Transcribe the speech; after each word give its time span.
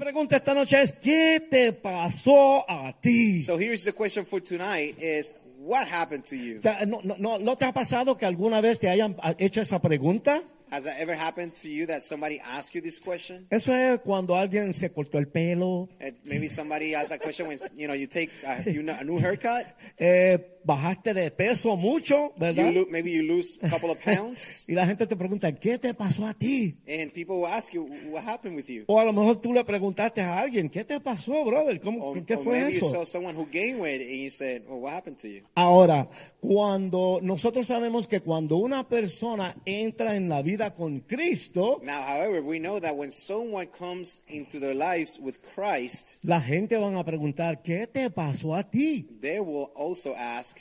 Pregunta 0.00 0.36
esta 0.36 0.54
noche 0.54 0.80
es, 0.80 0.92
¿qué 0.94 1.46
te 1.50 1.72
pasó 1.72 2.64
a 2.68 2.98
ti? 2.98 3.42
So 3.42 3.58
here's 3.58 3.84
the 3.84 3.92
question 3.92 4.24
for 4.24 4.40
tonight 4.40 4.96
is 4.98 5.34
what 5.58 5.86
happened 5.86 6.24
to 6.24 6.36
you? 6.36 6.58
O 6.58 6.62
sea, 6.62 6.86
¿no, 6.86 7.00
no, 7.04 7.16
no, 7.18 7.38
¿no 7.38 7.56
te 7.56 7.66
ha 7.66 7.72
pasado 7.72 8.16
que 8.16 8.24
alguna 8.24 8.62
vez 8.62 8.78
te 8.78 8.88
hayan 8.88 9.14
hecho 9.38 9.60
esa 9.60 9.78
pregunta? 9.78 10.42
Has 10.72 10.84
that 10.84 11.00
ever 11.00 11.16
happened 11.16 11.54
to 11.62 11.68
you 11.68 11.86
that 11.86 12.02
somebody 12.02 12.40
asked 12.40 12.74
you 12.74 12.80
this 12.80 13.00
question? 13.00 13.46
Eso 13.50 13.74
es 13.74 13.98
cuando 14.00 14.36
alguien 14.36 14.72
se 14.72 14.90
cortó 14.90 15.18
el 15.18 15.26
pelo, 15.26 15.88
And 16.00 16.14
maybe 16.24 16.48
somebody 16.48 16.94
asked 16.94 17.10
that 17.10 17.20
question 17.20 17.48
when 17.48 17.58
you 17.76 17.88
know 17.88 17.94
you 17.94 18.06
take 18.06 18.30
a, 18.46 18.70
you 18.70 18.82
know, 18.82 18.96
a 18.98 19.04
new 19.04 19.18
haircut. 19.18 19.66
eh, 19.98 20.38
bajaste 20.64 21.14
de 21.14 21.30
peso 21.30 21.76
mucho, 21.76 22.32
¿verdad? 22.36 22.72
maybe 22.90 23.10
you 23.12 23.22
lose 23.22 23.58
a 23.62 23.68
couple 23.70 23.90
of 23.90 23.98
pounds, 24.04 24.64
Y 24.68 24.74
la 24.74 24.86
gente 24.86 25.06
te 25.06 25.16
pregunta, 25.16 25.52
¿qué 25.52 25.78
te 25.78 25.94
pasó 25.94 26.26
a 26.26 26.34
ti? 26.34 26.76
and 26.88 27.12
people 27.12 27.36
will 27.36 27.46
ask 27.46 27.72
you 27.72 27.84
what 28.10 28.22
happened 28.24 28.56
with 28.56 28.66
you. 28.68 28.84
O 28.86 28.98
a 29.00 29.04
lo 29.04 29.12
mejor 29.12 29.36
tú 29.40 29.52
le 29.52 29.64
preguntaste 29.64 30.20
a 30.20 30.38
alguien, 30.40 30.68
¿qué 30.68 30.84
te 30.84 31.00
pasó, 31.00 31.44
brother? 31.44 31.80
¿Cómo, 31.80 32.04
Or, 32.10 32.24
¿Qué 32.24 32.34
or 32.36 32.44
fue 32.44 32.60
maybe 32.60 32.72
you 32.78 32.86
eso? 32.86 32.90
saw 32.90 33.04
someone 33.04 33.34
who 33.36 33.46
gained 33.50 33.80
weight 33.80 34.00
and 34.02 34.10
you 34.10 34.30
said, 34.30 34.62
"Well, 34.68 34.80
what 34.80 34.92
happened 34.94 35.16
to 35.18 35.28
you?" 35.28 35.42
Ahora, 35.54 36.08
cuando 36.40 37.20
nosotros 37.22 37.66
sabemos 37.66 38.08
que 38.08 38.20
cuando 38.20 38.56
una 38.56 38.88
persona 38.88 39.54
entra 39.64 40.16
en 40.16 40.28
la 40.28 40.42
vida 40.42 40.74
con 40.74 41.00
Cristo, 41.00 41.80
Now, 41.82 42.02
however, 42.02 42.40
we 42.42 42.58
know 42.58 42.80
that 42.80 42.94
when 42.96 43.10
someone 43.12 43.66
comes 43.68 44.22
into 44.28 44.58
their 44.58 44.74
lives 44.74 45.18
with 45.20 45.36
Christ, 45.54 46.18
la 46.24 46.40
gente 46.40 46.76
van 46.76 46.96
a 46.96 47.04
preguntar, 47.04 47.62
¿qué 47.62 47.86
te 47.86 48.10
pasó 48.10 48.54
a 48.54 48.62
ti? 48.68 49.06
they 49.20 49.38
will 49.40 49.70
also 49.76 50.14
ask, 50.16 50.58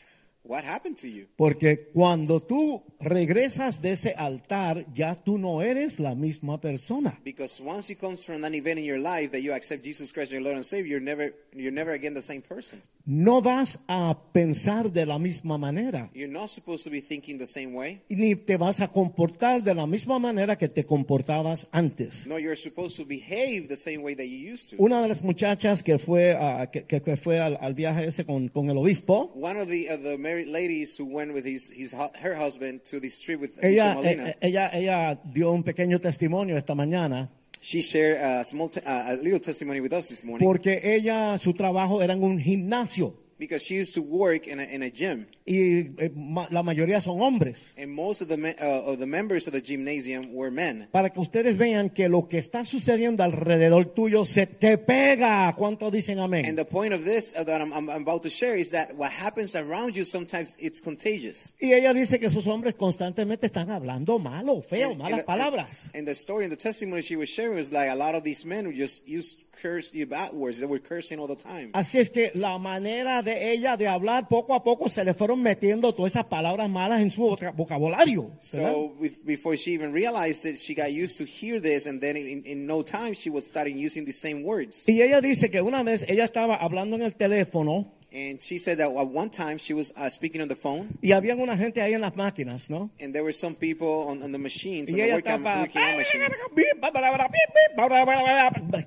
"What 0.49 0.65
happened 0.65 0.97
to 1.01 1.07
you?" 1.07 1.27
Porque 1.35 1.89
cuando 1.93 2.39
tú 2.39 2.83
regresas 2.99 3.81
de 3.83 3.91
ese 3.91 4.15
altar, 4.17 4.87
ya 4.91 5.13
tú 5.13 5.37
no 5.37 5.61
eres 5.61 5.99
la 5.99 6.15
misma 6.15 6.59
persona. 6.59 7.21
Because 7.23 7.61
once 7.61 7.93
you 7.93 7.99
comes 7.99 8.25
from 8.25 8.43
an 8.43 8.55
event 8.55 8.79
in 8.79 8.85
your 8.85 8.99
life 8.99 9.31
that 9.31 9.41
you 9.41 9.53
accept 9.53 9.83
Jesus 9.83 10.11
Christ 10.11 10.31
as 10.31 10.33
your 10.33 10.41
Lord 10.41 10.55
and 10.55 10.65
Savior, 10.65 10.97
you're 10.97 10.99
never 10.99 11.35
you're 11.55 11.71
never 11.73 11.91
again 11.93 12.13
the 12.13 12.21
same 12.21 12.41
person. 12.41 12.81
No 13.05 13.41
vas 13.41 13.79
a 13.87 14.15
pensar 14.33 14.91
de 14.91 15.05
la 15.05 15.17
misma 15.17 15.57
manera. 15.57 16.09
You're 16.13 16.31
not 16.31 16.49
supposed 16.49 16.83
to 16.83 16.91
be 16.91 17.01
thinking 17.01 17.39
the 17.39 17.47
same 17.47 17.73
way. 17.73 18.01
Ni 18.09 18.35
te 18.35 18.55
vas 18.57 18.81
a 18.81 18.87
comportar 18.89 19.63
de 19.63 19.73
la 19.73 19.87
misma 19.87 20.19
manera 20.19 20.57
que 20.57 20.67
te 20.67 20.83
comportabas 20.85 21.67
antes. 21.71 22.27
No, 22.27 22.37
you're 22.37 22.55
supposed 22.55 22.97
to 22.97 23.05
behave 23.05 23.67
the 23.67 23.75
same 23.75 24.03
way 24.03 24.13
that 24.15 24.25
you 24.27 24.37
used 24.53 24.69
to. 24.69 24.75
Una 24.83 25.01
de 25.01 25.07
las 25.07 25.23
muchachas 25.23 25.81
que 25.81 25.97
fue, 25.97 26.33
a- 26.35 26.69
que, 26.71 26.83
que- 26.85 27.17
fue 27.17 27.39
al, 27.39 27.57
al 27.61 27.73
viaje 27.73 28.05
ese 28.05 28.25
con, 28.25 28.49
con 28.49 28.69
el 28.69 28.77
obispo, 28.77 29.31
One 29.33 29.59
of 29.59 29.67
the 29.69 29.89
of 29.89 30.03
the 30.03 30.17
married 30.17 30.47
ladies 30.49 30.95
who 30.99 31.05
went 31.05 31.33
with 31.33 31.45
his 31.45 31.71
his 31.71 31.93
her 32.21 32.35
husband 32.35 32.81
to 32.91 32.99
this 32.99 33.19
trip 33.21 33.41
with 33.41 33.57
ella, 33.63 33.95
Molina, 33.95 34.29
eh, 34.29 34.35
ella, 34.41 34.69
ella 34.71 35.19
dio 35.33 35.51
un 35.51 35.63
pequeño 35.63 35.99
testimonio 35.99 36.57
esta 36.57 36.75
mañana 36.75 37.31
she 37.59 37.81
shared 37.81 38.17
a 38.21 38.45
small 38.45 38.71
a 38.85 39.15
little 39.15 39.39
testimony 39.39 39.81
with 39.81 39.93
us 39.93 40.09
this 40.09 40.23
morning. 40.23 40.47
Porque 40.47 40.79
ella, 40.83 41.37
su 41.37 41.53
trabajo 41.53 42.01
era 42.01 42.13
en 42.13 42.23
un 42.23 42.39
gimnasio 42.39 43.13
because 43.39 43.63
she 43.65 43.75
used 43.75 43.93
to 43.95 44.01
work 44.01 44.45
in 44.47 44.59
a, 44.59 44.63
in 44.63 44.83
a 44.83 44.91
gym. 44.91 45.25
y 45.47 45.91
eh, 45.97 46.11
ma- 46.13 46.47
la 46.51 46.61
mayoría 46.61 47.01
son 47.01 47.19
hombres. 47.21 47.73
And 47.77 47.91
most 47.91 48.21
of 48.21 48.27
the 48.27 48.37
me- 48.37 48.53
uh, 48.61 48.91
of 48.91 48.99
the 48.99 49.07
members 49.07 49.47
of 49.47 49.53
the 49.53 49.61
gymnasium 49.61 50.33
were 50.35 50.51
men. 50.51 50.87
Para 50.91 51.09
que 51.09 51.19
ustedes 51.21 51.57
vean 51.57 51.89
que 51.89 52.07
lo 52.09 52.27
que 52.27 52.37
está 52.37 52.65
sucediendo 52.65 53.23
alrededor 53.23 53.87
tuyo 53.87 54.25
se 54.25 54.45
te 54.45 54.77
pega. 54.77 55.51
¿Cuántos 55.57 55.91
dicen 55.91 56.19
amén? 56.19 56.45
And 56.45 56.57
the 56.57 56.65
point 56.65 56.93
of 56.93 57.03
this 57.05 57.33
uh, 57.35 57.43
that 57.45 57.61
I'm, 57.61 57.71
I'm 57.73 57.89
about 57.89 58.21
to 58.23 58.29
share 58.29 58.55
is 58.59 58.71
that 58.71 58.93
what 58.95 59.11
happens 59.11 59.55
around 59.55 59.95
you 59.95 60.03
sometimes 60.05 60.55
it's 60.59 60.81
contagious. 60.81 61.55
Y 61.61 61.73
ella 61.73 61.93
dice 61.93 62.19
que 62.19 62.27
esos 62.27 62.45
hombres 62.45 62.75
constantemente 62.75 63.47
están 63.47 63.71
hablando 63.71 64.19
malo, 64.19 64.61
feo, 64.61 64.89
And- 64.91 64.97
malas 64.99 65.13
and- 65.19 65.25
palabras. 65.25 65.89
And 65.95 66.05
the 66.05 66.13
story 66.13 66.43
and 66.45 66.51
the 66.51 66.61
testimony 66.61 67.01
she 67.01 67.15
was 67.15 67.29
sharing 67.29 67.55
was 67.55 67.71
like 67.71 67.89
a 67.89 67.95
lot 67.95 68.13
of 68.15 68.23
these 68.23 68.45
men 68.45 68.65
who 68.65 68.73
just 68.73 69.07
used 69.07 69.39
curse 69.61 69.93
you 69.93 70.05
bad 70.05 70.31
words. 70.33 70.59
They 70.59 70.65
were 70.67 70.79
cursing 70.81 71.19
all 71.19 71.27
the 71.27 71.35
time. 71.35 71.71
Así 71.73 71.99
es 71.99 72.09
que 72.09 72.31
la 72.35 72.57
manera 72.57 73.21
de 73.21 73.51
ella 73.51 73.75
de 73.77 73.87
hablar 73.87 74.27
poco 74.27 74.53
a 74.53 74.63
poco 74.63 74.87
se 74.89 75.03
le 75.03 75.13
fueron 75.13 75.41
metiendo 75.41 75.93
todas 75.93 76.13
esas 76.13 76.25
palabras 76.25 76.69
malas 76.69 77.01
en 77.01 77.11
su 77.11 77.21
voca- 77.23 77.51
vocabulario. 77.51 78.31
¿verdad? 78.53 78.71
So 78.73 78.93
with, 78.99 79.23
before 79.25 79.55
she 79.57 79.71
even 79.73 79.93
realized 79.93 80.45
it, 80.45 80.57
she 80.57 80.73
got 80.73 80.91
used 80.91 81.17
to 81.17 81.25
hear 81.25 81.61
this, 81.61 81.87
and 81.87 82.01
then 82.01 82.15
in, 82.17 82.43
in 82.45 82.65
no 82.65 82.81
time 82.81 83.13
she 83.13 83.29
was 83.29 83.45
starting 83.45 83.77
using 83.77 84.05
the 84.05 84.13
same 84.13 84.43
words. 84.43 84.85
Y 84.87 85.01
ella 85.01 85.21
dice 85.21 85.49
que 85.49 85.61
una 85.61 85.83
vez 85.83 86.05
ella 86.07 86.23
estaba 86.23 86.55
hablando 86.55 86.95
en 86.95 87.03
el 87.03 87.15
teléfono 87.15 87.93
And 88.11 88.41
she 88.41 88.57
said 88.57 88.79
that 88.79 88.89
at 88.89 89.07
one 89.07 89.29
time 89.29 89.57
she 89.59 89.73
was 89.73 89.93
uh, 89.95 90.09
speaking 90.09 90.41
on 90.41 90.47
the 90.47 90.55
phone, 90.55 90.97
y 91.01 91.11
había 91.11 91.35
una 91.35 91.55
gente 91.55 91.81
ahí 91.81 91.93
en 91.93 92.01
las 92.01 92.15
máquinas, 92.15 92.69
¿no? 92.69 92.89
and 92.99 93.13
there 93.13 93.23
were 93.23 93.31
some 93.33 93.53
people 93.55 94.07
on, 94.09 94.23
on 94.23 94.31
the 94.31 94.37
machines, 94.39 94.91
on 94.91 94.97
Y 94.97 95.01
the 95.03 95.07
ella 95.07 95.15
working, 95.17 95.31
estaba 95.33 95.61
working 95.61 95.81
on 95.81 95.97
machines. 95.97 96.45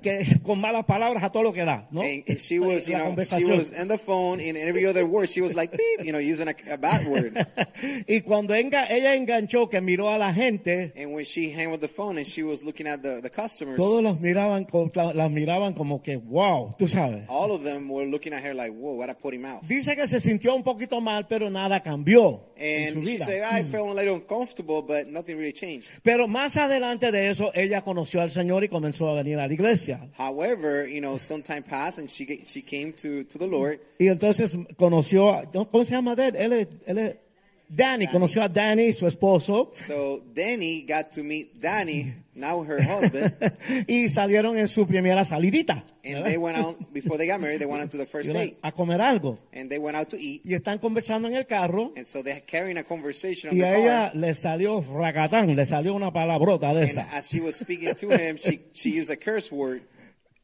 que 0.01 0.23
con 0.43 0.59
malas 0.59 0.85
palabras 0.85 1.23
a 1.23 1.31
todo 1.31 1.43
lo 1.43 1.53
que 1.53 1.63
da, 1.63 1.87
¿no? 1.91 2.01
And, 2.01 2.23
and 2.27 2.37
she 2.39 2.59
was, 2.59 2.87
you 2.87 2.97
know, 2.97 3.15
she 3.23 3.45
was 3.49 3.71
on 3.73 3.87
the 3.87 3.97
phone, 3.97 4.39
and 4.39 4.57
every 4.57 4.85
other 4.85 5.05
word 5.05 5.29
she 5.29 5.41
was 5.41 5.55
like, 5.55 5.71
beep, 5.71 6.05
you 6.05 6.11
know, 6.11 6.19
using 6.19 6.47
a, 6.47 6.55
a 6.71 6.77
bad 6.77 7.05
word. 7.07 7.33
y 8.07 8.21
cuando 8.21 8.53
enga- 8.55 8.87
ella 8.89 9.15
enganchó 9.15 9.69
que 9.69 9.81
miró 9.81 10.09
a 10.09 10.17
la 10.17 10.33
gente, 10.33 10.91
And 10.95 11.13
when 11.13 11.25
she 11.25 11.51
hung 11.53 11.71
with 11.71 11.81
the 11.81 11.87
phone 11.87 12.17
and 12.17 12.27
she 12.27 12.43
was 12.43 12.63
looking 12.63 12.87
at 12.87 13.01
the, 13.01 13.21
the 13.21 13.29
customers, 13.29 13.77
todos 13.77 14.03
los 14.03 14.19
miraban, 14.19 14.67
las 15.15 15.31
miraban 15.31 15.73
como 15.75 16.01
que, 16.01 16.17
wow, 16.17 16.71
tú 16.77 16.87
sabes. 16.87 17.23
all 17.29 17.51
of 17.51 17.63
them 17.63 17.89
were 17.89 18.05
looking 18.05 18.33
at 18.33 18.43
her 18.43 18.53
like, 18.53 18.73
whoa, 18.73 18.93
what 18.93 19.09
a 19.13 19.17
potty 19.17 19.37
mouth. 19.37 19.61
Dice 19.67 19.95
que 19.95 20.07
se 20.07 20.19
sintió 20.19 20.53
un 20.55 20.63
poquito 20.63 20.99
mal, 21.01 21.27
pero 21.27 21.49
nada 21.49 21.81
cambió 21.81 22.41
en 22.55 22.93
su 22.93 22.99
And 22.99 23.05
she 23.07 23.13
vida. 23.13 23.25
said, 23.25 23.43
I 23.43 23.63
felt 23.63 23.87
a 23.89 23.93
little 23.93 24.15
uncomfortable, 24.15 24.81
but 24.81 25.07
nothing 25.07 25.37
really 25.37 25.53
changed. 25.53 25.89
Pero 26.03 26.27
más 26.27 26.57
adelante 26.57 27.11
de 27.11 27.29
eso, 27.29 27.51
ella 27.53 27.81
conoció 27.83 28.21
al 28.21 28.29
Señor 28.29 28.63
y 28.63 28.67
comenzó 28.69 29.09
a 29.09 29.13
venir 29.13 29.39
a 29.39 29.47
la 29.47 29.53
iglesia. 29.53 30.07
However, 30.17 30.87
you 30.87 30.99
know, 30.99 31.17
some 31.17 31.41
time 31.41 31.61
passed 31.63 31.99
and 31.99 32.09
she 32.09 32.25
ge- 32.25 32.45
she 32.45 32.61
came 32.61 32.91
to, 32.93 33.23
to 33.25 33.37
the 33.39 33.47
Lord. 33.47 33.79
Y 33.99 34.07
entonces 34.07 34.55
conoció, 34.77 35.31
a- 35.33 35.45
¿cómo 35.51 35.83
se 35.85 35.91
llama 35.91 36.13
él? 36.13 36.35
Él 36.35 36.53
es, 36.53 36.67
él 36.85 36.97
es- 36.97 37.15
Danny, 37.69 38.05
conoció 38.07 38.43
a 38.43 38.47
Danny, 38.49 38.93
su 38.93 39.07
esposo, 39.07 39.71
So 39.75 40.21
Danny 40.35 40.85
got 40.87 41.09
to 41.11 41.23
meet 41.23 41.53
Danny, 41.59 42.13
now 42.35 42.63
her 42.63 42.81
husband, 42.81 43.33
y 43.87 44.09
salieron 44.09 44.57
en 44.57 44.67
su 44.67 44.85
primera 44.87 45.23
salidita. 45.25 45.83
and 46.03 46.25
they 46.25 46.37
went 46.37 46.57
out 46.57 46.75
before 46.93 47.17
they 47.17 47.27
got 47.27 47.39
married. 47.39 47.59
They 47.59 47.65
went 47.67 47.81
out 47.83 47.91
to 47.91 47.97
the 47.97 48.05
first 48.05 48.33
date, 48.33 48.57
A 48.63 48.71
comer 48.71 48.97
algo. 48.99 49.37
and 49.53 49.69
they 49.69 49.77
went 49.79 49.95
out 49.95 50.09
to 50.09 50.17
eat. 50.17 50.41
Y 50.43 50.53
están 50.53 50.79
conversando 50.79 51.27
en 51.27 51.35
el 51.35 51.45
carro. 51.45 51.93
And 51.95 52.05
so 52.05 52.21
they're 52.23 52.41
carrying 52.45 52.77
a 52.77 52.83
conversation 52.83 53.51
on 53.51 53.55
Y 53.57 53.61
the 53.61 53.67
a 53.67 53.77
ella 53.77 54.09
car. 54.11 54.15
le 54.15 54.33
salió 54.35 54.81
racatán, 54.81 55.55
le 55.55 55.65
salió 55.65 55.93
una 55.95 56.11
palabrota 56.11 56.73
de 56.73 56.81
And 56.81 56.89
esa. 56.89 57.07
as 57.11 57.29
she 57.29 57.39
was 57.39 57.55
speaking 57.55 57.93
to 57.95 58.09
him, 58.11 58.37
she 58.37 58.59
she 58.73 58.89
used 58.99 59.11
a 59.11 59.15
curse 59.17 59.51
word, 59.51 59.81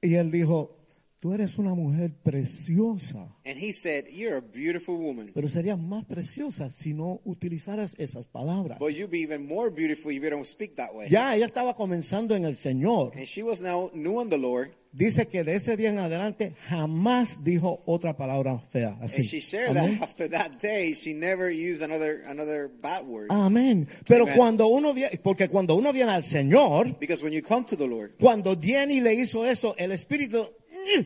Y 0.01 0.15
él 0.15 0.31
dijo, 0.31 0.71
tú 1.19 1.33
eres 1.33 1.57
una 1.57 1.73
mujer 1.73 2.11
preciosa, 2.23 3.35
and 3.45 3.57
he 3.57 3.71
said, 3.73 4.05
"You're 4.11 4.37
a 4.37 4.41
beautiful 4.41 4.95
woman, 4.95 5.31
pero 5.33 5.47
serías 5.47 5.77
más 5.77 6.05
preciosa 6.05 6.69
si 6.69 6.93
no 6.93 7.21
utilizaras 7.25 7.95
esas 7.97 8.25
palabras. 8.25 8.79
but 8.79 8.93
you'd 8.93 9.11
be 9.11 9.21
even 9.21 9.45
more 9.47 9.69
beautiful 9.69 10.11
if 10.11 10.21
you 10.23 10.29
don't 10.29 10.45
speak 10.45 10.75
that 10.75 10.93
way." 10.93 11.09
Ya 11.09 11.35
ella 11.35 11.45
estaba 11.45 11.75
comenzando 11.75 12.35
en 12.35 12.45
el 12.45 12.55
Señor. 12.55 13.13
And 13.15 13.25
she 13.25 13.43
was 13.43 13.61
now 13.61 13.89
new 13.93 14.19
on 14.19 14.29
the 14.29 14.37
Lord, 14.37 14.71
Dice 14.91 15.27
que 15.27 15.43
de 15.43 15.53
ese 15.55 15.77
día 15.77 15.91
en 15.91 15.99
adelante 15.99 16.53
jamás 16.67 17.43
dijo 17.43 17.83
otra 17.85 18.17
palabra 18.17 18.57
fea. 18.71 18.97
Así. 19.01 19.17
and 19.17 19.25
she 19.25 19.39
shared 19.39 19.77
Amén. 19.77 19.99
that 19.99 20.03
after 20.09 20.27
that 20.27 20.59
day, 20.59 20.93
she 20.95 21.13
never 21.13 21.51
used 21.51 21.83
another 21.83 22.23
another 22.25 22.67
bad 22.81 23.05
word. 23.05 23.27
Amén. 23.29 23.87
Pero 24.07 24.23
Amen. 24.23 24.35
cuando 24.35 24.67
uno 24.67 24.91
viene, 24.95 25.19
porque 25.21 25.47
cuando 25.47 25.75
uno 25.75 25.93
viene 25.93 26.11
al 26.11 26.23
Señor, 26.23 26.97
Because 26.99 27.23
when 27.23 27.33
you 27.33 27.43
come 27.43 27.63
to 27.65 27.75
the 27.77 27.85
Lord, 27.85 28.15
cuando 28.19 28.55
Jenny 28.59 28.99
le 28.99 29.13
hizo 29.13 29.45
eso, 29.45 29.75
el 29.77 29.91
Espíritu 29.91 30.49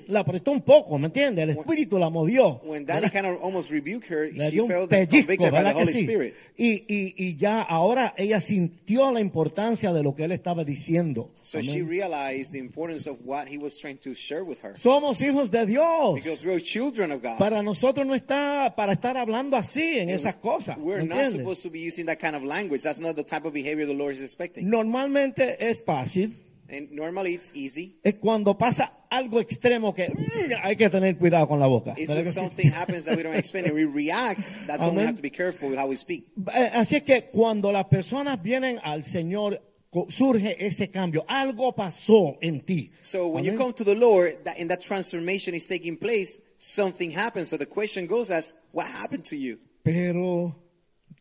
la 0.07 0.21
apretó 0.21 0.51
un 0.51 0.62
poco, 0.62 0.97
¿me 0.97 1.07
entiendes? 1.07 1.44
El 1.44 1.50
Espíritu 1.57 1.97
la 2.00 2.09
movió. 2.09 2.62
when 2.65 2.85
Danny 2.85 3.09
kind 3.09 3.25
of 3.25 3.41
almost 3.44 3.69
rebuked 3.71 4.09
her, 4.09 4.30
Le 4.33 4.45
she 4.45 4.51
dio 4.51 4.63
un 4.63 4.69
felt 4.69 4.89
pellizco, 4.89 5.12
convicted 5.12 5.38
by 5.38 5.50
the 5.50 5.51
¿verdad 5.51 5.74
que 5.75 5.81
Holy 5.83 5.94
sí? 5.94 6.03
Spirit. 6.03 6.33
Y, 6.57 6.71
y, 6.88 7.13
y 7.18 7.35
ya 7.38 7.62
ahora 7.62 8.13
ella 8.18 8.39
sintió 8.41 9.12
la 9.12 9.19
importancia 9.19 9.91
de 9.94 10.03
lo 10.03 10.15
que 10.15 10.25
él 10.25 10.31
estaba 10.31 10.63
diciendo. 10.63 11.31
So 11.41 11.57
Amén. 11.59 11.71
she 11.71 11.81
realized 11.81 12.51
the 12.53 12.59
importance 12.59 13.09
of 13.09 13.18
what 13.25 13.47
he 13.47 13.57
was 13.57 13.77
trying 13.80 13.97
to 13.97 14.13
share 14.15 14.44
with 14.44 14.59
her. 14.63 14.75
Somos 14.77 15.21
hijos 15.21 15.51
de 15.51 15.65
Dios. 15.65 16.15
Because 16.15 16.45
we're 16.45 16.62
children 16.62 17.12
of 17.12 17.21
God. 17.21 17.38
Para 17.38 17.62
nosotros 17.63 18.06
no 18.06 18.15
está 18.15 18.74
para 18.75 18.94
estar 18.94 19.18
hablando 19.18 19.57
así 19.57 20.00
en 20.00 20.09
esas 20.09 20.35
cosas. 20.35 20.77
¿me 20.77 20.83
We're 20.83 21.03
not 21.03 21.18
entiendes? 21.19 21.31
supposed 21.41 21.63
to 21.63 21.69
be 21.69 21.80
using 21.85 22.06
that 22.06 22.19
kind 22.19 22.35
of 22.35 22.44
language. 22.44 22.83
That's 22.83 23.00
not 23.00 23.15
the 23.15 23.24
type 23.24 23.45
of 23.45 23.53
behavior 23.53 23.85
the 23.88 23.94
Lord 23.94 24.13
is 24.13 24.21
expecting. 24.21 24.69
Normalmente 24.69 25.57
es 25.69 25.83
fácil. 25.83 26.31
And 26.69 26.92
normally 26.92 27.33
it's 27.33 27.51
easy. 27.56 28.00
Es 28.04 28.15
cuando 28.15 28.57
pasa 28.57 28.92
algo 29.10 29.39
extremo 29.39 29.94
que 29.94 30.07
mm, 30.10 30.54
hay 30.63 30.75
que 30.75 30.89
tener 30.89 31.18
cuidado 31.18 31.48
con 31.48 31.60
la 31.60 31.68
boca. 31.68 31.94
It's 31.98 32.12
when 32.12 32.25
something 32.25 32.71
happens 32.71 33.06
that 33.06 33.15
we 33.15 33.24
don't 33.24 33.36
expect 33.36 33.68
and 33.68 33.75
we 33.75 33.86
react. 33.86 34.50
That's 34.65 34.83
when 34.86 34.95
we 34.95 35.04
have 35.04 35.15
to 35.15 35.21
be 35.21 35.30
careful 35.30 35.69
with 35.69 35.77
how 35.77 35.88
we 35.88 35.98
speak. 35.98 36.25
Eh, 36.54 36.71
Así 36.74 36.95
es 36.95 37.04
que 37.04 37.30
cuando 37.31 37.71
las 37.71 37.86
personas 37.86 38.42
vienen 38.42 38.80
al 38.83 39.04
Señor, 39.04 39.62
surge 40.10 40.56
ese 40.65 40.89
cambio. 40.89 41.24
Algo 41.27 41.75
pasó 41.75 42.38
en 42.42 42.62
ti. 42.62 42.92
So 43.01 43.27
when 43.27 43.44
you 43.44 43.56
come 43.56 43.74
to 43.74 43.83
the 43.83 43.95
Lord, 43.95 44.44
that 44.45 44.57
in 44.57 44.68
that 44.69 44.81
transformation 44.81 45.54
is 45.54 45.68
taking 45.68 45.98
place, 45.98 46.39
something 46.57 47.12
happens. 47.12 47.50
So 47.50 47.57
the 47.57 47.68
question 47.68 48.07
goes 48.07 48.31
as, 48.31 48.54
what 48.71 48.88
happened 48.88 49.25
to 49.25 49.36
you? 49.36 49.59
Pero 49.83 50.56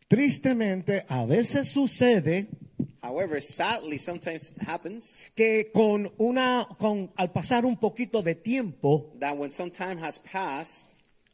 tristemente 0.07 1.05
a 1.09 1.25
veces 1.25 1.69
sucede 1.69 2.47
However, 3.03 3.41
sadly, 3.41 3.97
sometimes 3.99 4.53
happens 4.65 5.29
que 5.35 5.71
con 5.73 6.09
una, 6.17 6.65
con, 6.79 7.11
al 7.17 7.33
pasar 7.33 7.65
un 7.65 7.75
poquito 7.75 8.23
de 8.23 8.33
tiempo, 8.33 9.11
that 9.19 9.35
when 9.35 9.51
some 9.51 9.69
time 9.69 9.97
has 10.01 10.17
passed, 10.19 10.87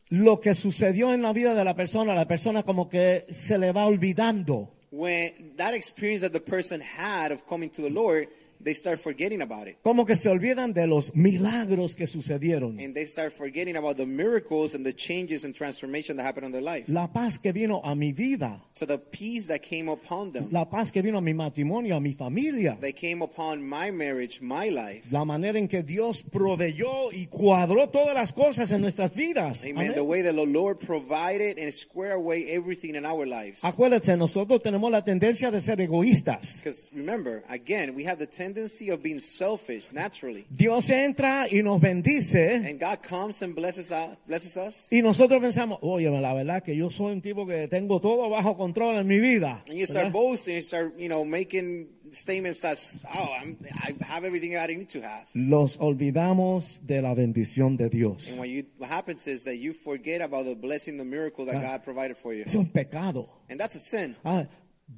lo 0.10 0.42
que 0.42 0.56
sucedió 0.56 1.14
en 1.14 1.22
la 1.22 1.32
vida 1.32 1.54
de 1.54 1.64
la 1.64 1.76
persona, 1.76 2.16
la 2.16 2.28
persona 2.28 2.64
como 2.64 2.90
que 2.90 3.24
se 3.30 3.60
le 3.60 3.72
va 3.72 3.86
olvidando. 3.86 4.74
when 4.92 5.32
that 5.58 5.76
experience 5.76 6.22
that 6.22 6.34
the 6.34 6.40
person 6.40 6.82
had 6.82 7.32
of 7.32 7.46
coming 7.48 7.70
to 7.70 7.84
the 7.84 7.92
Lord, 7.92 8.28
they 8.64 8.74
start 8.74 9.00
forgetting 9.00 9.42
about 9.42 9.68
it. 9.68 9.78
Como 9.84 10.06
que 10.06 10.16
se 10.16 10.30
olvidan 10.30 10.74
de 10.74 10.86
los 10.88 11.16
milagros 11.16 11.96
que 11.96 12.08
sucedieron. 12.08 12.80
And 12.80 12.94
they 12.94 13.06
start 13.06 13.32
forgetting 13.32 13.78
about 13.78 13.98
the 13.98 14.06
miracles 14.06 14.76
and 14.76 14.86
the 14.86 14.94
changes 14.94 15.46
and 15.46 15.56
transformation 15.56 16.18
that 16.18 16.26
happened 16.26 16.46
in 16.48 16.52
their 16.52 16.62
life. 16.62 16.90
La 16.92 17.08
paz 17.08 17.40
que 17.40 17.54
vino 17.54 17.82
a 17.84 17.96
mi 17.96 18.12
vida, 18.12 18.62
So 18.74 18.86
the 18.86 18.98
peace 18.98 19.48
that 19.48 19.62
came 19.62 19.90
upon 19.90 20.32
them, 20.34 20.50
la 20.52 20.66
paz 20.70 20.92
que 20.92 21.02
vino 21.02 21.18
a 21.18 21.22
mi 21.22 21.34
matrimonio, 21.34 21.96
a 21.96 22.00
mi 22.02 22.14
familia, 22.14 22.78
they 22.82 22.94
came 22.94 23.22
upon 23.22 23.62
my 23.62 23.92
marriage, 23.92 24.42
my 24.42 24.70
life. 24.70 25.12
la 25.12 25.24
manera 25.24 25.58
en 25.58 25.68
que 25.68 25.84
Dios 25.84 26.24
proveyó 26.24 27.12
y 27.14 27.28
cuadró 27.28 27.90
todas 27.90 28.14
las 28.14 28.34
cosas 28.34 28.72
en 28.72 28.82
nuestras 28.82 29.16
vidas. 29.16 29.64
Amen. 29.64 29.78
Amén. 29.78 29.94
The 29.94 30.02
way 30.04 30.22
that 30.24 30.36
the 30.36 30.46
Lord 30.46 30.80
provided 30.80 31.58
and 31.58 31.72
square 31.74 32.14
away 32.14 32.46
everything 32.50 32.96
in 32.96 33.06
our 33.06 33.26
lives. 33.26 33.64
Acuérdense, 33.64 34.18
nosotros 34.18 34.62
tenemos 34.62 34.92
la 34.92 35.04
tendencia 35.04 35.50
de 35.52 35.62
ser 35.62 35.80
egoístas. 35.80 36.58
Because 36.64 36.90
remember, 36.94 37.44
again, 37.48 37.96
we 37.96 38.06
have 38.06 38.18
the 38.18 38.26
tendency 38.28 38.49
of 38.92 39.02
being 39.02 39.20
selfish 39.20 39.92
naturally. 39.92 40.46
Dios 40.50 40.90
entra 40.90 41.48
y 41.50 41.62
nos 41.64 41.80
bendice 41.82 42.56
And 42.56 42.80
God 42.80 43.00
comes 43.02 43.42
and 43.42 43.56
blesses 43.56 43.92
us, 43.92 44.18
blesses 44.28 44.58
us. 44.58 44.88
y 44.92 45.02
nosotros 45.02 45.42
pensamos, 45.42 45.80
oye, 45.82 46.10
la 46.10 46.34
verdad 46.34 46.64
que 46.64 46.76
yo 46.76 46.90
soy 46.90 47.12
un 47.14 47.22
tipo 47.22 47.46
que 47.46 47.68
tengo 47.68 48.00
todo 48.00 48.30
bajo 48.30 48.58
control 48.58 48.98
en 48.98 49.08
mi 49.08 49.20
vida. 49.20 49.64
And 49.68 49.78
you 49.78 49.86
start 49.86 50.08
¿verdad? 50.08 50.14
boasting, 50.14 50.56
you 50.56 50.62
start, 50.62 50.98
you 50.98 51.08
know, 51.08 51.24
making 51.26 51.88
statements 52.12 52.62
that, 52.62 52.78
oh, 53.16 53.36
I'm, 53.40 53.58
I 53.84 53.94
have 54.06 54.24
everything 54.24 54.56
I 54.58 54.66
need 54.68 54.90
to 54.90 55.02
have. 55.02 55.28
Los 55.34 55.78
olvidamos 55.78 56.86
de 56.86 57.02
la 57.02 57.14
bendición 57.14 57.78
de 57.78 57.90
Dios. 57.90 58.30
And 58.30 58.40
what, 58.40 58.50
you, 58.50 58.64
what 58.78 58.90
happens 58.90 59.28
is 59.28 59.44
that 59.46 59.58
you 59.58 59.74
forget 59.74 60.22
about 60.22 60.46
the 60.46 60.56
blessing, 60.56 60.98
the 60.98 61.06
miracle 61.06 61.46
that 61.46 61.62
God 61.62 61.84
provided 61.84 62.18
for 62.18 62.34
you. 62.34 62.44
Es 62.46 62.56
un 62.56 62.68
pecado. 62.68 63.30
And 63.50 63.60
that's 63.60 63.76
a 63.76 63.80
sin. 63.80 64.16
Ah, 64.26 64.46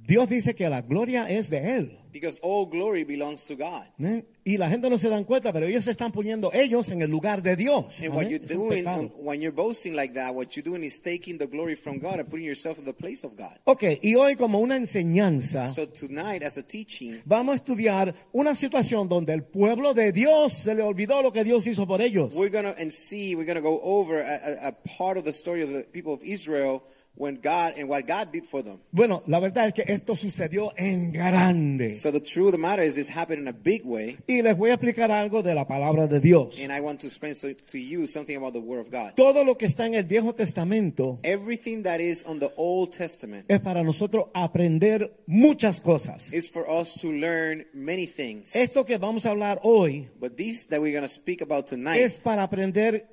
Dios 0.08 0.30
dice 0.30 0.56
que 0.56 0.70
la 0.70 0.82
gloria 0.82 1.30
es 1.30 1.50
de 1.50 1.78
Él. 1.78 1.98
Because 2.14 2.40
all 2.42 2.66
glory 2.66 3.04
belongs 3.06 3.46
to 3.48 3.56
God. 3.56 3.84
¿eh? 4.00 4.26
Y 4.44 4.58
la 4.58 4.70
gente 4.70 4.90
no 4.90 4.98
se 4.98 5.08
dan 5.08 5.24
cuenta, 5.24 5.54
pero 5.54 5.66
ellos 5.66 5.86
se 5.86 5.92
están 5.92 6.12
poniendo 6.12 6.52
ellos 6.54 6.90
en 6.90 7.02
el 7.02 7.10
lugar 7.10 7.42
de 7.42 7.56
Dios. 7.56 8.02
And 8.02 8.14
what 8.14 8.24
you're 8.28 8.46
doing, 8.46 8.86
when 9.18 9.42
you're 9.42 9.56
boasting 9.56 9.96
like 9.96 10.14
that, 10.16 10.34
what 10.34 10.48
you're 10.56 10.64
doing 10.64 10.84
is 10.84 11.02
taking 11.02 11.38
the 11.38 11.46
glory 11.46 11.76
from 11.76 12.00
God 12.00 12.20
and 12.20 12.30
putting 12.30 12.46
yourself 12.46 12.80
in 12.80 12.86
the 12.86 12.94
place 12.94 13.26
of 13.26 13.38
God. 13.38 13.58
Ok, 13.66 14.00
y 14.02 14.16
hoy 14.16 14.36
como 14.36 14.60
una 14.60 14.76
enseñanza, 14.76 15.70
So 15.70 15.88
tonight, 15.88 16.44
as 16.44 16.58
a 16.58 16.64
teaching, 16.64 17.22
vamos 17.26 17.54
a 17.54 17.56
estudiar 17.56 18.14
una 18.34 18.56
situación 18.56 19.08
donde 19.08 19.34
el 19.34 19.44
pueblo 19.44 19.94
de 19.94 20.12
Dios 20.12 20.54
se 20.54 20.76
le 20.76 20.84
olvidó 20.84 21.22
lo 21.22 21.32
que 21.32 21.44
Dios 21.46 21.66
hizo 21.68 21.86
por 21.88 22.02
ellos. 22.02 22.36
we're 22.36 22.50
gonna 22.50 22.74
and 22.78 22.92
see, 22.92 23.36
we're 23.36 23.46
gonna 23.48 23.62
go 23.62 23.80
over 23.84 24.20
a, 24.22 24.66
a, 24.66 24.68
a 24.70 24.72
part 24.98 25.18
of 25.18 25.24
the 25.24 25.34
story 25.34 25.62
of 25.64 25.70
the 25.70 25.84
people 25.94 26.14
of 26.14 26.22
Israel 26.24 26.82
when 27.16 27.36
God 27.44 27.74
and 27.78 27.88
what 27.90 28.08
God 28.08 28.32
did 28.32 28.46
for 28.46 28.64
them. 28.64 28.80
Bueno, 28.92 29.22
la 29.28 29.40
verdad 29.40 29.68
es 29.68 29.74
que 29.74 29.84
esto 29.88 30.16
sucedió 30.16 30.72
en 30.78 31.12
grande. 31.12 31.96
So 31.96 32.12
the 32.12 32.20
truth 32.22 32.48
of 32.48 32.52
the 32.54 32.58
matter 32.58 32.82
is, 32.84 32.96
this 32.96 33.10
happened 33.16 33.42
in 33.42 33.48
a 33.48 33.54
big 33.54 33.84
way, 33.86 34.18
Y 34.28 34.42
les 34.42 34.58
voy 34.58 34.70
a 34.72 34.76
explicar 34.76 35.12
algo 35.12 35.44
de 35.44 35.54
la 35.54 35.68
palabra 35.68 36.08
de 36.08 36.20
Dios. 36.20 36.60
and 36.62 36.72
I 36.72 36.80
want 36.80 37.00
to 37.02 37.08
explain 37.08 37.36
so, 37.36 37.50
to 37.54 37.78
you 37.78 38.08
something 38.08 38.36
about 38.36 38.54
the 38.54 38.60
Word 38.62 38.80
of 38.80 38.90
God. 38.92 39.14
Todo 39.16 39.44
lo 39.44 39.56
que 39.58 39.68
está 39.68 39.86
en 39.86 39.94
el 39.96 40.04
Viejo 40.06 40.34
Testamento 40.34 41.20
Everything 41.24 41.84
that 41.84 42.00
is 42.00 42.24
on 42.26 42.40
the 42.40 42.52
Old 42.56 42.92
Testament 42.92 43.46
es 43.50 43.60
para 43.60 43.84
nosotros 43.84 44.26
aprender 44.34 45.12
muchas 45.28 45.80
cosas. 45.82 46.32
is 46.34 46.50
for 46.50 46.66
us 46.68 46.96
to 47.02 47.12
learn 47.12 47.66
many 47.74 48.08
things. 48.08 48.56
Esto 48.56 48.86
que 48.86 48.98
vamos 48.98 49.26
a 49.26 49.30
hablar 49.32 49.60
hoy 49.64 50.08
But 50.20 50.38
this 50.38 50.66
that 50.70 50.82
we're 50.82 50.94
gonna 50.96 51.08
speak 51.08 51.42
about 51.42 51.68
tonight 51.68 52.02
es 52.02 52.18
para 52.18 52.44
aprender 52.44 53.06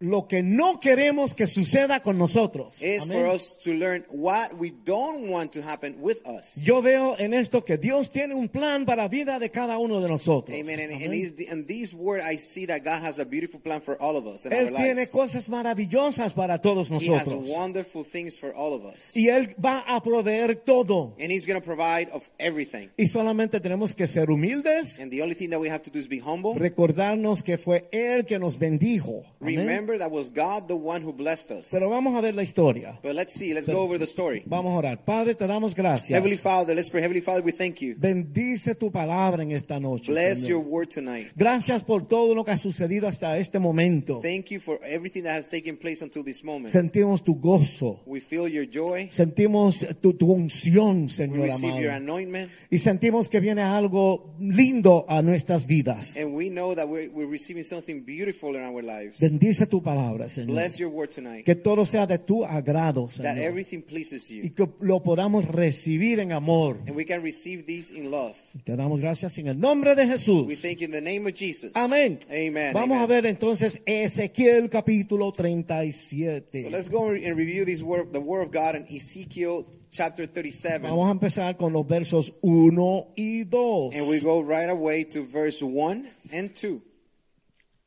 lo 0.00 0.28
que 0.28 0.44
no 0.44 0.78
queremos 0.78 1.34
que 1.34 1.48
suceda 1.48 2.02
con 2.04 2.18
nosotros. 2.18 2.80
is 2.80 3.08
for 3.08 3.26
us 3.26 3.58
to 3.64 3.72
learn 3.74 4.04
what 4.10 4.54
we 4.56 4.70
don't 4.84 5.28
want 5.28 5.50
to 5.52 5.60
happen 5.60 5.96
with 6.00 6.18
us. 6.24 6.56
Yo 6.62 6.80
veo 6.80 7.16
en 7.18 7.34
esto 7.34 7.64
que 7.64 7.78
Dios 7.78 8.10
tiene 8.10 8.34
un 8.36 8.48
plan 8.48 8.84
para 8.86 9.02
la 9.02 9.08
vida 9.08 9.40
de 9.40 9.50
cada 9.50 9.76
uno 9.78 10.00
de 10.00 10.08
nosotros. 10.08 10.56
Amen. 10.56 10.78
And, 10.78 10.92
Amén. 10.92 11.02
and, 11.02 11.12
these, 11.12 11.50
and 11.50 11.66
these 11.66 11.94
words, 11.96 12.24
I 12.24 12.36
see 12.38 12.66
that 12.66 12.84
God 12.84 13.02
has 13.04 13.18
a 13.18 13.24
beautiful 13.24 13.58
plan 13.60 13.80
for 13.80 13.96
all 14.00 14.16
of 14.16 14.24
us 14.26 14.46
in 14.46 14.52
Él 14.52 14.66
our 14.68 14.76
tiene 14.76 14.94
lives. 15.00 15.10
cosas 15.10 15.48
maravillosas 15.48 16.32
para 16.32 16.58
todos 16.60 16.90
He 16.90 16.94
has 16.94 17.26
nosotros. 17.26 17.48
wonderful 17.50 18.04
things 18.04 18.38
for 18.38 18.52
all 18.54 18.72
of 18.74 18.84
us. 18.84 19.16
Y 19.16 19.28
Él 19.28 19.56
va 19.58 19.80
a 19.80 20.00
proveer 20.00 20.54
todo. 20.54 21.16
And 21.20 21.32
He's 21.32 21.44
going 21.46 21.60
to 21.60 21.64
provide 21.66 22.08
of 22.12 22.22
everything. 22.38 22.90
Y 22.96 23.08
solamente 23.08 23.58
tenemos 23.58 23.96
que 23.96 24.06
ser 24.06 24.30
humildes, 24.30 25.00
And 25.00 25.10
the 25.10 25.22
only 25.22 25.34
thing 25.34 25.50
that 25.50 25.58
we 25.60 25.68
have 25.68 25.82
to 25.82 25.90
do 25.90 25.98
is 25.98 26.08
be 26.08 26.20
humble. 26.20 26.54
recordarnos 26.54 27.42
que 27.42 27.58
fue 27.58 27.88
Él 27.90 28.26
que 28.26 28.38
nos 28.38 28.60
bendijo. 28.60 29.24
Remember 29.40 29.87
that 29.96 30.10
was 30.10 30.28
God 30.30 30.66
the 30.68 30.74
one 30.74 31.02
who 31.02 31.12
blessed 31.12 31.52
us. 31.52 31.70
Pero 31.70 31.88
vamos 31.88 32.14
a 32.14 32.20
ver 32.20 32.34
la 32.34 32.42
historia. 32.42 32.98
But 33.02 33.14
let's 33.14 33.32
see, 33.32 33.54
let's 33.54 33.68
go 33.68 33.80
over 33.80 33.98
the 33.98 34.06
story. 34.06 34.42
Vamos 34.44 34.72
a 34.74 34.76
orar. 34.76 35.04
Padre, 35.04 35.34
te 35.34 35.46
damos 35.46 35.74
gracias. 35.74 36.10
Heavenly 36.10 36.36
Father, 36.36 36.74
let's 36.74 36.90
pray. 36.90 37.00
Heavenly 37.02 37.22
Father, 37.22 37.42
we 37.42 37.52
thank 37.52 37.80
you. 37.80 37.94
Bendice 37.96 38.74
tu 38.74 38.90
palabra 38.90 39.42
en 39.42 39.52
esta 39.52 39.78
noche. 39.80 40.12
Bless 40.12 40.40
Señor. 40.42 40.48
your 40.50 40.60
word 40.66 40.88
tonight. 40.88 41.28
Gracias 41.36 41.82
por 41.82 42.06
todo 42.06 42.34
lo 42.34 42.44
que 42.44 42.50
ha 42.50 42.58
sucedido 42.58 43.08
hasta 43.08 43.38
este 43.38 43.58
momento. 43.58 44.20
Thank 44.20 44.50
you 44.50 44.60
for 44.60 44.78
everything 44.84 45.22
that 45.22 45.36
has 45.38 45.48
taken 45.48 45.76
place 45.76 46.02
until 46.04 46.24
this 46.24 46.42
moment. 46.44 46.72
Sentimos 46.72 47.22
tu 47.22 47.36
gozo. 47.36 48.02
We 48.04 48.20
feel 48.20 48.48
your 48.48 48.66
joy. 48.68 49.08
Sentimos 49.10 49.86
tu, 50.02 50.14
tu 50.14 50.32
unción, 50.32 51.04
We 51.04 51.08
Señor 51.08 51.40
receive 51.46 51.80
your 51.80 51.92
amado. 51.92 52.12
anointment. 52.12 52.50
Y 52.70 52.78
sentimos 52.78 53.28
que 53.28 53.40
viene 53.40 53.62
algo 53.62 54.34
lindo 54.40 55.04
a 55.08 55.22
nuestras 55.22 55.66
vidas. 55.66 56.16
And 56.16 56.34
we 56.34 56.48
know 56.48 56.74
that 56.74 56.88
we're, 56.88 57.08
we're 57.10 57.30
receiving 57.30 57.62
something 57.64 58.04
beautiful 58.04 58.56
in 58.56 58.62
our 58.62 58.82
lives. 58.82 59.20
Bendice 59.20 59.66
tu 59.66 59.77
palabra, 59.82 60.28
Señor. 60.28 60.52
Bless 60.52 60.78
your 60.78 60.90
word 60.90 61.10
tonight. 61.10 61.44
Que 61.44 61.54
todo 61.54 61.84
sea 61.86 62.06
de 62.06 62.18
tu 62.18 62.44
agrado, 62.44 63.06
That 63.06 63.12
Señor. 63.12 63.38
everything 63.38 63.82
pleases 63.82 64.30
Y 64.30 64.50
que 64.50 64.68
lo 64.80 65.02
podamos 65.02 65.46
recibir 65.46 66.20
en 66.20 66.32
amor. 66.32 66.78
And 66.86 66.96
we 66.96 67.04
can 67.04 67.22
receive 67.22 67.64
these 67.64 67.94
in 67.94 68.10
love. 68.10 68.36
Te 68.64 68.76
damos 68.76 69.00
gracias 69.00 69.38
en 69.38 69.48
el 69.48 69.58
nombre 69.58 69.94
de 69.94 70.06
Jesús. 70.06 70.46
We 70.46 70.56
thank 70.56 70.78
you 70.78 70.86
in 70.86 70.92
the 70.92 71.00
name 71.00 71.28
of 71.28 71.34
Jesus. 71.34 71.72
Amén. 71.74 72.18
Amen. 72.30 72.72
Vamos 72.72 72.96
Amen. 72.96 73.02
a 73.02 73.06
ver 73.06 73.26
entonces 73.26 73.80
Ezequiel 73.86 74.68
capítulo 74.70 75.32
37. 75.32 76.62
So 76.62 76.70
let's 76.70 76.88
go 76.90 77.10
and 77.10 77.36
review 77.36 77.64
this 77.64 77.82
word, 77.82 78.12
the 78.12 78.20
word 78.20 78.42
of 78.46 78.52
God 78.52 78.74
in 78.74 78.86
Ezekiel 78.94 79.64
chapter 79.90 80.26
37. 80.26 80.88
Vamos 80.88 81.08
a 81.08 81.12
empezar 81.12 81.56
con 81.56 81.72
los 81.72 81.86
versos 81.86 82.32
1 82.42 83.08
y 83.16 83.44
2. 83.44 83.94
And 83.94 84.08
we 84.08 84.20
go 84.20 84.42
right 84.42 84.68
away 84.68 85.04
to 85.04 85.22
verse 85.24 85.62
1 85.64 86.08
and 86.32 86.50
2. 86.54 86.80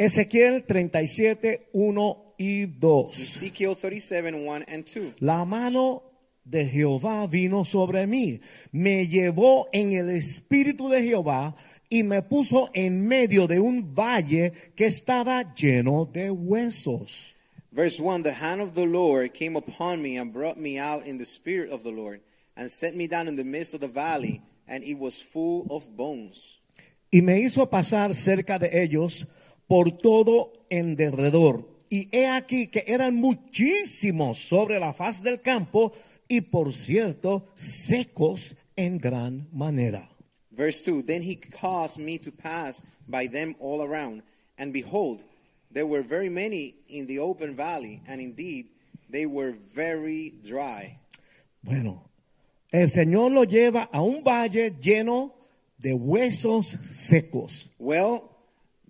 Ezequiel 0.03 0.63
37, 0.63 1.67
1 1.73 2.33
y 2.39 2.65
2. 2.65 3.19
Ezekiel 3.19 3.75
37, 3.75 4.33
1 4.33 4.65
and 4.67 4.83
2. 4.83 5.13
La 5.19 5.45
mano 5.45 6.01
de 6.43 6.65
Jehová 6.65 7.27
vino 7.27 7.65
sobre 7.65 8.07
mí, 8.07 8.39
me 8.71 9.07
llevó 9.07 9.69
en 9.71 9.93
el 9.93 10.09
espíritu 10.09 10.89
de 10.89 11.03
Jehová 11.03 11.55
y 11.87 12.01
me 12.01 12.23
puso 12.23 12.71
en 12.73 13.07
medio 13.07 13.45
de 13.45 13.59
un 13.59 13.93
valle 13.93 14.53
que 14.75 14.87
estaba 14.87 15.53
lleno 15.53 16.09
de 16.11 16.31
huesos. 16.31 17.35
Verse 17.71 18.01
1 18.01 18.23
The 18.23 18.33
hand 18.41 18.59
of 18.59 18.73
the 18.73 18.87
Lord 18.87 19.33
came 19.33 19.55
upon 19.55 20.01
me 20.01 20.17
and 20.17 20.33
brought 20.33 20.57
me 20.57 20.79
out 20.79 21.05
in 21.05 21.19
the 21.19 21.25
spirit 21.25 21.71
of 21.71 21.83
the 21.83 21.91
Lord 21.91 22.21
and 22.57 22.71
set 22.71 22.95
me 22.95 23.07
down 23.07 23.27
in 23.27 23.35
the 23.35 23.43
midst 23.43 23.75
of 23.75 23.81
the 23.81 23.87
valley, 23.87 24.41
and 24.67 24.83
it 24.83 24.97
was 24.97 25.21
full 25.21 25.67
of 25.69 25.95
bones. 25.95 26.57
Y 27.11 27.21
me 27.21 27.39
hizo 27.39 27.69
pasar 27.69 28.15
cerca 28.15 28.57
de 28.57 28.81
ellos 28.81 29.27
por 29.71 29.89
todo 29.93 30.51
en 30.69 30.97
derredor. 30.97 31.65
Y 31.89 32.09
he 32.11 32.27
aquí 32.27 32.67
que 32.67 32.83
eran 32.87 33.15
muchísimos 33.15 34.37
sobre 34.37 34.81
la 34.81 34.91
faz 34.91 35.23
del 35.23 35.39
campo 35.39 35.93
y 36.27 36.41
por 36.41 36.73
cierto 36.73 37.47
secos 37.55 38.57
en 38.75 38.97
gran 38.97 39.47
manera. 39.53 40.09
Verse 40.49 40.83
2 40.83 41.05
Then 41.05 41.23
he 41.23 41.37
caused 41.37 42.03
me 42.03 42.19
to 42.19 42.33
pass 42.33 42.83
by 43.07 43.29
them 43.29 43.55
all 43.61 43.81
around, 43.81 44.23
and 44.57 44.73
behold, 44.73 45.23
there 45.73 45.87
were 45.87 46.03
very 46.05 46.29
many 46.29 46.75
in 46.89 47.07
the 47.07 47.19
open 47.19 47.55
valley, 47.55 48.01
and 48.09 48.19
indeed 48.19 48.67
they 49.09 49.25
were 49.25 49.53
very 49.73 50.33
dry. 50.43 50.99
Bueno, 51.61 52.09
el 52.73 52.91
Señor 52.91 53.31
lo 53.31 53.45
lleva 53.45 53.87
a 53.89 54.01
un 54.01 54.21
valle 54.21 54.73
lleno 54.81 55.33
de 55.77 55.93
huesos 55.93 56.67
secos. 56.67 57.71
Well, 57.79 58.30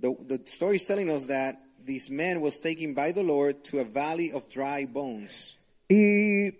The, 0.02 0.16
the 0.28 0.42
story 0.46 0.78
is 0.78 0.86
telling 0.88 1.10
us 1.10 1.28
that 1.28 1.56
this 1.86 2.10
man 2.10 2.42
was 2.42 2.60
taken 2.60 2.94
by 2.94 3.12
the 3.12 3.22
Lord 3.24 3.64
to 3.66 3.80
a 3.80 3.84
valley 3.84 4.32
of 4.32 4.50
dry 4.50 4.86
bones. 4.86 5.58
Y 5.90 6.52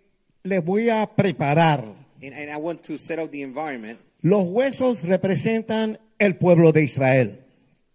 les 0.44 0.64
voy 0.64 0.90
a 0.90 1.08
preparar. 1.16 1.84
And, 2.22 2.34
and 2.34 2.52
I 2.52 2.58
want 2.58 2.84
to 2.84 2.98
set 2.98 3.18
up 3.20 3.32
the 3.32 3.42
environment. 3.42 4.00
Los 4.22 4.46
huesos 4.46 5.04
representan 5.04 5.98
el 6.20 6.34
pueblo 6.38 6.72
de 6.72 6.84
Israel. 6.84 7.40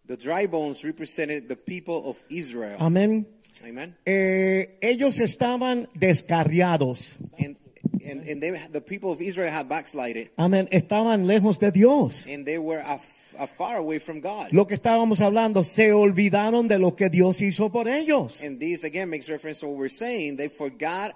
The 0.07 0.17
dry 0.17 0.47
bones 0.47 0.83
represented 0.85 1.49
the 1.49 1.57
people 1.57 2.09
of 2.11 2.23
Israel. 2.29 2.77
Amén. 2.81 3.27
Amen. 3.65 3.97
Eh, 4.05 4.79
ellos 4.83 5.19
estaban 5.21 5.89
descarriados. 5.95 7.17
And 7.39 7.57
and, 8.05 8.23
and 8.29 8.41
they, 8.41 8.51
the 8.73 8.81
people 8.81 9.11
of 9.11 9.21
Israel 9.21 9.51
had 9.51 9.69
backslided, 9.69 10.31
Amén. 10.37 10.69
Estaban 10.71 11.27
lejos 11.27 11.59
de 11.59 11.71
Dios. 11.73 12.27
and 12.29 12.45
they 12.47 12.59
were 12.59 12.79
af- 12.85 13.16
afar 13.39 13.77
away 13.77 13.99
from 13.99 14.21
God. 14.21 14.49
Lo 14.51 14.67
que 14.67 14.75
estábamos 14.75 15.21
hablando, 15.21 15.65
se 15.65 15.93
olvidaron 15.93 16.69
de 16.69 16.79
lo 16.79 16.97
que 16.97 17.09
Dios 17.11 17.41
hizo 17.41 17.71
por 17.71 17.89
ellos. 17.89 18.43
And 18.43 18.59
this 18.59 18.85
again 18.85 19.09
makes 19.11 19.29
reference 19.29 19.61
to 19.61 19.67
what 19.69 19.79
we're 19.79 19.89
saying. 19.89 20.37
They 20.37 20.49
forgot 20.49 21.15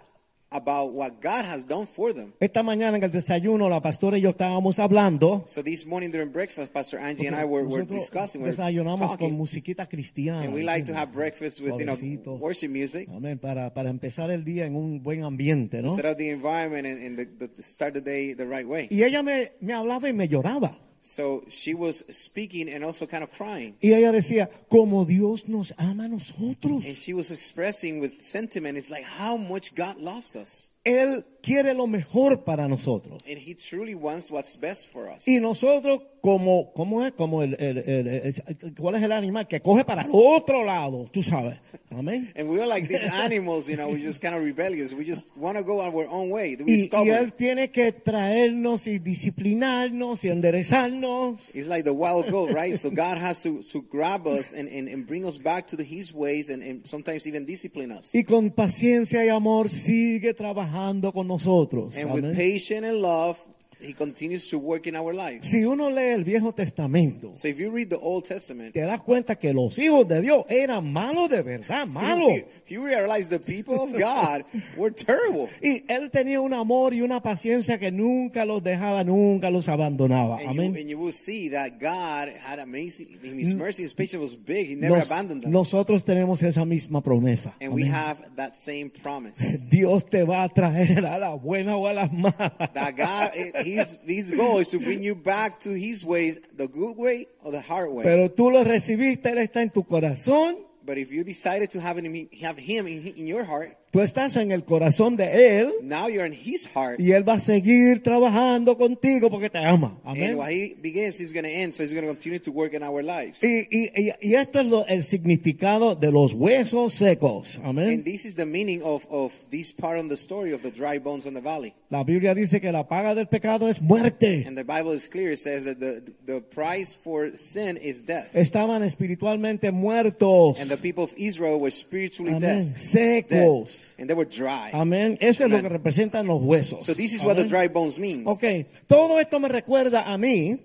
about 0.53 0.93
what 0.93 1.21
God 1.23 1.45
has 1.45 1.65
done 1.65 1.87
for 1.87 2.13
them. 2.13 2.33
Esta 2.41 2.63
mañana 2.63 2.97
en 2.97 3.05
el 3.05 3.11
desayuno, 3.11 3.69
la 3.69 3.81
pastora 3.81 4.19
y 4.19 4.23
yo 4.23 4.31
estábamos 4.31 4.81
hablando. 4.81 5.45
So 5.47 5.63
this 5.63 5.87
morning 5.87 6.11
during 6.11 6.33
breakfast, 6.33 6.73
Pastor 6.73 6.99
Angie 6.99 7.29
and 7.29 7.37
I 7.37 7.45
were, 7.45 7.65
were 7.65 7.85
discussing, 7.85 8.43
we 8.43 8.49
were 8.49 8.51
desayunamos 8.51 8.99
con 8.99 9.09
talking, 9.11 9.37
musiquita 9.37 9.87
cristiana. 9.89 10.43
and 10.43 10.53
we 10.53 10.63
like 10.63 10.85
to 10.87 10.95
have 10.95 11.13
breakfast 11.13 11.61
with 11.61 11.79
you 11.79 11.87
know 11.87 12.35
worship 12.41 12.71
music. 12.71 13.09
Amén, 13.15 13.39
para, 13.39 13.73
para 13.73 13.91
empezar 13.91 14.31
el 14.33 14.45
día 14.45 14.67
en 14.67 14.75
un 14.75 15.03
buen 15.03 15.23
ambiente, 15.23 15.83
¿no? 15.83 15.95
set 15.95 16.05
up 16.05 16.17
the 16.17 16.31
environment 16.31 16.85
and, 16.85 16.99
and 17.01 17.17
the, 17.17 17.47
the, 17.47 17.63
start 17.63 17.95
the 17.95 18.01
day 18.01 18.35
the 18.35 18.45
right 18.45 18.67
way. 18.67 18.89
Y 18.91 19.05
ella 19.05 19.23
me, 19.23 19.53
me 19.61 19.73
hablaba 19.73 20.09
y 20.09 20.13
me 20.13 20.27
lloraba. 20.27 20.77
So 21.03 21.45
she 21.49 21.73
was 21.75 22.05
speaking 22.15 22.69
and 22.69 22.85
also 22.85 23.07
kind 23.07 23.23
of 23.23 23.31
crying. 23.31 23.75
Y 23.83 23.93
ella 23.95 24.13
decía, 24.13 24.51
como 24.69 25.07
Dios 25.07 25.49
nos 25.49 25.73
ama 25.79 26.05
a 26.05 26.09
nosotros. 26.09 26.85
And 26.85 26.95
she 26.95 27.15
was 27.15 27.31
expressing 27.31 28.01
with 28.01 28.21
sentiment, 28.21 28.77
it's 28.77 28.91
like 28.91 29.05
how 29.05 29.39
much 29.39 29.75
God 29.75 29.97
loves 29.97 30.37
us. 30.37 30.73
Él 30.85 31.25
quiere 31.43 31.75
lo 31.75 31.87
mejor 31.87 32.45
para 32.45 32.69
nosotros. 32.69 33.23
And 33.29 33.39
He 33.39 33.55
truly 33.55 33.95
wants 33.95 34.31
what's 34.31 34.59
best 34.59 34.91
for 34.91 35.09
us. 35.09 35.27
Y 35.27 35.39
nosotros, 35.41 36.03
como, 36.23 36.73
¿cómo 36.75 37.05
es? 37.05 37.13
Como 37.13 37.43
el, 37.43 37.55
el- 37.59 37.79
el- 37.79 38.07
el- 38.09 38.75
¿cuál 38.79 38.95
es 38.97 39.03
el 39.03 39.13
animal 39.13 39.47
que 39.49 39.61
coge 39.61 39.85
para 39.85 40.03
el 40.03 40.11
otro 40.13 40.65
lado? 40.65 41.07
Tú 41.13 41.23
sabes. 41.23 41.59
Amén. 41.91 42.31
And 42.37 42.49
we 42.49 42.61
are 42.61 42.67
like 42.69 42.87
these 42.89 43.05
animals, 43.25 43.69
you 43.69 43.77
know, 43.77 43.89
we're 43.89 44.03
just 44.05 44.21
kind 44.23 44.35
of 44.35 44.43
rebellious. 44.43 44.93
We 44.95 45.05
just 45.05 45.37
want 45.37 45.57
to 45.59 45.65
go 45.65 45.81
our 45.81 46.07
own 46.09 46.31
way. 46.31 46.57
Y. 46.67 46.89
Él 47.09 47.33
tiene 47.33 47.71
que 47.71 47.93
traernos 47.93 48.87
y 48.87 48.99
disciplinarnos 48.99 50.25
y 50.25 50.29
enderezarnos. 50.29 51.55
It's 51.57 51.69
like 51.69 51.85
the 51.85 51.93
wild 51.93 52.31
goat, 52.31 52.53
right? 52.53 52.77
So 52.77 52.91
God 52.91 53.17
has 53.19 53.43
to, 53.43 53.63
to 53.73 53.83
grab 53.91 54.27
us 54.27 54.53
and, 54.53 54.69
and, 54.69 54.89
and 54.89 55.07
bring 55.07 55.25
us 55.27 55.39
back 55.39 55.67
to 55.69 55.77
the, 55.77 55.85
His 55.85 56.13
ways 56.15 56.51
and, 56.51 56.63
and 56.63 56.87
sometimes 56.87 57.27
even 57.27 57.45
discipline 57.47 57.93
us. 57.93 58.13
Y 58.15 58.25
con 58.25 58.51
paciencia 58.51 59.25
y 59.25 59.29
amor 59.31 59.69
sigue 59.69 60.33
trabajando 60.35 60.70
con 61.13 61.29
nosotros. 61.29 61.97
And 61.97 62.13
with 62.13 62.37
patience 62.37 62.87
and 62.87 63.01
love, 63.01 63.39
He 63.83 63.95
continues 63.95 64.49
to 64.51 64.59
work 64.59 64.87
in 64.87 64.97
our 64.97 65.15
lives. 65.15 65.49
Si 65.49 65.65
uno 65.65 65.89
lee 65.91 66.11
el 66.13 66.25
Viejo 66.25 66.53
Testamento, 66.53 67.33
So 67.35 67.49
if 67.49 67.59
you 67.59 67.71
read 67.71 67.89
the 67.89 67.99
Old 68.01 68.25
Testament, 68.25 68.73
te 68.75 68.81
das 68.81 69.01
cuenta 69.01 69.37
que 69.37 69.53
los 69.53 69.79
hijos 69.79 70.07
de 70.07 70.21
Dios 70.21 70.45
eran 70.49 70.93
malos 70.93 71.29
de 71.31 71.43
verdad, 71.43 71.87
malos. 71.87 72.29
you, 72.69 72.77
you 72.81 72.85
realize 72.87 73.29
the 73.29 73.39
people 73.39 73.75
of 73.81 73.93
God 73.93 74.45
were 74.77 74.93
terrible. 74.93 75.49
Y 75.63 75.85
él 75.89 76.11
tenía 76.11 76.41
un 76.41 76.53
amor 76.55 76.93
y 76.95 77.01
una 77.03 77.23
paciencia 77.23 77.79
que 77.79 77.91
nunca 77.91 78.45
los 78.45 78.63
dejaba, 78.63 79.05
nunca 79.05 79.51
los 79.51 79.69
abandonaba. 79.69 80.39
Amén. 80.47 80.77
and 80.77 80.89
you 80.89 80.99
will 80.99 81.13
see 81.13 81.49
that 81.51 81.79
God 81.81 82.29
had 82.45 82.59
amazing, 82.59 83.09
His 83.23 83.55
mercy, 83.55 83.83
His 83.85 83.95
patience 83.95 84.19
was 84.21 84.37
big. 84.37 84.69
He 84.69 84.77
never 84.77 84.97
Nos- 84.99 85.11
abandoned 85.11 85.43
them. 85.43 85.53
nosotros 85.53 86.05
tenemos 86.05 86.43
esa 86.43 86.65
misma 86.65 87.03
promesa. 87.03 87.55
And 87.61 87.73
we 87.73 87.85
Amén. 87.85 87.95
have 87.95 88.19
that 88.37 88.55
same 88.57 88.91
promise. 89.03 89.41
Dios 89.71 90.05
te 90.09 90.23
va 90.25 90.43
a 90.45 90.49
traer 90.49 91.05
a 91.07 91.19
las 91.19 91.41
buenas 91.43 91.77
o 91.77 91.87
a 91.87 91.93
las 91.93 92.13
malas. 92.13 92.53
That 92.75 92.95
God, 92.97 93.31
his, 93.77 94.01
his 94.07 94.31
goal 94.33 94.59
is 94.59 94.69
to 94.71 94.79
bring 94.79 95.03
you 95.03 95.15
back 95.15 95.61
to 95.61 95.71
His 95.71 96.05
ways, 96.05 96.41
the 96.57 96.67
good 96.69 96.97
way 96.97 97.27
or 97.43 97.53
the 97.53 97.61
hard 97.61 97.91
way. 97.93 98.05
Pero 98.05 98.29
tú 98.31 98.51
lo 98.51 98.65
recibiste, 98.65 99.31
Él 99.31 99.39
está 99.39 99.63
en 99.63 99.71
tu 99.71 99.85
corazón. 99.85 100.57
but 100.85 100.99
if 100.99 101.13
you 101.13 101.23
decided 101.23 101.71
to 101.71 101.81
have 101.81 101.99
him, 101.99 102.29
have 102.43 102.59
him 102.59 102.87
in, 102.87 103.07
in 103.07 103.27
your 103.27 103.45
heart, 103.45 103.77
Tú 103.93 104.01
estás 104.01 104.37
en 104.37 104.53
el 104.53 104.65
corazón 104.65 105.17
de 105.17 105.59
Él. 105.61 105.73
now 105.83 106.07
you're 106.09 106.25
in 106.25 106.33
His 106.33 106.69
heart. 106.73 107.01
Y 107.01 107.11
Él 107.11 107.29
va 107.29 107.35
a 107.35 107.41
seguir 107.41 108.03
trabajando 108.05 108.77
contigo 108.77 109.29
porque 109.31 109.51
te 109.51 109.59
ama. 109.59 109.99
Amén. 110.05 110.31
And 110.31 110.39
what 110.39 110.51
He 110.51 110.77
begins, 110.81 111.19
He's 111.19 111.33
going 111.33 111.43
to 111.43 111.51
end. 111.51 111.75
So 111.75 111.83
He's 111.83 111.93
going 111.93 112.07
to 112.07 112.13
continue 112.13 112.39
to 112.39 112.53
work 112.53 112.73
in 112.73 112.85
our 112.85 113.03
lives. 113.03 113.43
Y, 113.43 113.67
y- 113.69 113.91
y- 113.97 114.13
y 114.21 114.35
esto 114.37 114.61
es 114.61 114.67
lo- 114.67 114.87
el 114.87 115.03
significado 115.03 115.97
de 115.97 116.13
los 116.13 116.35
huesos 116.35 116.95
secos. 116.95 117.59
And 117.59 117.67
Amén. 117.81 118.05
this 118.05 118.25
is 118.25 118.37
the 118.37 118.47
meaning 118.47 118.81
of, 118.85 119.07
of 119.11 119.33
this 119.51 119.73
part 119.73 119.99
of 119.99 120.09
the 120.09 120.17
story 120.17 120.53
of 120.53 120.63
the 120.63 120.71
dry 120.71 120.99
bones 121.01 121.27
on 121.27 121.35
the 121.35 121.41
valley. 121.41 121.75
La 121.91 122.05
Biblia 122.05 122.33
dice 122.37 122.61
que 122.61 122.71
la 122.71 122.87
paga 122.87 123.17
del 123.17 123.27
pecado 123.27 123.69
es 123.69 123.83
muerte. 123.83 124.45
And 124.47 124.57
the 124.57 124.63
Bible 124.63 124.93
is 124.95 125.09
clear. 125.09 125.33
It 125.33 125.39
says 125.41 125.65
that 125.65 125.81
the, 125.81 126.01
the 126.27 126.41
price 126.41 126.95
for 126.97 127.37
sin 127.37 127.77
is 127.77 128.07
death. 128.07 128.29
Estaban 128.37 128.85
espiritualmente 128.85 129.73
muertos. 129.73 130.61
And 130.61 130.71
the 130.71 130.77
people 130.77 131.03
of 131.03 131.13
Israel 131.17 131.59
were 131.59 131.73
spiritually 131.73 132.35
Amén. 132.35 132.69
dead. 132.69 132.77
Secos. 132.77 133.80
And 133.99 134.09
they 134.09 134.15
were 134.17 134.29
dry. 134.29 134.71
Amén. 134.73 135.17
Eso 135.21 135.45
es 135.45 135.51
lo 135.51 135.57
Amen. 135.57 135.63
que 135.63 135.69
representan 135.69 136.27
los 136.27 136.41
huesos. 136.43 136.85
So 136.85 136.95
this 136.95 137.13
is 137.13 137.23
what 137.23 137.37
the 137.37 137.45
dry 137.45 137.69
bones 137.69 137.99
means. 137.99 138.25
Ok, 138.27 138.67
todo 138.87 139.19
esto 139.21 139.39
me 139.41 139.49
recuerda 139.49 140.13
a 140.13 140.17
mí. 140.19 140.59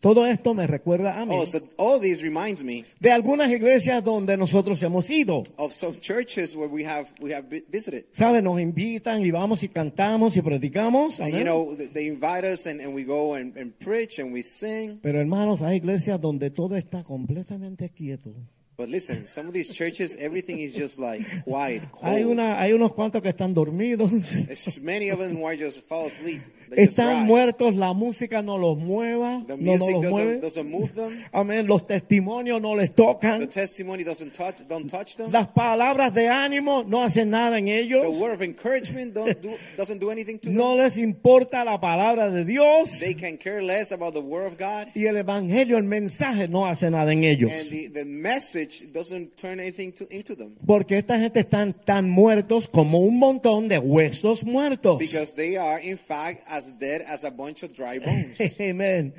Todo 0.00 0.26
esto 0.26 0.52
me 0.52 0.66
recuerda 0.66 1.20
a 1.20 1.24
mí. 1.24 1.32
Oh, 1.38 1.46
so 1.46 1.60
all 1.76 2.00
this 2.00 2.22
reminds 2.22 2.64
me 2.64 2.84
de 2.98 3.12
algunas 3.12 3.48
iglesias 3.52 4.02
donde 4.02 4.36
nosotros 4.36 4.82
hemos 4.82 5.08
ido. 5.10 5.44
of 5.58 5.72
some 5.72 5.96
churches 6.00 6.56
where 6.56 6.66
we 6.68 6.84
have 6.84 7.06
we 7.20 7.32
have 7.32 7.46
vi- 7.48 7.62
visited. 7.70 8.06
¿Sabes? 8.10 8.42
Nos 8.42 8.60
invitan 8.60 9.22
y 9.24 9.30
vamos 9.30 9.62
y 9.62 9.68
cantamos 9.68 10.36
y 10.36 10.42
predicamos. 10.42 11.20
And 11.20 11.32
you 11.32 11.44
know, 11.44 11.76
th- 11.76 11.92
they 11.92 12.08
invite 12.08 12.44
us 12.44 12.66
and, 12.66 12.80
and 12.80 12.96
we 12.96 13.04
go 13.04 13.34
and, 13.34 13.56
and 13.56 13.72
preach 13.78 14.18
and 14.18 14.32
we 14.32 14.42
sing. 14.42 14.98
Pero 15.00 15.20
hermanos, 15.20 15.62
hay 15.62 15.76
iglesias 15.76 16.20
donde 16.20 16.50
todo 16.50 16.74
está 16.76 17.04
completamente 17.04 17.88
quieto. 17.90 18.34
But 18.76 18.88
listen, 18.88 19.26
some 19.26 19.46
of 19.48 19.52
these 19.52 19.74
churches, 19.74 20.16
everything 20.18 20.58
is 20.60 20.74
just 20.74 20.98
like 20.98 21.20
quiet, 21.44 21.82
Hay, 22.02 22.22
cold. 22.22 22.32
una, 22.38 22.58
hay 22.58 22.72
unos 22.72 22.92
cuantos 22.94 23.20
que 23.22 23.28
están 23.30 23.52
dormidos. 23.54 24.10
There's 24.46 24.80
many 24.82 25.10
of 25.10 25.18
them 25.18 25.36
who 25.36 25.44
are 25.46 25.56
just 25.56 25.82
fall 25.82 26.06
asleep. 26.06 26.40
Están 26.76 27.26
muertos, 27.26 27.76
la 27.76 27.92
música 27.92 28.42
no 28.42 28.58
los 28.58 28.78
mueva, 28.78 29.44
no, 29.48 29.76
no 29.76 29.76
los 29.76 30.02
mueve. 30.10 30.40
Amén, 31.32 31.66
los 31.66 31.86
testimonios 31.86 32.60
no 32.60 32.74
les 32.76 32.90
The 32.90 32.96
tocan. 32.96 33.48
testimony 33.48 34.04
doesn't 34.04 34.32
touch 34.32 34.66
don't 34.68 34.90
touch 34.90 35.16
them. 35.16 35.30
Las 35.32 35.48
palabras 35.48 36.12
de 36.14 36.28
ánimo 36.28 36.84
no 36.84 37.02
hacen 37.02 37.30
nada 37.30 37.58
en 37.58 37.66
The 37.66 37.78
ellos. 37.80 38.16
word 38.18 38.32
of 38.34 38.42
encouragement 38.42 39.14
don't 39.14 39.40
do, 39.42 39.50
doesn't 39.76 39.98
do 40.00 40.10
anything 40.10 40.38
to 40.38 40.50
No 40.50 40.70
them. 40.76 40.84
les 40.84 40.98
importa 40.98 41.64
la 41.64 41.80
palabra 41.80 42.30
de 42.30 42.44
Dios. 42.44 43.00
They 43.00 43.14
can 43.14 43.36
care 43.38 43.62
less 43.62 43.92
about 43.92 44.14
the 44.14 44.20
word 44.20 44.46
of 44.46 44.58
God. 44.58 44.88
Y 44.94 45.06
el 45.06 45.16
evangelio, 45.16 45.78
el 45.78 45.84
mensaje 45.84 46.48
no 46.48 46.66
hace 46.66 46.90
nada 46.90 47.12
en 47.12 47.18
And 47.18 47.24
ellos. 47.24 47.70
the, 47.70 47.88
the 47.88 48.04
message 48.04 48.92
doesn't 48.92 49.36
turn 49.36 49.58
anything 49.60 49.92
to, 49.92 50.06
into 50.10 50.34
them. 50.36 50.54
Porque 50.66 50.98
esta 50.98 51.18
gente 51.18 51.40
están 51.40 51.72
tan 51.84 52.10
muertos 52.10 52.68
como 52.68 52.98
un 53.00 53.18
montón 53.18 53.68
de 53.68 53.78
huesos 53.78 54.44
muertos. 54.44 54.98
Because 54.98 55.34
they 55.34 55.56
are, 55.56 55.80
in 55.82 55.96
fact, 55.98 56.42
as 56.46 56.61
dead 56.70 57.02
as 57.02 57.24
a 57.24 57.30
bunch 57.30 57.62
of 57.64 57.74
dry 57.74 57.98
bones. 58.04 58.38
Amén. 58.60 59.14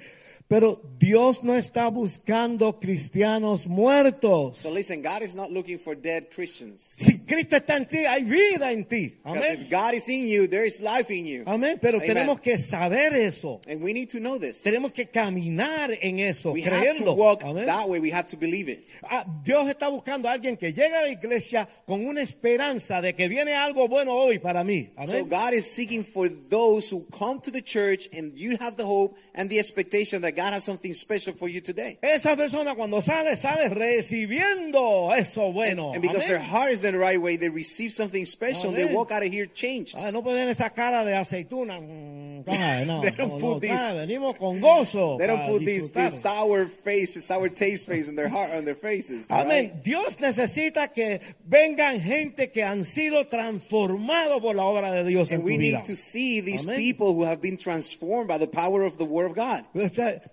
Pero 0.47 0.79
Dios 1.00 1.41
no 1.43 1.55
está 1.55 1.88
buscando 1.89 2.79
cristianos 2.79 3.65
muertos. 3.65 4.57
So 4.59 4.69
listen, 4.71 5.01
God 5.01 5.23
is 5.23 5.35
not 5.35 5.50
looking 5.50 5.79
for 5.79 5.95
dead 5.95 6.29
Christians. 6.29 6.95
Si 7.00 7.25
Cristo 7.25 7.55
está 7.55 7.77
en 7.77 7.88
ti, 7.88 8.05
hay 8.05 8.23
vida 8.23 8.71
en 8.71 8.85
ti. 8.85 9.17
Amén. 9.23 9.41
if 9.51 9.69
God 9.69 9.93
is 9.95 10.07
in 10.09 10.27
you, 10.27 10.47
there 10.47 10.65
is 10.65 10.79
life 10.81 11.09
in 11.09 11.25
you. 11.25 11.43
Amén. 11.47 11.79
Pero 11.81 11.97
Amen. 11.97 12.07
tenemos 12.07 12.39
que 12.39 12.59
saber 12.59 13.13
eso. 13.13 13.62
And 13.67 13.81
we 13.81 13.93
need 13.93 14.09
to 14.12 14.19
know 14.19 14.38
this. 14.38 14.62
Tenemos 14.62 14.91
que 14.91 15.07
caminar 15.07 15.97
en 16.01 16.19
eso, 16.19 16.51
We 16.51 16.62
have 16.62 16.97
to 16.97 17.13
walk 17.13 17.43
Amén. 17.43 17.65
that 17.65 17.88
way. 17.89 18.00
We 18.00 18.12
have 18.12 18.27
to 18.29 18.38
believe 18.38 18.69
it. 18.69 18.85
Ah, 19.10 19.25
Dios 19.43 19.67
está 19.69 19.88
buscando 19.89 20.27
a 20.29 20.31
alguien 20.31 20.57
que 20.57 20.74
llegue 20.74 20.95
a 20.95 21.01
la 21.03 21.10
iglesia 21.10 21.67
con 21.86 22.05
una 22.05 22.22
esperanza 22.22 23.01
de 23.01 23.13
que 23.15 23.27
viene 23.27 23.53
algo 23.53 23.88
bueno 23.88 24.13
hoy 24.13 24.39
para 24.39 24.63
mí. 24.63 24.89
So. 25.05 25.25
God 25.25 25.53
is 25.53 25.65
seeking 25.69 26.03
for 26.03 26.29
those 26.50 26.89
who 26.93 27.05
come 27.17 27.39
to 27.41 27.51
the 27.51 27.62
church 27.62 28.07
and 28.13 28.33
you 28.38 28.57
have 28.60 28.75
the 28.77 28.86
hope 28.86 29.15
and 29.36 29.50
the 29.50 29.60
expectation 29.60 30.22
that 30.22 30.36
God 30.36 30.53
has 30.53 30.63
something 30.63 30.93
special 30.93 31.33
for 31.33 31.48
you 31.50 31.62
today. 31.62 31.98
Esa 32.01 32.36
persona 32.36 32.75
cuando 32.75 33.01
sale, 33.01 33.36
sale 33.36 33.69
recibiendo 33.69 35.13
eso 35.15 35.45
And, 35.45 35.53
bueno. 35.53 35.91
and 35.93 36.01
because 36.01 36.25
their 36.27 36.38
Amén. 36.39 36.50
heart 36.50 36.72
is 36.72 36.83
in 36.83 36.93
the 36.93 37.00
right 37.00 37.22
way, 37.22 37.36
they 37.38 37.50
receive 37.50 37.91
something 37.91 38.25
special 38.25 38.69
and 38.69 38.77
they 38.77 38.86
walk 38.86 39.12
out 39.12 39.24
of 39.24 39.31
here 39.31 39.45
changed. 39.48 39.95
Ah, 39.98 40.12
no 40.12 40.22
ponen 40.22 40.48
esa 40.50 40.69
cara 40.69 41.03
de 41.05 41.13
aceituna. 41.15 41.79
No, 42.47 43.01
They 43.01 43.12
don't 43.12 43.33
no, 43.33 43.38
put 43.38 43.41
no, 43.41 43.59
these- 43.59 43.95
venimos 43.95 44.38
con 44.38 44.59
gozo. 44.62 45.17
They 45.19 45.27
don't 45.27 45.45
put 45.47 45.65
these, 45.65 45.91
these 45.91 46.19
sour 46.21 46.65
faces, 46.67 47.25
sour 47.25 47.50
taste 47.50 47.88
face 47.88 48.09
on 48.09 48.15
their 48.15 48.29
heart, 48.29 48.51
on 48.53 48.65
their 48.65 48.75
faces. 48.75 49.29
Amén. 49.31 49.47
right? 49.71 49.83
Dios 49.83 50.19
necesita 50.19 50.93
que 50.93 51.19
vengan 51.47 52.00
gente 52.01 52.51
que 52.51 52.63
han 52.63 52.83
sido 52.85 53.25
transformados 53.27 54.41
por 54.41 54.55
la 54.55 54.63
obra 54.65 54.91
de 54.91 55.03
Dios 55.03 55.31
en 55.31 55.38
And 55.39 55.45
we 55.45 55.53
tu 55.55 55.59
vida. 55.59 55.77
need 55.79 55.85
to 55.85 55.95
see 55.95 56.41
these 56.41 56.65
Amén. 56.65 56.77
people 56.77 57.13
who 57.13 57.23
have 57.23 57.41
been 57.41 57.57
transformed 57.57 58.27
by 58.27 58.38
the 58.38 58.47
power 58.47 58.83
of 58.83 58.97
the 58.97 59.05
Word 59.05 59.31
of 59.31 59.35
God. 59.35 59.63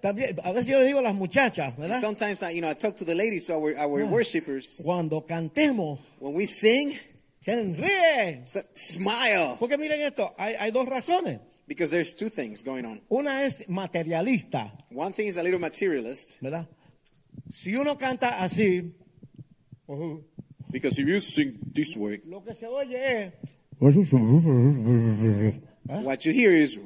También, 0.02 0.38
a 0.44 0.52
veces 0.52 0.66
yo 0.68 0.78
le 0.78 0.86
digo 0.86 0.98
a 0.98 1.02
las 1.02 1.14
muchachas, 1.14 1.74
And 1.78 1.94
sometimes 1.96 2.42
I, 2.42 2.50
you 2.50 2.60
know, 2.60 2.68
I 2.70 2.74
talk 2.74 2.96
to 2.96 3.04
the 3.04 3.14
ladies, 3.14 3.46
so 3.46 3.54
our, 3.62 3.76
our 3.78 4.04
worshippers, 4.06 4.80
Cuando 4.84 5.20
cantemos, 5.22 5.98
when 6.18 6.34
we 6.34 6.46
sing, 6.46 6.94
se 7.40 7.52
ríen. 7.54 8.42
s- 8.42 8.64
smile. 8.74 9.56
Porque 9.58 9.76
miren 9.78 10.00
esto, 10.02 10.32
hay, 10.38 10.54
hay 10.58 10.70
dos 10.70 10.86
razones. 10.86 11.40
Because 11.70 11.92
there's 11.92 12.12
two 12.16 12.28
things 12.28 12.64
going 12.64 12.84
on. 12.84 13.00
Una 13.08 13.44
es 13.44 13.64
materialista, 13.68 14.72
One 14.90 15.12
thing 15.12 15.28
is 15.28 15.36
a 15.36 15.42
little 15.44 15.60
materialist. 15.60 16.42
¿verdad? 16.42 16.66
Si 17.48 17.76
uno 17.76 17.96
canta 17.96 18.42
así, 18.42 18.92
ujú, 19.86 20.24
Because 20.72 20.98
if 21.00 21.06
you 21.06 21.20
sing 21.20 21.52
this 21.72 21.96
way, 21.96 22.20
lo 22.26 22.42
que 22.42 22.54
se 22.54 22.66
oye 22.66 22.96
es, 22.96 23.28
¿eh? 23.28 23.32
what 26.02 26.24
you 26.24 26.32
hear 26.32 26.52
is. 26.52 26.76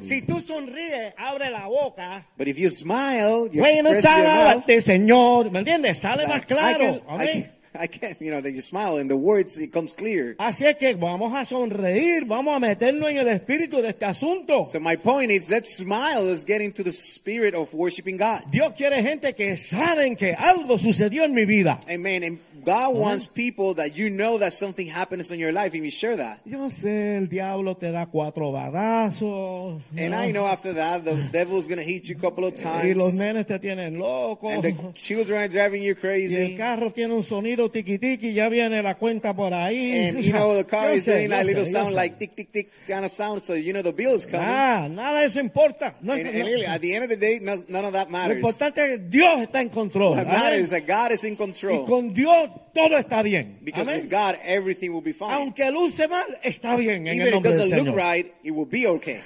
si 0.00 0.22
tú 0.22 0.40
sonríes, 0.40 1.12
abre 1.18 1.50
la 1.50 1.66
boca, 1.66 2.26
But 2.38 2.48
if 2.48 2.56
you 2.58 2.70
smile, 2.70 3.48
you 3.52 3.60
bueno, 3.60 3.90
express 3.90 4.04
your 4.04 4.24
mouth. 4.24 4.64
sábate, 4.64 4.80
Señor, 4.80 5.50
¿me 5.50 5.58
entiendes? 5.58 5.98
Sale 5.98 6.26
más 6.26 6.42
I 6.42 6.46
claro. 6.46 6.78
can, 6.78 6.94
I 6.94 7.00
Amén. 7.06 7.42
can, 7.42 7.57
I 7.80 7.86
can't, 7.86 8.20
you 8.20 8.30
know, 8.30 8.40
they 8.40 8.52
just 8.52 8.68
smile 8.68 8.96
and 8.96 9.08
the 9.08 9.16
words, 9.16 9.58
it 9.58 9.72
comes 9.72 9.94
clear. 9.94 10.34
Así 10.38 10.66
es 10.66 10.76
que 10.76 10.94
vamos 10.94 11.32
a 11.34 11.44
sonreír, 11.44 12.24
vamos 12.26 12.56
a 12.56 12.58
meternos 12.58 13.10
en 13.10 13.18
el 13.18 13.28
espíritu 13.28 13.80
de 13.80 13.90
este 13.90 14.04
asunto. 14.04 14.64
So 14.64 14.80
my 14.80 14.96
point 14.96 15.30
is 15.30 15.48
that 15.48 15.66
smile 15.66 16.28
is 16.28 16.44
getting 16.44 16.72
to 16.72 16.82
the 16.82 16.92
spirit 16.92 17.54
of 17.54 17.72
worshiping 17.72 18.16
God. 18.16 18.42
Dios 18.50 18.72
quiere 18.74 19.02
gente 19.02 19.34
que 19.34 19.56
saben 19.56 20.16
que 20.16 20.34
algo 20.34 20.78
sucedió 20.78 21.24
en 21.24 21.34
mi 21.34 21.44
vida. 21.44 21.78
Amen. 21.88 22.24
And 22.24 22.38
God 22.68 22.94
wants 22.96 23.26
people 23.26 23.74
that 23.74 23.96
you 23.96 24.10
know 24.10 24.36
that 24.38 24.52
something 24.52 24.86
happens 24.88 25.30
in 25.30 25.38
your 25.40 25.52
life 25.52 25.72
and 25.74 25.84
you 25.84 25.90
share 25.90 26.16
that. 26.16 26.40
Yo 26.44 26.68
sé, 26.70 27.16
el 27.16 27.26
diablo 27.28 27.74
te 27.76 27.90
da 27.90 28.06
cuatro 28.06 28.52
badazos. 28.52 29.80
And 29.96 30.10
¿no? 30.10 30.18
I 30.20 30.32
know 30.32 30.46
after 30.46 30.72
that, 30.74 31.04
the 31.04 31.14
devil's 31.32 31.66
going 31.68 31.78
to 31.78 31.84
hit 31.84 32.08
you 32.08 32.16
a 32.16 32.20
couple 32.20 32.44
of 32.44 32.54
Y 32.62 32.92
los 32.94 33.16
times. 33.16 33.18
nenes 33.20 33.46
te 33.46 33.58
tienen 33.58 33.98
loco. 33.98 34.48
And 34.50 34.62
the 34.62 34.92
children 34.94 35.38
are 35.40 35.48
driving 35.48 35.82
you 35.82 35.88
Y 35.88 35.96
el 35.96 36.00
crazy. 36.00 36.56
carro 36.56 36.90
tiene 36.90 37.14
un 37.14 37.22
sonido 37.22 37.70
tiqui 37.70 37.98
tiqui, 37.98 38.32
ya 38.34 38.48
viene 38.48 38.82
la 38.82 38.94
cuenta 38.96 39.34
por 39.34 39.52
ahí. 39.54 40.08
And 40.08 40.18
you 40.22 40.32
know, 40.32 40.54
the 40.56 40.64
car 40.64 40.88
Yo 40.90 40.94
is 40.96 41.04
sé, 41.06 41.12
doing 41.18 41.30
that 41.30 41.44
sé, 41.44 41.46
little 41.46 41.64
yo 41.64 41.70
sound 41.70 41.90
sé. 41.90 41.94
like 41.94 42.18
tick, 42.18 42.36
tick, 42.36 42.52
tick 42.52 42.70
kind 42.86 43.04
of 43.04 43.10
sound. 43.10 43.42
So 43.42 43.54
you 43.54 43.72
know 43.72 43.82
the 43.82 43.92
bill 43.92 44.14
is 44.14 44.26
coming. 44.26 44.46
Ah, 44.46 44.88
nada 44.88 45.22
eso 45.24 45.40
importa. 45.40 45.94
No, 46.02 46.12
And, 46.12 46.22
es- 46.26 46.34
and 46.34 46.44
no- 46.66 46.72
at 46.74 46.80
the 46.80 46.94
end 46.94 47.04
of 47.04 47.10
the 47.10 47.16
day, 47.16 47.38
no, 47.40 47.56
none 47.68 47.84
of 47.86 47.92
that 47.92 48.08
lo 48.08 48.12
matters. 48.12 48.36
importante 48.36 48.80
es 48.84 48.88
que 48.90 48.98
Dios 49.08 49.40
está 49.40 49.60
en 49.62 49.68
control. 49.70 50.16
What 50.16 50.26
matters 50.26 50.62
is 50.62 50.70
that 50.70 50.86
God 50.86 51.12
is 51.12 51.24
in 51.24 51.32
Y 51.32 51.36
control. 51.36 51.86
con 51.86 52.12
Dios 52.12 52.50
todo 52.74 52.96
está 52.98 53.22
bien. 53.22 53.58
Because 53.62 53.88
Amén. 53.90 54.02
with 54.02 54.10
God, 54.10 54.36
everything 54.44 54.90
will 54.90 55.02
be 55.02 55.12
fine. 55.12 55.32
Aunque 55.32 55.70
luce 55.70 56.06
mal, 56.08 56.26
está 56.42 56.76
bien 56.76 57.06
en 57.06 57.08
el 57.08 57.14
Even 57.14 57.22
if 57.22 57.28
it 57.28 57.34
nombre 57.34 57.50
del 57.52 57.58
doesn't 57.70 57.78
look 57.84 57.94
Señor. 57.94 57.96
right, 57.96 58.26
it 58.42 58.50
will 58.52 58.66
be 58.68 58.86
okay. 58.86 59.20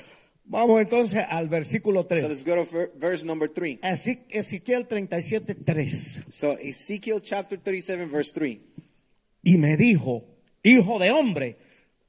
Vamos 0.45 0.81
entonces 0.83 1.25
al 1.29 1.49
versículo 1.49 2.05
3. 2.07 2.21
So 2.21 2.29
let's 2.29 2.45
go 2.45 2.57
to 2.57 2.65
ver- 2.65 2.91
verse 2.99 3.25
number 3.25 3.49
three. 3.49 3.79
Así, 3.83 4.19
Ezequiel 4.31 4.87
37, 4.87 5.55
3. 5.55 6.25
So 6.31 6.53
Ezekiel 6.59 7.21
chapter 7.23 7.59
37, 7.59 8.07
verse 8.07 8.33
3. 8.35 8.59
Y 9.45 9.57
me 9.59 9.77
dijo, 9.77 10.25
hijo 10.63 10.99
de 10.99 11.11
hombre, 11.11 11.57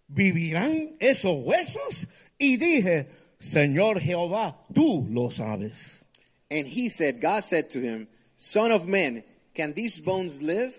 ¿vivirán 0.07 0.95
esos 0.99 1.43
huesos? 1.43 2.07
Y 2.37 2.57
dije, 2.57 3.07
Señor 3.39 3.99
Jehová, 4.01 4.57
tú 4.73 5.07
lo 5.09 5.29
sabes. 5.29 6.01
And 6.49 6.67
he 6.67 6.89
said, 6.89 7.21
God 7.21 7.43
said 7.43 7.69
to 7.71 7.79
him, 7.79 8.07
Son 8.35 8.71
of 8.71 8.87
man, 8.87 9.23
can 9.55 9.73
these 9.73 9.99
bones 10.01 10.41
live? 10.41 10.73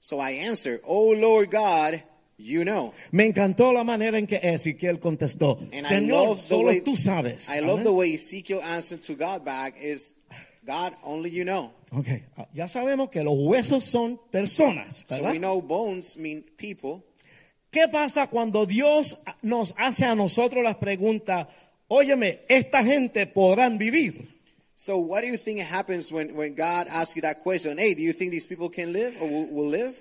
So 0.00 0.20
I 0.20 0.32
answered, 0.48 0.80
O 0.86 1.10
Lord 1.12 1.50
God, 1.50 2.02
you 2.38 2.64
know. 2.64 2.94
Me 3.12 3.26
encantó 3.26 3.72
la 3.72 3.82
manera 3.84 4.16
en 4.18 4.26
que 4.26 4.38
Ezequiel 4.42 5.00
contestó, 5.00 5.58
And 5.72 5.74
I 5.74 5.88
Señor, 5.88 6.28
love 6.28 6.36
the 6.38 6.42
solo 6.48 6.68
way 6.68 6.80
tú 6.80 6.96
sabes. 6.96 7.48
I 7.48 7.60
love 7.60 7.80
Amén. 7.80 7.84
the 7.84 7.92
way 7.92 8.14
Ezekiel 8.14 8.60
answered 8.62 9.02
to 9.02 9.14
God 9.14 9.44
back 9.44 9.74
is, 9.80 10.14
God, 10.64 10.92
only 11.04 11.30
you 11.30 11.44
know. 11.44 11.72
Ok, 11.90 12.06
ya 12.52 12.68
sabemos 12.68 13.08
que 13.10 13.22
los 13.24 13.34
huesos 13.34 13.82
son 13.84 14.20
personas, 14.30 15.04
So 15.08 15.16
¿verdad? 15.16 15.32
we 15.32 15.38
know 15.38 15.60
bones 15.62 16.16
mean 16.16 16.44
people. 16.56 17.02
¿Qué 17.70 17.88
pasa 17.88 18.28
cuando 18.28 18.66
Dios 18.66 19.16
nos 19.42 19.74
hace 19.78 20.04
a 20.04 20.14
nosotros 20.14 20.62
las 20.62 20.76
preguntas, 20.76 21.48
óyeme, 21.88 22.40
esta 22.48 22.84
gente 22.84 23.26
podrán 23.26 23.78
vivir? 23.78 24.37
So 24.80 24.96
what 24.98 25.22
do 25.22 25.26
you 25.26 25.36
think 25.36 25.58
happens 25.58 26.12
when, 26.12 26.36
when 26.36 26.54
God 26.54 26.86
asks 26.86 27.16
you 27.16 27.22
that 27.22 27.42
question? 27.42 27.78
Hey, 27.78 27.94
do 27.94 28.02
you 28.02 28.12
think 28.12 28.30
these 28.30 28.46
people 28.46 28.68
can 28.68 28.92
live 28.92 29.16
or 29.20 29.26
will, 29.26 29.46
will 29.48 29.68
live? 29.68 29.96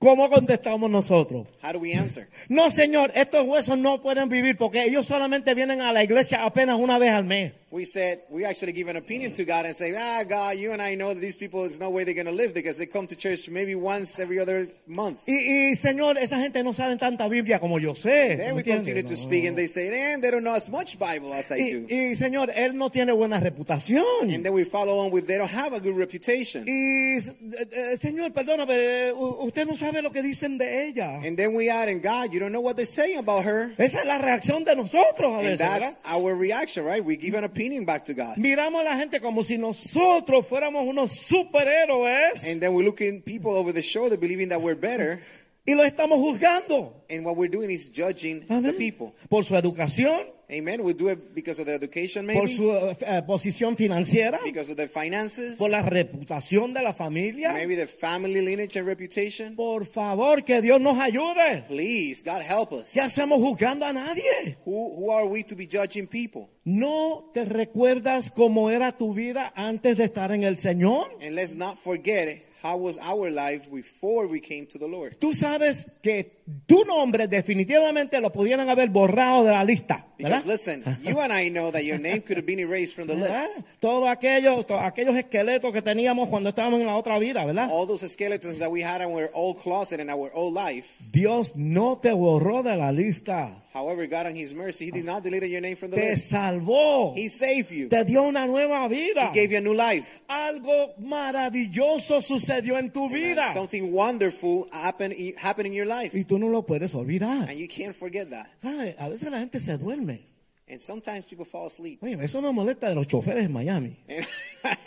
¿Cómo 0.00 0.30
contestamos 0.30 0.88
nosotros? 0.88 1.48
How 1.60 1.72
do 1.72 1.80
we 1.80 1.94
answer? 1.94 2.28
No, 2.48 2.70
Señor, 2.70 3.10
estos 3.16 3.44
huesos 3.44 3.76
no 3.76 4.00
pueden 4.00 4.28
vivir 4.28 4.56
porque 4.56 4.84
ellos 4.84 5.06
solamente 5.06 5.52
vienen 5.56 5.80
a 5.80 5.92
la 5.92 6.04
iglesia 6.04 6.44
apenas 6.44 6.78
una 6.78 6.96
vez 6.96 7.10
al 7.10 7.24
mes. 7.24 7.54
We 7.72 7.84
said, 7.84 8.22
we 8.28 8.44
actually 8.44 8.72
give 8.72 8.88
an 8.88 8.96
opinion 8.96 9.32
to 9.34 9.44
God 9.44 9.64
and 9.64 9.76
say, 9.76 9.94
ah, 9.96 10.24
God, 10.28 10.56
you 10.56 10.72
and 10.72 10.82
I 10.82 10.96
know 10.96 11.14
that 11.14 11.20
these 11.20 11.36
people, 11.36 11.62
there's 11.62 11.78
no 11.78 11.88
way 11.88 12.02
they're 12.02 12.14
going 12.14 12.26
to 12.26 12.32
live 12.32 12.52
because 12.52 12.78
they 12.78 12.86
come 12.86 13.06
to 13.06 13.14
church 13.14 13.48
maybe 13.48 13.76
once 13.76 14.18
every 14.18 14.40
other 14.40 14.66
month. 14.88 15.20
Y, 15.28 15.34
y, 15.34 15.76
Señor, 15.76 16.16
esa 16.18 16.36
gente 16.38 16.64
no 16.64 16.72
sabe 16.72 16.96
tanta 16.96 17.28
Biblia 17.28 17.60
como 17.60 17.78
yo 17.78 17.94
sé. 17.94 18.36
Then 18.38 18.56
we 18.56 18.64
continue 18.64 19.04
to 19.04 19.16
speak 19.16 19.44
and 19.44 19.56
they 19.56 19.68
say, 19.68 20.12
and 20.12 20.20
they 20.20 20.32
don't 20.32 20.42
know 20.42 20.56
as 20.56 20.68
much 20.68 20.98
Bible 20.98 21.32
as 21.32 21.52
I 21.52 21.58
do. 21.58 21.86
Y, 21.88 22.08
y, 22.10 22.14
Señor, 22.16 22.50
él 22.56 22.74
no 22.74 22.90
tiene 22.90 23.12
buena 23.12 23.38
reputación. 23.38 24.34
And 24.34 24.44
then 24.44 24.52
we 24.52 24.64
follow 24.64 24.98
on 25.04 25.12
with, 25.12 25.28
they 25.28 25.38
don't 25.38 25.48
have 25.48 25.72
a 25.72 25.78
good 25.78 25.96
reputation. 25.96 26.64
Y, 26.66 27.18
eh, 27.18 27.66
eh, 27.70 27.96
Señor, 27.98 28.32
perdóname, 28.32 28.74
eh, 28.74 29.12
usted 29.12 29.68
no 29.68 29.76
sabe 29.76 30.02
lo 30.02 30.10
que 30.10 30.24
dicen 30.24 30.58
de 30.58 30.88
ella. 30.88 31.20
And 31.24 31.36
then 31.36 31.54
we 31.54 31.70
add, 31.70 31.88
and 31.88 32.02
God, 32.02 32.32
you 32.32 32.40
don't 32.40 32.50
know 32.50 32.62
what 32.62 32.74
they're 32.74 32.84
saying 32.84 33.18
about 33.18 33.44
her. 33.44 33.72
Esa 33.78 34.00
es 34.00 34.06
la 34.06 34.18
reacción 34.18 34.64
de 34.64 34.74
nosotros 34.74 35.34
a 35.34 35.50
And 35.50 35.56
that's 35.56 35.94
¿verdad? 36.02 36.16
our 36.16 36.34
reaction, 36.34 36.84
right? 36.84 37.04
We 37.04 37.16
give 37.16 37.34
an 37.38 37.44
opinion 37.44 37.59
back 37.84 38.04
to 38.04 38.14
God. 38.14 38.36
Miramos 38.38 38.80
a 38.80 38.84
la 38.84 38.96
gente 38.96 39.20
como 39.20 39.44
si 39.44 39.58
nosotros 39.58 40.46
fuéramos 40.46 40.86
unos 40.86 41.12
superhéroes 41.12 42.46
And 42.50 42.60
then 42.60 42.72
we're 42.72 42.84
looking 42.84 43.20
people 43.20 43.52
over 43.52 43.72
the 43.72 43.82
shoulder 43.82 44.16
believing 44.16 44.48
that 44.48 44.60
we're 44.60 44.74
better. 44.74 45.20
Y 45.66 45.74
lo 45.74 45.84
estamos 45.84 46.18
juzgando 46.18 47.04
And 47.10 47.24
what 47.24 47.36
we're 47.36 47.50
doing 47.50 47.70
is 47.70 47.90
judging 47.94 48.46
the 48.46 48.72
people. 48.72 49.12
por 49.28 49.44
su 49.44 49.56
educación, 49.56 50.26
Amen. 50.52 50.80
We 50.82 50.94
do 50.94 51.08
it 51.10 51.32
because 51.32 51.60
of 51.60 51.66
their 51.66 51.76
education, 51.76 52.26
por 52.26 52.34
maybe, 52.34 52.48
su 52.48 52.72
eh, 52.72 53.22
posición 53.24 53.76
financiera, 53.76 54.40
because 54.44 54.72
of 54.72 54.76
their 54.76 54.88
finances, 54.88 55.58
por 55.58 55.70
la 55.70 55.80
reputación 55.82 56.72
de 56.72 56.82
la 56.82 56.92
familia. 56.92 57.52
maybe 57.52 57.76
their 57.76 57.86
family 57.86 58.40
lineage 58.40 58.76
and 58.76 58.86
reputation. 58.86 59.54
Por 59.54 59.86
favor, 59.86 60.42
que 60.42 60.60
Dios 60.60 60.80
nos 60.80 60.98
ayude. 60.98 61.64
Please, 61.68 62.24
God 62.24 62.42
help 62.42 62.72
us. 62.72 62.92
Ya 62.94 63.06
estamos 63.06 63.40
juzgando 63.40 63.86
a 63.86 63.92
nadie. 63.92 64.56
Who, 64.64 64.96
who 64.96 65.12
are 65.12 65.26
we 65.26 65.44
to 65.44 65.54
be 65.54 65.68
judging 65.70 66.08
people? 66.08 66.48
¿No 66.64 67.30
te 67.32 67.44
recuerdas 67.44 68.28
cómo 68.30 68.70
era 68.70 68.90
tu 68.90 69.14
vida 69.14 69.52
antes 69.54 69.98
de 69.98 70.04
estar 70.04 70.32
en 70.32 70.42
el 70.42 70.58
Señor? 70.58 71.12
And 71.22 71.36
let's 71.36 71.54
not 71.54 71.76
forget 71.78 72.26
how 72.62 72.76
was 72.76 72.98
our 72.98 73.30
life 73.30 73.70
before 73.70 74.26
we 74.26 74.40
came 74.40 74.66
to 74.66 74.78
the 74.78 74.86
Lord. 74.88 75.16
Tú 75.18 75.32
sabes 75.34 75.86
que 76.02 76.40
tu 76.66 76.84
nombre 76.84 77.26
definitivamente 77.28 78.20
lo 78.20 78.30
pudieran 78.32 78.68
haber 78.68 78.88
borrado 78.90 79.44
de 79.44 79.50
la 79.52 79.64
lista, 79.64 80.06
¿verdad? 80.18 80.42
Because 80.42 80.46
listen, 80.46 80.84
you 81.02 81.18
and 81.20 81.32
I 81.32 81.48
know 81.50 81.70
that 81.72 81.82
your 81.84 81.98
name 81.98 82.22
could 82.22 82.36
have 82.38 82.46
been 82.46 82.58
erased 82.58 82.94
from 82.94 83.06
the 83.06 83.14
¿Verdad? 83.16 83.44
list. 83.56 83.66
Todos 83.80 84.08
aquellos, 84.08 84.66
to- 84.66 84.78
aquellos 84.78 85.16
esqueletos 85.16 85.72
que 85.72 85.80
teníamos 85.82 86.28
cuando 86.28 86.50
estábamos 86.50 86.80
en 86.80 86.86
la 86.86 86.96
otra 86.96 87.18
vida, 87.18 87.44
¿verdad? 87.44 87.68
All 87.70 87.86
those 87.86 88.06
skeletons 88.08 88.58
that 88.58 88.70
we 88.70 88.82
had 88.82 89.00
in 89.00 89.08
our 89.12 89.30
old 89.34 89.58
closet 89.62 90.00
and 90.00 90.10
our 90.10 90.30
old 90.34 90.54
life. 90.54 90.86
Dios 91.12 91.56
no 91.56 91.96
te 91.96 92.12
borró 92.12 92.62
de 92.62 92.76
la 92.76 92.92
lista. 92.92 93.62
However, 93.72 94.06
God 94.06 94.26
in 94.26 94.36
His 94.36 94.52
mercy, 94.52 94.86
He 94.86 94.90
did 94.90 95.04
not 95.04 95.22
delete 95.22 95.44
your 95.44 95.60
name 95.60 95.76
from 95.76 95.90
the 95.90 95.96
Te 95.96 96.08
list. 96.08 96.32
salvó. 96.32 97.14
He 97.14 97.28
saved 97.28 97.70
you. 97.70 97.88
Te 97.88 98.04
dio 98.04 98.24
una 98.24 98.46
nueva 98.46 98.88
vida. 98.88 99.28
He 99.28 99.32
gave 99.34 99.52
you 99.52 99.58
a 99.58 99.60
new 99.60 99.74
life. 99.74 100.22
Algo 100.28 100.94
maravilloso 100.98 102.20
sucedió 102.20 102.78
en 102.78 102.90
tu 102.90 103.08
vida. 103.08 103.52
Something 103.52 103.92
wonderful 103.92 104.68
happened 104.72 105.14
in, 105.14 105.34
happened 105.36 105.68
in 105.68 105.72
your 105.72 105.86
life. 105.86 106.16
Y 106.18 106.24
tú 106.24 106.38
no 106.38 106.48
lo 106.48 106.62
puedes 106.62 106.94
olvidar. 106.94 107.48
And 107.48 107.58
you 107.58 107.68
can't 107.68 107.94
forget 107.94 108.30
that. 108.30 108.46
¿Sabes? 108.60 108.96
A 108.98 109.08
veces 109.08 109.30
la 109.30 109.38
gente 109.38 109.60
se 109.60 109.76
duerme. 109.78 110.20
And 110.68 110.80
sometimes 110.80 111.24
people 111.24 111.44
fall 111.44 111.66
asleep. 111.66 112.02
Oye, 112.02 112.16
eso 112.22 112.40
me 112.40 112.52
molesta 112.52 112.88
de 112.88 112.94
los 112.94 113.06
choferes 113.08 113.44
en 113.44 113.52
Miami. 113.52 113.96
And, 114.08 114.26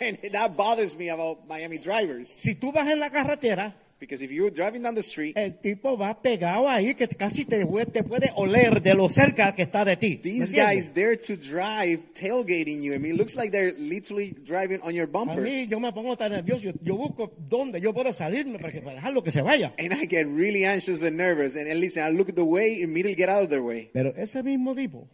and 0.00 0.32
that 0.32 0.56
bothers 0.56 0.96
me 0.96 1.10
about 1.10 1.46
Miami 1.46 1.78
drivers. 1.78 2.28
Si 2.28 2.54
tú 2.54 2.72
vas 2.72 2.88
en 2.88 3.00
la 3.00 3.10
carretera, 3.10 3.74
Because 4.04 4.22
if 4.22 4.30
you're 4.30 4.50
driving 4.50 4.82
down 4.82 4.94
the 4.94 5.02
street, 5.02 5.34
el 5.34 5.58
tipo 5.60 5.96
va 5.96 6.20
pegado 6.20 6.68
ahí 6.68 6.94
que 6.94 7.08
casi 7.08 7.46
te, 7.46 7.64
te 7.90 8.02
puede 8.02 8.30
oler 8.36 8.82
de 8.82 8.94
lo 8.94 9.08
cerca 9.08 9.54
que 9.54 9.62
está 9.62 9.82
de 9.82 9.96
ti. 9.96 10.20
¿Me 10.22 10.30
these 10.30 10.52
guys 10.52 10.92
dare 10.92 11.16
to 11.16 11.36
drive 11.36 12.12
tailgating 12.12 12.82
you. 12.82 12.92
I 12.92 12.98
mean, 12.98 13.14
it 13.14 13.18
looks 13.18 13.34
like 13.34 13.50
they're 13.50 13.72
literally 13.78 14.36
driving 14.44 14.80
on 14.82 14.94
your 14.94 15.06
bumper. 15.06 15.40
A 15.40 15.42
mí 15.42 15.66
yo 15.66 15.80
me 15.80 15.90
pongo 15.90 16.16
tan 16.18 16.32
nervioso. 16.32 16.70
Yo, 16.82 16.96
busco 16.96 17.32
dónde 17.48 17.80
yo 17.80 17.94
puedo 17.94 18.12
salirme 18.12 18.58
para, 18.58 18.72
que, 18.72 18.82
para 18.82 18.96
dejarlo 18.96 19.22
que 19.22 19.30
se 19.30 19.40
vaya. 19.40 19.72
And 19.78 19.94
I 19.94 20.06
get 20.06 20.26
really 20.26 20.66
anxious 20.66 21.02
and 21.02 21.16
nervous. 21.16 21.56
And, 21.56 21.66
and 21.66 21.80
listen, 21.80 22.04
I 22.04 22.10
look 22.10 22.28
at 22.28 22.36
the 22.36 22.44
way, 22.44 22.82
immediately 22.82 23.14
get 23.14 23.30
out 23.30 23.42
of 23.42 23.48
their 23.48 23.62
way. 23.62 23.88
Pero 23.94 24.12
ese 24.16 24.42
mismo 24.42 24.74
tipo 24.74 25.08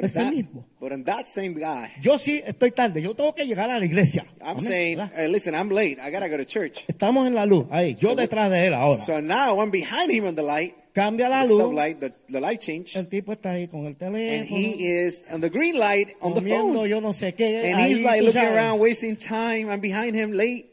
But 0.00 0.04
ese 0.04 0.14
that, 0.14 0.32
mismo. 0.32 0.64
but 0.80 0.92
in 0.92 1.02
that 1.04 1.26
same 1.26 1.54
guy, 1.54 1.90
Yo 2.00 2.18
sí 2.18 2.40
estoy 2.46 2.70
tarde, 2.70 3.02
yo 3.02 3.14
tengo 3.14 3.34
que 3.34 3.44
llegar 3.44 3.68
a 3.70 3.78
la 3.78 3.84
iglesia. 3.84 4.24
I'm 4.40 4.56
Amén, 4.58 4.60
saying, 4.62 4.96
¿verdad? 4.98 5.12
hey, 5.16 5.28
listen, 5.28 5.54
I'm 5.54 5.70
late. 5.70 5.98
I 6.00 6.10
gotta 6.12 6.28
go 6.28 6.36
to 6.36 6.44
church. 6.44 6.84
Estamos 6.86 7.26
en 7.26 7.34
la 7.34 7.44
luz, 7.46 7.66
ahí, 7.70 7.94
yo 7.96 8.10
So 8.10 8.14
detrás 8.14 8.50
de 8.50 8.66
él 8.68 8.74
ahora. 8.74 8.96
So 8.98 9.20
now 9.20 9.60
I'm 9.60 9.70
behind 9.70 10.10
him 10.10 10.26
on 10.26 10.36
the 10.36 10.42
light, 10.42 10.74
Cambia 10.94 11.28
la 11.28 11.44
the 11.44 11.54
luz, 11.54 11.74
light, 11.74 12.00
the, 12.00 12.12
the 12.28 12.40
light 12.40 12.60
change, 12.60 12.96
el 12.96 13.08
tipo 13.08 13.32
está 13.32 13.52
ahí 13.52 13.68
con 13.68 13.80
el 13.86 13.86
and 13.88 13.98
teléfono, 13.98 14.46
he 14.46 14.70
is 15.04 15.24
on 15.32 15.40
the 15.40 15.50
green 15.50 15.78
light 15.78 16.08
on 16.20 16.34
the 16.34 16.40
phone. 16.42 16.88
yo 16.88 17.00
no 17.00 17.12
sé 17.12 17.34
qué. 17.34 17.70
And 17.72 17.80
ahí, 17.80 17.90
he's 17.90 18.02
like 18.02 18.22
looking 18.22 18.40
sabes. 18.40 18.54
around, 18.54 18.80
wasting 18.80 19.16
time. 19.16 19.68
I'm 19.70 19.80
behind 19.80 20.14
him 20.16 20.32
late. 20.32 20.66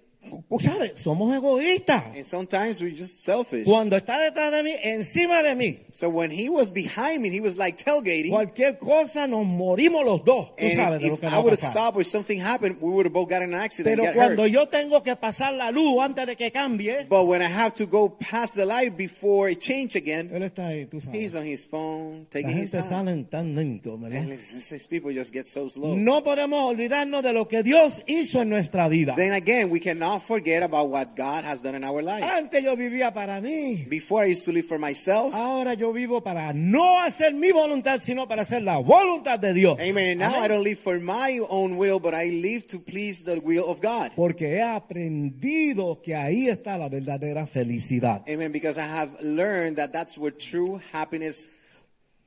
Sabes, 0.60 1.02
somos 1.02 1.34
egoístas. 1.36 2.04
And 2.16 2.26
sometimes 2.26 2.82
we're 2.82 2.96
just 2.96 3.20
selfish. 3.22 3.66
Cuando 3.66 3.96
está 3.98 4.20
detrás 4.20 4.52
de 4.52 4.64
mí, 4.64 4.74
encima 4.84 5.42
de 5.44 5.56
mí, 5.56 5.80
So 5.92 6.10
when 6.10 6.32
he 6.32 6.50
was 6.50 6.72
behind 6.72 7.22
me, 7.22 7.30
he 7.30 7.40
was 7.42 7.58
like 7.58 7.78
tailgating. 7.84 8.30
cualquier 8.32 8.78
cosa 8.80 9.28
nos 9.28 9.46
morimos 9.46 10.06
los 10.06 10.24
dos. 10.24 10.56
Tú 10.58 10.66
sabes 10.76 11.02
de 11.02 11.10
lo 11.10 11.20
que 11.20 11.28
I 11.28 11.38
would 11.40 11.52
have 11.52 11.58
stopped 11.58 11.98
or 11.98 12.04
something 12.06 12.40
happened, 12.42 12.78
we 12.82 12.90
would 12.92 13.06
have 13.06 13.14
both 13.14 13.30
gotten 13.30 13.50
in 13.50 13.54
an 13.56 13.62
accident 13.62 13.98
Pero 14.00 14.12
cuando 14.14 14.44
hurt. 14.44 14.52
yo 14.52 14.68
tengo 14.68 15.02
que 15.04 15.16
pasar 15.16 15.54
la 15.54 15.72
luz 15.72 16.00
antes 16.02 16.26
de 16.26 16.36
que 16.36 16.52
cambie, 16.52 17.06
But 17.10 17.26
when 17.28 17.42
I 17.42 17.46
have 17.52 17.76
to 17.76 17.86
go 17.86 18.10
past 18.18 18.56
the 18.56 18.66
light 18.66 18.96
before 18.98 19.50
it 19.52 19.60
change 19.60 19.96
again, 19.96 20.30
él 20.34 20.44
está 20.44 20.68
ahí, 20.68 20.86
tú 20.86 21.00
sabes. 21.02 21.20
he's 21.20 21.36
on 21.36 21.46
his 21.46 21.66
phone, 21.66 22.20
La 22.22 22.30
taking 22.30 22.58
his 22.58 22.72
time. 22.72 22.84
sale 22.84 23.24
tan 23.30 23.56
lento, 23.56 23.98
¿verdad? 23.98 24.20
And 24.22 24.30
it's- 24.34 24.54
it's- 24.54 24.70
these 24.70 24.88
people 24.88 25.14
just 25.14 25.32
get 25.34 25.48
so 25.48 25.70
slow. 25.70 25.96
No 25.96 26.24
podemos 26.24 26.62
olvidarnos 26.72 27.24
de 27.24 27.34
lo 27.34 27.48
que 27.48 27.64
Dios 27.64 28.02
hizo 28.08 28.42
en 28.42 28.50
nuestra 28.50 28.88
vida. 28.88 29.14
Then 29.16 29.34
again, 29.34 29.70
we 29.72 29.80
cannot 29.80 30.22
forget 30.26 30.64
about 30.64 30.90
what 30.90 31.16
God 31.16 31.44
has 31.46 31.62
done 31.62 31.76
in 31.76 31.84
our 31.84 32.02
life. 32.02 32.24
Antes 32.24 32.64
yo 32.64 32.76
vivía 32.76 33.14
para 33.14 33.40
mí. 33.42 33.88
Before 33.88 34.24
I 34.24 34.32
used 34.32 34.46
to 34.46 34.52
live 34.52 34.66
for 34.66 34.80
myself. 34.80 35.34
Ahora 35.34 35.74
yo 35.76 35.94
vivo 35.94 36.22
para 36.22 36.54
no 36.54 37.00
hacer 37.00 37.34
mi 37.34 37.52
voluntad, 37.52 38.00
sino 38.02 38.28
para 38.28 38.42
hacer 38.42 38.62
la 38.62 38.78
voluntad 38.78 39.40
de 39.40 39.54
Dios. 39.54 39.80
Amen. 39.80 40.12
And 40.12 40.20
now 40.20 40.30
Amén. 40.30 40.44
I 40.44 40.48
don't 40.48 40.64
live 40.64 40.80
for 40.80 41.00
my 41.00 41.40
own 41.50 41.78
will, 41.78 42.00
but 42.00 42.14
I 42.14 42.30
live 42.30 42.68
to 42.68 42.80
please 42.80 43.24
the 43.24 43.40
will 43.40 43.66
of 43.70 43.82
God. 43.82 44.12
Porque 44.16 44.56
he 44.56 44.62
aprendido 44.62 46.02
que 46.02 46.16
ahí 46.16 46.50
está 46.50 46.78
la 46.78 46.90
verdadera 46.90 47.48
felicidad. 47.48 48.24
Amen. 48.28 48.52
Because 48.52 48.78
I 48.78 48.88
have 48.88 49.12
learned 49.22 49.78
that 49.78 49.92
that's 49.92 50.18
where 50.18 50.32
true 50.32 50.82
happiness 50.92 51.52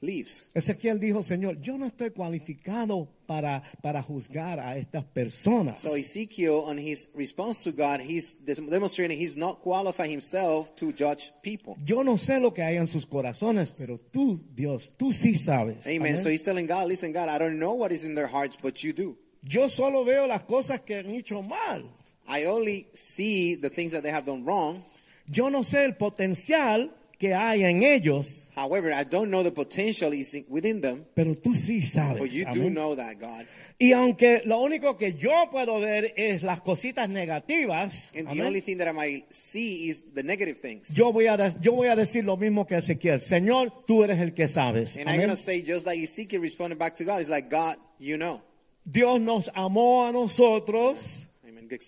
lives. 0.00 0.50
Ezequiel 0.54 1.00
dijo, 1.00 1.22
Señor, 1.22 1.60
yo 1.60 1.76
no 1.76 1.86
estoy 1.86 2.10
cualificado 2.10 3.08
para, 3.28 3.62
para 3.82 4.02
juzgar 4.02 4.58
a 4.58 4.78
estas 4.78 5.04
personas. 5.04 5.78
So 5.80 5.94
Ezekiel, 5.94 6.62
on 6.64 6.78
his 6.78 7.12
response 7.14 7.62
to 7.70 7.76
God, 7.76 8.00
he's 8.00 8.34
demonstrating 8.46 9.18
he's 9.18 9.36
not 9.36 9.60
qualified 9.62 10.10
himself 10.10 10.74
to 10.76 10.92
judge 10.92 11.30
people. 11.42 11.76
Yo 11.84 12.02
no 12.02 12.16
sé 12.16 12.40
lo 12.40 12.54
que 12.54 12.62
hay 12.62 12.76
en 12.76 12.86
sus 12.86 13.04
corazones, 13.04 13.72
pero 13.78 13.98
tú, 13.98 14.40
Dios, 14.54 14.92
tú 14.96 15.12
sí 15.12 15.34
sabes. 15.34 15.86
Amen. 15.86 16.14
Amén. 16.14 16.18
So 16.18 16.30
he's 16.30 16.42
telling 16.42 16.66
God, 16.66 16.88
listen, 16.88 17.12
God, 17.12 17.28
I 17.28 17.38
don't 17.38 17.58
know 17.58 17.74
what 17.74 17.92
is 17.92 18.06
in 18.06 18.14
their 18.14 18.28
hearts, 18.28 18.56
but 18.56 18.82
you 18.82 18.94
do. 18.94 19.16
Yo 19.42 19.68
solo 19.68 20.04
veo 20.04 20.26
las 20.26 20.44
cosas 20.44 20.80
que 20.80 20.96
han 20.96 21.10
hecho 21.10 21.42
mal. 21.42 21.84
I 22.26 22.46
only 22.46 22.88
see 22.94 23.56
the 23.56 23.68
things 23.68 23.92
that 23.92 24.02
they 24.02 24.10
have 24.10 24.24
done 24.24 24.44
wrong. 24.44 24.82
Yo 25.26 25.50
no 25.50 25.62
sé 25.62 25.84
el 25.84 25.96
potencial 25.96 26.90
que 27.18 27.34
hay 27.34 27.64
en 27.64 27.82
ellos, 27.82 28.50
However, 28.56 28.92
I 28.92 29.04
don't 29.04 29.28
know 29.30 29.42
the 29.42 29.50
potential 29.50 30.12
is 30.14 30.34
in- 30.34 30.46
within 30.48 30.80
them, 30.80 31.04
pero 31.14 31.34
tú 31.34 31.54
sí 31.54 31.82
sabes. 31.82 32.18
but 32.20 32.30
you 32.30 32.44
do 32.46 32.60
Amén. 32.62 32.74
know 32.74 32.94
that, 32.96 33.16
God. 33.20 33.44
Y 33.80 33.92
aunque 33.92 34.42
lo 34.44 34.58
único 34.60 34.96
que 34.96 35.14
yo 35.14 35.48
puedo 35.52 35.78
ver 35.78 36.12
es 36.16 36.42
las 36.42 36.60
cositas 36.62 37.08
negativas, 37.08 38.10
And 38.16 38.28
the 38.28 38.42
only 38.42 38.60
thing 38.60 38.78
that 38.78 38.88
I 38.88 38.92
might 38.92 39.26
see 39.32 39.88
is 39.88 40.14
the 40.14 40.22
negative 40.24 40.58
things. 40.60 40.94
yo, 40.96 41.12
voy 41.12 41.26
a, 41.28 41.36
yo 41.60 41.72
voy 41.74 41.86
a 41.88 41.94
decir 41.94 42.24
lo 42.24 42.36
mismo 42.36 42.66
que 42.66 42.76
Ezequiel. 42.76 43.20
Señor, 43.20 43.72
tú 43.86 44.02
eres 44.02 44.18
el 44.18 44.32
que 44.34 44.48
sabes. 44.48 44.96
and 44.96 45.08
I'm 45.08 45.14
Amén. 45.14 45.26
going 45.26 45.30
to 45.30 45.36
say, 45.36 45.62
just 45.62 45.86
like 45.86 46.00
Ezekiel 46.02 46.40
responded 46.40 46.76
back 46.78 46.96
to 46.96 47.04
God, 47.04 47.20
it's 47.20 47.30
like, 47.30 47.48
God, 47.48 47.76
you 48.00 48.16
know. 48.16 48.42
Dios 48.84 49.20
nos 49.20 49.48
amó 49.54 50.06
a 50.08 50.12
nosotros 50.12 51.28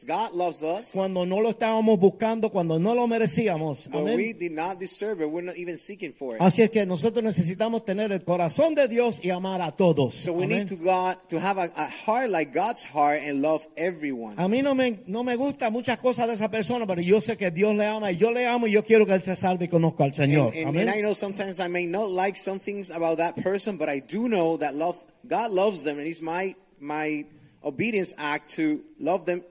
God 0.07 0.33
loves 0.35 0.63
us. 0.63 0.93
cuando 0.93 1.25
no 1.25 1.41
lo 1.41 1.51
estábamos 1.51 1.99
buscando, 1.99 2.51
cuando 2.51 2.79
no 2.79 2.95
lo 2.95 3.07
merecíamos. 3.07 3.89
Amén. 3.93 4.17
we 4.17 4.33
did 4.33 4.53
not 4.53 4.79
deserve 4.79 5.23
it, 5.23 5.31
we're 5.31 5.45
not 5.45 5.57
even 5.57 5.77
seeking 5.77 6.13
for 6.13 6.37
it. 6.37 6.41
Así 6.43 6.63
es 6.63 6.71
que 6.71 6.85
nosotros 6.87 7.25
necesitamos 7.25 7.85
tener 7.85 8.13
el 8.13 8.23
corazón 8.25 8.75
de 8.75 8.89
Dios 8.89 9.21
y 9.23 9.31
amar 9.31 9.63
a 9.63 9.73
todos. 9.73 10.15
So 10.15 10.33
we 10.33 10.47
need 10.47 10.69
to 10.69 10.77
God 10.77 11.17
to 11.29 11.39
have 11.39 11.59
a, 11.59 11.71
a 11.77 11.89
heart 11.89 12.31
like 12.31 12.53
God's 12.53 12.85
heart 12.85 13.23
and 13.23 13.43
love 13.43 13.67
everyone. 13.77 14.35
A 14.37 14.49
mí 14.49 14.63
no 14.63 14.75
me, 14.75 15.01
no 15.07 15.25
me 15.25 15.37
gustan 15.37 15.73
muchas 15.73 15.99
cosas 15.99 16.29
de 16.29 16.35
esa 16.35 16.51
persona, 16.51 16.87
pero 16.87 17.01
yo 17.01 17.21
sé 17.21 17.37
que 17.37 17.51
Dios 17.51 17.75
le 17.75 17.87
ama 17.87 18.13
y 18.13 18.17
yo 18.17 18.31
le 18.31 18.47
amo 18.47 18.67
y 18.67 18.73
yo 18.73 18.85
quiero 18.85 19.07
que 19.07 19.15
él 19.15 19.23
se 19.23 19.37
salve 19.37 19.65
y 19.65 19.69
conozca 19.69 20.05
al 20.05 20.15
Señor. 20.15 20.53
And, 20.55 20.69
and, 20.69 20.77
and 20.77 20.91
I 20.91 21.01
know 21.01 21.15
sometimes 21.15 21.61
I 21.61 21.69
may 21.69 21.87
not 21.87 22.11
like 22.11 22.37
some 22.37 22.59
things 22.59 22.91
about 22.91 23.19
that 23.19 23.43
person, 23.43 23.77
but 23.77 23.89
I 23.89 24.01
do 24.01 24.29
know 24.29 24.57
that 24.59 24.75
love 24.75 24.97
God 25.27 25.51
loves 25.51 25.85
them, 25.85 25.99
and 25.99 26.07
it's 26.07 26.23
my 26.23 26.55
my 26.81 27.25
obedience 27.63 28.15
act 28.19 28.55
to 28.55 28.83
love 28.99 29.27
them 29.27 29.43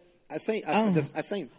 Ah. 0.66 0.94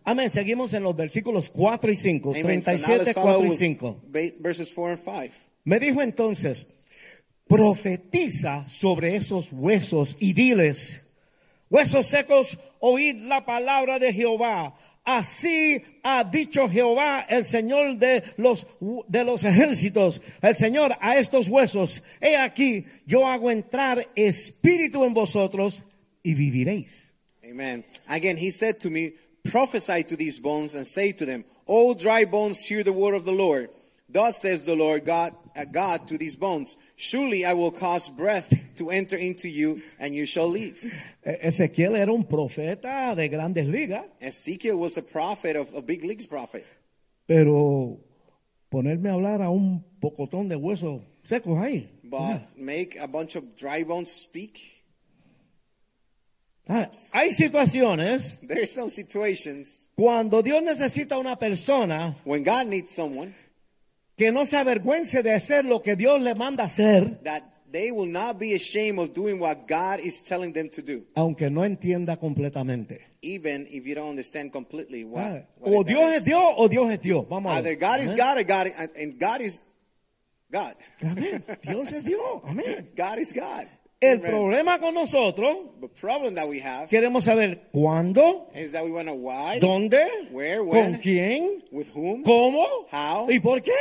Amén. 0.04 0.30
Seguimos 0.30 0.72
en 0.74 0.82
los 0.84 0.94
versículos 0.96 1.50
4 1.50 1.90
y 1.90 1.96
5. 1.96 2.30
Amen. 2.36 2.62
So 2.62 2.70
now 2.72 2.78
37, 2.78 2.98
let's 3.04 3.12
follow 3.14 3.32
4 3.40 3.46
y 3.46 3.48
with 3.50 3.58
5. 3.58 3.96
ba- 4.06 4.32
verses 4.40 4.72
four 4.72 4.90
and 4.90 4.98
five. 5.00 5.32
Me 5.64 5.78
dijo 5.80 6.00
entonces, 6.00 6.66
profetiza 7.48 8.66
sobre 8.68 9.16
esos 9.16 9.52
huesos 9.52 10.16
y 10.20 10.32
diles, 10.32 11.10
huesos 11.68 12.06
secos, 12.06 12.58
oíd 12.78 13.16
la 13.22 13.44
palabra 13.44 13.98
de 13.98 14.12
Jehová. 14.12 14.76
Así 15.04 15.82
ha 16.04 16.22
dicho 16.24 16.68
Jehová, 16.68 17.26
el 17.28 17.44
Señor 17.44 17.96
de 17.98 18.22
los, 18.36 18.66
de 19.08 19.24
los 19.24 19.42
ejércitos, 19.44 20.20
el 20.42 20.54
Señor 20.54 20.96
a 21.00 21.16
estos 21.16 21.48
huesos. 21.48 22.02
He 22.20 22.36
aquí, 22.36 22.84
yo 23.06 23.26
hago 23.26 23.50
entrar 23.50 24.06
espíritu 24.14 25.04
en 25.04 25.14
vosotros 25.14 25.82
y 26.22 26.34
viviréis. 26.34 27.09
Amen. 27.50 27.84
Again, 28.08 28.36
he 28.36 28.50
said 28.50 28.80
to 28.80 28.90
me, 28.90 29.12
Prophesy 29.44 30.04
to 30.04 30.16
these 30.16 30.38
bones 30.38 30.74
and 30.74 30.86
say 30.86 31.12
to 31.12 31.26
them, 31.26 31.44
O 31.66 31.94
dry 31.94 32.24
bones, 32.24 32.64
hear 32.66 32.84
the 32.84 32.92
word 32.92 33.14
of 33.14 33.24
the 33.24 33.32
Lord. 33.32 33.70
Thus 34.08 34.42
says 34.42 34.64
the 34.64 34.74
Lord 34.74 35.04
God, 35.04 35.32
uh, 35.56 35.64
God 35.64 36.06
to 36.08 36.18
these 36.18 36.36
bones, 36.36 36.76
Surely 36.96 37.44
I 37.44 37.54
will 37.54 37.70
cause 37.70 38.08
breath 38.08 38.52
to 38.76 38.90
enter 38.90 39.16
into 39.16 39.48
you, 39.48 39.82
and 39.98 40.14
you 40.14 40.26
shall 40.26 40.48
live. 40.48 40.78
Ezequiel 41.24 41.96
era 41.96 42.12
un 42.12 42.24
profeta 42.24 43.14
de 43.16 43.28
grandes 43.28 43.66
ligas, 43.66 44.04
Ezekiel 44.20 44.76
was 44.76 44.96
a 44.98 45.02
prophet 45.02 45.56
of 45.56 45.72
a 45.74 45.80
big 45.80 46.04
leagues 46.04 46.26
prophet. 46.26 46.66
pero 47.26 48.00
ponerme 48.68 49.08
a 49.08 49.12
hablar 49.14 49.42
a 49.42 49.50
un 49.50 49.84
pocotón 50.00 50.48
de 50.48 50.56
huesos 50.56 51.02
secos 51.24 51.58
ahí. 51.58 51.88
But 52.04 52.56
make 52.56 52.96
a 53.00 53.06
bunch 53.06 53.36
of 53.36 53.54
dry 53.56 53.84
bones 53.84 54.10
speak. 54.10 54.79
Hay 57.12 57.32
situaciones 57.32 58.40
There 58.46 58.60
are 58.60 58.66
some 58.66 58.88
situations 58.88 59.90
cuando 59.96 60.40
Dios 60.42 60.62
necesita 60.62 61.18
una 61.18 61.36
persona 61.36 62.14
when 62.24 62.44
God 62.44 62.66
needs 62.66 62.90
someone 62.92 63.34
que 64.16 64.30
no 64.30 64.44
se 64.46 64.56
avergüence 64.56 65.22
de 65.22 65.32
hacer 65.32 65.64
lo 65.64 65.80
que 65.82 65.96
Dios 65.96 66.20
le 66.20 66.34
manda 66.34 66.64
hacer, 66.64 67.20
that 67.24 67.42
they 67.72 67.90
will 67.90 68.10
not 68.10 68.38
be 68.38 68.54
ashamed 68.54 68.98
of 68.98 69.14
doing 69.14 69.40
what 69.40 69.66
God 69.66 69.98
is 70.00 70.22
telling 70.22 70.52
them 70.52 70.68
to 70.70 70.82
do, 70.82 71.02
aunque 71.16 71.50
no 71.50 71.64
entienda 71.64 72.16
completamente. 72.18 73.06
even 73.22 73.66
if 73.70 73.84
you 73.86 73.94
don't 73.94 74.10
understand 74.10 74.52
completely 74.52 75.04
what. 75.04 75.24
Ah, 75.24 75.40
what 75.58 75.72
o 75.74 75.80
it 75.80 75.86
Dios 75.88 76.10
is. 76.10 76.16
es 76.18 76.24
Dios 76.24 76.54
o 76.56 76.68
Dios 76.68 76.90
es 76.90 77.00
Dios. 77.00 77.26
Vamos 77.28 77.50
a 77.52 77.56
Either 77.56 77.76
ver. 77.76 77.80
God 77.80 78.00
is 78.00 78.12
Amén. 78.12 78.16
God 78.18 78.38
or 78.38 78.44
God, 78.44 78.66
and 78.96 79.18
God 79.18 79.40
is 79.40 79.64
God. 80.50 80.74
Amén. 81.02 81.44
Dios 81.62 81.92
es 81.92 82.04
Dios. 82.04 82.42
Amén. 82.44 82.88
God 82.96 83.18
is 83.18 83.32
God. 83.32 83.66
El 84.02 84.20
Amen. 84.20 84.30
problema 84.30 84.78
con 84.78 84.94
nosotros, 84.94 85.58
The 85.78 85.88
problem 85.88 86.34
that 86.36 86.48
we 86.48 86.58
have 86.62 86.88
queremos 86.88 87.24
saber 87.24 87.68
cuándo, 87.70 88.48
is 88.54 88.72
that 88.72 88.82
we 88.82 88.90
want 88.90 89.08
to 89.08 89.14
why, 89.14 89.58
dónde, 89.60 90.06
Where, 90.30 90.56
con 90.60 90.68
when, 90.68 90.94
quién, 90.98 91.62
with 91.70 91.88
whom, 91.94 92.22
cómo 92.22 92.64
How? 92.90 93.30
y 93.30 93.40
por 93.40 93.60
qué. 93.60 93.72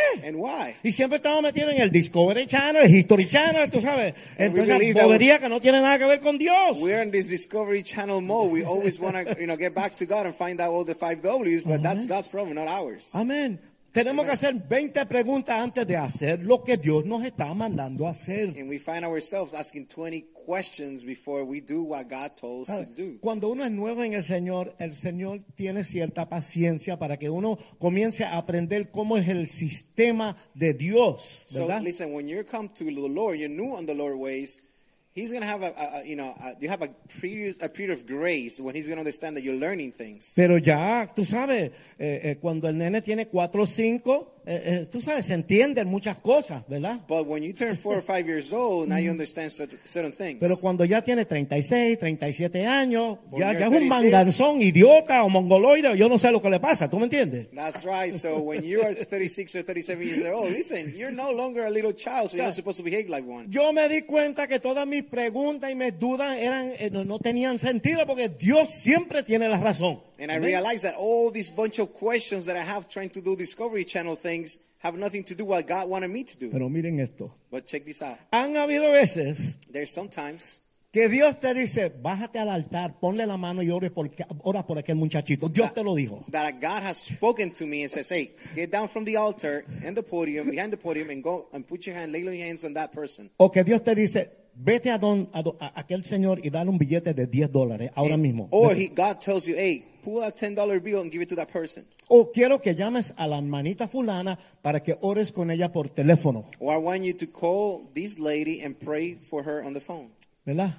Y 0.83 0.91
siempre 0.91 1.17
estamos 1.17 1.41
metidos 1.41 1.73
en 1.73 1.81
el 1.81 1.89
Discovery 1.89 2.47
Channel, 2.47 2.83
el 2.83 2.93
History 2.93 3.27
Channel, 3.29 3.69
tú 3.69 3.79
sabes. 3.79 4.13
Entonces, 4.37 4.93
bobería 4.93 5.39
que 5.39 5.47
no 5.47 5.61
tiene 5.61 5.79
nada 5.79 5.97
que 5.97 6.05
ver 6.05 6.19
con 6.19 6.37
Dios. 6.37 6.79
We're 6.81 7.01
in 7.01 7.11
this 7.11 7.29
Discovery 7.29 7.81
Channel 7.81 8.19
mode. 8.19 8.51
We 8.51 8.65
always 8.65 8.99
want 8.99 9.15
to, 9.15 9.39
you 9.39 9.47
know, 9.47 9.55
get 9.55 9.73
back 9.73 9.95
to 9.97 10.05
God 10.05 10.25
and 10.25 10.35
find 10.35 10.59
out 10.59 10.69
all 10.71 10.83
the 10.83 10.95
five 10.95 11.21
W's, 11.21 11.63
but 11.63 11.81
that's 11.81 12.05
God's 12.05 12.27
problem, 12.27 12.55
not 12.55 12.67
ours. 12.67 13.13
Amén. 13.15 13.57
Tenemos 13.99 14.25
que 14.25 14.31
hacer 14.31 14.55
20 14.55 15.05
preguntas 15.07 15.61
antes 15.61 15.85
de 15.85 15.97
hacer 15.97 16.41
lo 16.41 16.63
que 16.63 16.77
Dios 16.77 17.05
nos 17.05 17.21
está 17.25 17.53
mandando 17.53 18.07
a 18.07 18.11
hacer. 18.11 18.57
And 18.57 18.69
we 18.69 18.79
find 18.79 19.03
ourselves 19.03 19.53
asking 19.53 19.87
20 19.87 20.25
questions 20.45 21.03
before 21.03 21.43
we 21.43 21.59
do 21.59 21.83
what 21.83 22.05
God 22.09 22.31
told 22.39 22.69
us 22.69 22.87
to 22.87 22.93
do. 22.95 23.19
Cuando 23.19 23.49
uno 23.49 23.65
es 23.65 23.71
nuevo 23.71 24.01
en 24.05 24.13
el 24.13 24.23
Señor, 24.23 24.73
el 24.79 24.93
Señor 24.93 25.41
tiene 25.55 25.83
cierta 25.83 26.29
paciencia 26.29 26.97
para 26.97 27.17
que 27.17 27.29
uno 27.29 27.57
comience 27.77 28.23
a 28.23 28.37
aprender 28.37 28.89
cómo 28.89 29.17
es 29.17 29.27
el 29.27 29.49
sistema 29.49 30.37
de 30.55 30.73
Dios, 30.73 31.43
So 31.47 31.67
¿verdad? 31.67 31.81
listen, 31.81 32.13
when 32.13 32.27
you 32.29 32.45
come 32.45 32.69
to 32.69 32.85
the 32.85 32.91
Lord, 33.09 33.37
you're 33.37 33.53
new 33.53 33.75
on 33.75 33.85
the 33.85 33.93
Lord 33.93 34.15
ways. 34.17 34.61
He's 35.11 35.31
gonna 35.33 35.47
have 35.47 35.63
a, 35.63 35.73
a- 35.75 36.05
you 36.05 36.15
know, 36.15 36.33
a, 36.39 36.53
you 36.59 36.69
have 36.69 36.81
a 36.83 36.89
period, 37.19 37.55
a 37.61 37.67
period 37.69 37.91
of 37.97 38.05
grace 38.05 38.61
when 38.61 38.75
He's 38.75 38.87
gonna 38.87 39.01
understand 39.01 39.35
that 39.37 39.43
you're 39.43 39.55
learning 39.59 39.91
things. 39.91 40.33
Pero 40.35 40.57
ya, 40.57 41.07
tú 41.15 41.25
sabes, 41.25 41.71
eh, 41.97 42.19
eh, 42.23 42.37
cuando 42.39 42.67
el 42.69 42.77
nene 42.77 43.01
tiene 43.01 43.25
4 43.27 43.63
o 43.63 43.65
5, 43.65 44.38
eh, 44.51 44.61
eh, 44.65 44.85
tú 44.91 44.99
sabes, 44.99 45.27
se 45.27 45.35
entienden 45.35 45.87
muchas 45.87 46.17
cosas, 46.17 46.63
¿verdad? 46.67 47.01
But 47.07 47.27
when 47.27 47.43
you 47.43 47.53
turn 47.53 47.77
four 47.77 47.95
or 47.97 48.01
five 48.01 48.25
years 48.25 48.51
old, 48.51 48.89
now 48.89 48.97
you 48.97 49.11
understand 49.11 49.51
cer- 49.51 49.69
certain 49.85 50.11
things. 50.11 50.39
Pero 50.39 50.55
cuando 50.59 50.85
ya 50.85 51.03
tiene 51.03 51.23
36, 51.25 51.99
37 51.99 52.65
años, 52.65 53.19
When 53.29 53.41
ya, 53.41 53.53
ya 53.53 53.67
es 53.67 53.71
un 53.71 53.73
36. 53.87 53.89
manganzón, 53.89 54.61
idiota 54.63 55.23
o 55.23 55.29
mongoloide, 55.29 55.95
yo 55.95 56.09
no 56.09 56.17
sé 56.17 56.31
lo 56.31 56.41
que 56.41 56.49
le 56.49 56.59
pasa, 56.59 56.89
¿tú 56.89 56.97
me 56.97 57.03
entiendes? 57.05 57.47
That's 57.53 57.83
right. 57.85 58.11
So 58.11 58.39
when 58.39 58.63
you 58.63 58.81
are 58.81 58.95
36 58.95 59.55
or 59.57 59.63
37 59.63 60.03
years 60.03 60.25
old, 60.33 60.51
listen, 60.51 60.93
you're 60.97 61.13
no 61.13 61.31
longer 61.31 61.65
a 61.65 61.69
little 61.69 61.93
child, 61.93 62.29
so 62.31 62.37
you're 62.37 62.45
not 62.45 62.55
supposed 62.55 62.77
to 62.79 62.83
behave 62.83 63.07
like 63.07 63.27
one. 63.27 63.45
Yo 63.51 63.71
me 63.71 63.87
di 63.87 64.01
cuenta 64.01 64.47
que 64.47 64.59
todas 64.59 64.87
mis 64.87 65.03
preguntas 65.03 65.69
y 65.71 65.75
mis 65.75 65.99
dudas 65.99 66.35
eran, 66.37 66.73
eh, 66.79 66.89
no, 66.91 67.05
no 67.05 67.19
tenían 67.19 67.59
sentido 67.59 68.07
porque 68.07 68.29
Dios 68.29 68.71
siempre 68.73 69.21
tiene 69.21 69.47
la 69.47 69.59
razón. 69.59 69.99
And 70.21 70.31
I 70.31 70.35
realized 70.37 70.83
that 70.83 70.95
all 70.99 71.31
these 71.31 71.49
bunch 71.49 71.79
of 71.79 71.93
questions 71.93 72.45
that 72.47 72.57
I 72.57 72.59
have 72.69 72.89
trying 72.89 73.09
to 73.11 73.21
do 73.21 73.37
Discovery 73.37 73.85
Channel 73.85 74.17
things 74.39 74.59
have 74.81 74.97
nothing 74.97 75.23
to 75.25 75.35
do 75.35 75.45
what 75.45 75.67
God 75.67 75.89
wanted 75.89 76.09
me 76.09 76.23
to 76.23 76.37
do. 76.37 76.49
Pero 76.51 76.69
miren 76.69 76.99
esto. 76.99 77.33
But 77.51 77.65
check 77.67 77.83
this 77.85 78.01
out. 78.01 78.17
Han 78.31 78.55
habido 78.55 78.91
veces 78.91 79.57
There's 79.71 79.91
sometimes 79.91 80.61
que 80.91 81.07
Dios 81.07 81.39
te 81.39 81.53
dice, 81.53 81.91
bájate 82.01 82.39
al 82.39 82.49
altar, 82.49 82.99
ponle 82.99 83.27
la 83.27 83.37
mano 83.37 83.61
y 83.61 83.69
ore 83.69 83.91
por, 83.91 84.09
ora 84.43 84.65
por 84.65 84.79
aquel 84.79 84.95
muchachito. 84.95 85.47
Dios 85.47 85.71
te 85.73 85.83
lo 85.83 85.93
dijo. 85.95 86.25
that 86.31 86.59
God 86.59 86.81
has 86.83 86.97
spoken 86.97 87.51
to 87.51 87.65
me 87.67 87.83
and 87.83 87.91
says, 87.91 88.09
hey, 88.09 88.31
get 88.55 88.71
down 88.71 88.87
from 88.87 89.05
the 89.05 89.15
altar 89.15 89.65
and 89.85 89.95
the 89.95 90.01
podium, 90.01 90.49
behind 90.49 90.71
the 90.73 90.77
podium, 90.77 91.09
and 91.11 91.23
go 91.23 91.47
and 91.53 91.67
put 91.67 91.85
your 91.85 91.95
hand, 91.95 92.11
lay 92.11 92.21
your 92.21 92.33
hands 92.33 92.65
on 92.65 92.73
that 92.73 92.91
person. 92.91 93.29
O 93.37 93.51
que 93.51 93.63
Dios 93.63 93.83
te 93.83 93.93
dice, 93.93 94.31
vete 94.55 94.89
a, 94.89 94.97
don, 94.97 95.29
a, 95.31 95.43
a 95.59 95.79
aquel 95.79 96.03
señor 96.05 96.39
y 96.43 96.49
dale 96.49 96.71
un 96.71 96.79
billete 96.79 97.13
de 97.13 97.27
10 97.27 97.51
dólares 97.51 97.91
ahora 97.93 98.15
And- 98.15 98.23
mismo. 98.23 98.47
Or 98.49 98.73
he, 98.75 98.87
God 98.87 99.19
tells 99.21 99.45
you, 99.47 99.55
hey, 99.55 99.85
pull 100.01 100.23
a 100.23 100.31
$10 100.31 100.81
bill 100.83 101.01
and 101.01 101.11
give 101.11 101.21
it 101.21 101.29
to 101.29 101.35
that 101.35 101.51
person. 101.51 101.85
O 102.07 102.31
quiero 102.31 102.59
que 102.59 102.73
llames 102.73 103.13
a 103.17 103.27
la 103.27 103.37
hermanita 103.37 103.87
fulana 103.87 104.37
para 104.61 104.81
que 104.81 104.97
ores 105.01 105.31
con 105.31 105.51
ella 105.51 105.71
por 105.71 105.89
teléfono, 105.89 106.45
Or 106.59 106.73
I 106.73 106.77
want 106.77 107.03
you 107.03 107.13
to 107.13 107.27
call 107.27 107.87
this 107.93 108.17
lady 108.19 108.63
and 108.63 108.75
pray 108.79 109.15
for 109.15 109.43
her 109.43 109.63
on 109.63 109.73
the 109.73 109.79
phone. 109.81 110.09
¿verdad? 110.45 110.73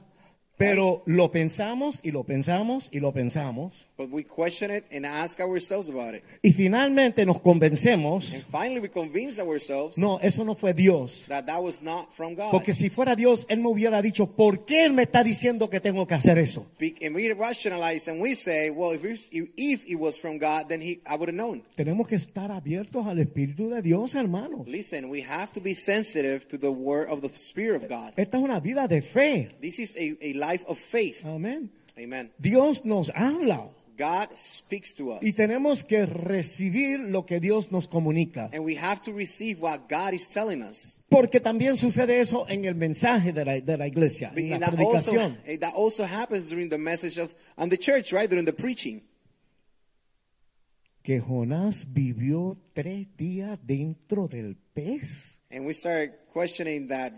Pero 0.61 1.03
lo 1.07 1.31
pensamos 1.31 2.01
y 2.03 2.11
lo 2.11 2.23
pensamos 2.25 2.91
y 2.93 3.01
lo 3.01 3.13
pensamos. 3.13 3.89
But 3.97 4.11
we 4.13 4.25
question 4.25 4.71
it 4.71 4.85
and 4.95 5.07
ask 5.07 5.41
ourselves 5.41 5.89
about 5.89 6.15
it. 6.15 6.23
Y 6.43 6.53
finalmente 6.53 7.25
nos 7.25 7.41
convencemos, 7.41 8.35
And 8.35 8.45
finally, 8.45 8.81
we 8.81 8.91
convince 8.91 9.41
ourselves 9.41 9.97
no, 9.97 10.19
eso 10.21 10.45
no 10.45 10.55
fue 10.55 10.75
Dios. 10.75 11.25
that 11.29 11.47
that 11.47 11.63
was 11.63 11.83
not 11.83 12.11
from 12.13 12.35
God. 12.35 12.51
Porque 12.51 12.75
si 12.75 12.91
fuera 12.91 13.17
Dios, 13.17 13.47
Él 13.49 13.61
me 13.61 13.69
hubiera 13.69 14.03
dicho, 14.03 14.27
¿por 14.37 14.67
qué 14.67 14.85
Él 14.85 14.93
me 14.93 15.05
está 15.05 15.25
diciendo 15.25 15.71
que 15.71 15.81
tengo 15.81 16.07
que 16.07 16.13
hacer 16.15 16.37
eso? 16.37 16.67
Be- 16.79 16.95
And 17.03 17.15
we 17.17 17.33
rationalize 17.33 18.11
and 18.11 18.21
we 18.21 18.35
say, 18.35 18.69
well, 18.69 18.93
if, 18.95 19.03
it's- 19.05 19.31
if 19.33 19.85
it 19.89 19.97
was 19.99 20.21
from 20.21 20.39
God, 20.39 20.67
then 20.69 20.83
he, 20.83 21.01
I 21.07 21.17
would 21.17 21.31
have 21.31 21.37
known. 21.37 21.63
Tenemos 21.75 22.07
que 22.07 22.17
estar 22.17 22.51
abiertos 22.51 23.07
al 23.07 23.19
Espíritu 23.19 23.71
de 23.71 23.81
Dios, 23.81 24.15
hermanos. 24.15 24.69
Listen, 24.69 25.09
we 25.11 25.23
have 25.23 25.51
to 25.53 25.61
be 25.63 25.75
sensitive 25.75 26.47
to 26.49 26.59
the 26.59 26.69
word 26.71 27.09
of 27.09 27.23
the 27.23 27.31
Spirit 27.39 27.77
of 27.83 27.89
God. 27.89 28.13
Esta 28.17 28.37
es 28.37 28.43
una 28.45 28.61
vida 28.61 28.87
de 28.89 29.01
fe. 29.01 29.49
This 29.63 29.79
is 29.79 29.97
a, 29.97 30.17
a 30.23 30.35
life 30.35 30.50
of 30.67 30.79
faith. 30.79 31.25
Amén. 31.25 31.71
Amen. 31.99 32.31
Dios 32.39 32.85
nos 32.85 33.11
habla 33.15 33.71
God 33.99 34.29
speaks 34.35 34.95
to 34.95 35.19
y 35.21 35.29
us. 35.29 35.37
tenemos 35.37 35.85
que 35.85 36.07
recibir 36.07 37.01
lo 37.01 37.27
que 37.27 37.39
Dios 37.39 37.71
nos 37.71 37.87
comunica. 37.87 38.49
And 38.55 38.65
we 38.65 38.75
have 38.77 39.03
to 39.03 39.13
receive 39.13 39.61
what 39.61 39.91
God 39.91 40.15
is 40.15 40.31
telling 40.33 40.63
us. 40.63 41.01
Porque 41.11 41.39
también 41.39 41.77
sucede 41.77 42.19
eso 42.19 42.47
en 42.49 42.65
el 42.65 42.75
mensaje 42.77 43.35
de 43.35 43.45
la, 43.45 43.61
de 43.61 43.77
la 43.77 43.87
iglesia, 43.87 44.33
en 44.35 44.59
la 44.59 44.59
that 44.71 44.79
also, 44.81 45.11
predicación. 45.13 45.39
eh, 45.45 45.59
that 45.59 45.75
also 45.75 46.05
happens 46.05 46.49
during 46.49 46.71
the 46.71 46.79
message 46.79 47.19
of 47.21 47.35
on 47.59 47.69
the 47.69 47.77
church, 47.77 48.11
right? 48.13 48.31
During 48.31 48.47
the 48.47 48.55
preaching. 48.55 49.03
Que 51.03 51.21
Jonás 51.21 51.93
vivió 51.93 52.57
tres 52.73 53.07
días 53.19 53.59
dentro 53.63 54.29
del 54.29 54.57
pez. 54.75 55.41
And 55.51 55.67
we 55.67 55.75
start 55.75 56.13
questioning 56.33 56.89
that 56.89 57.13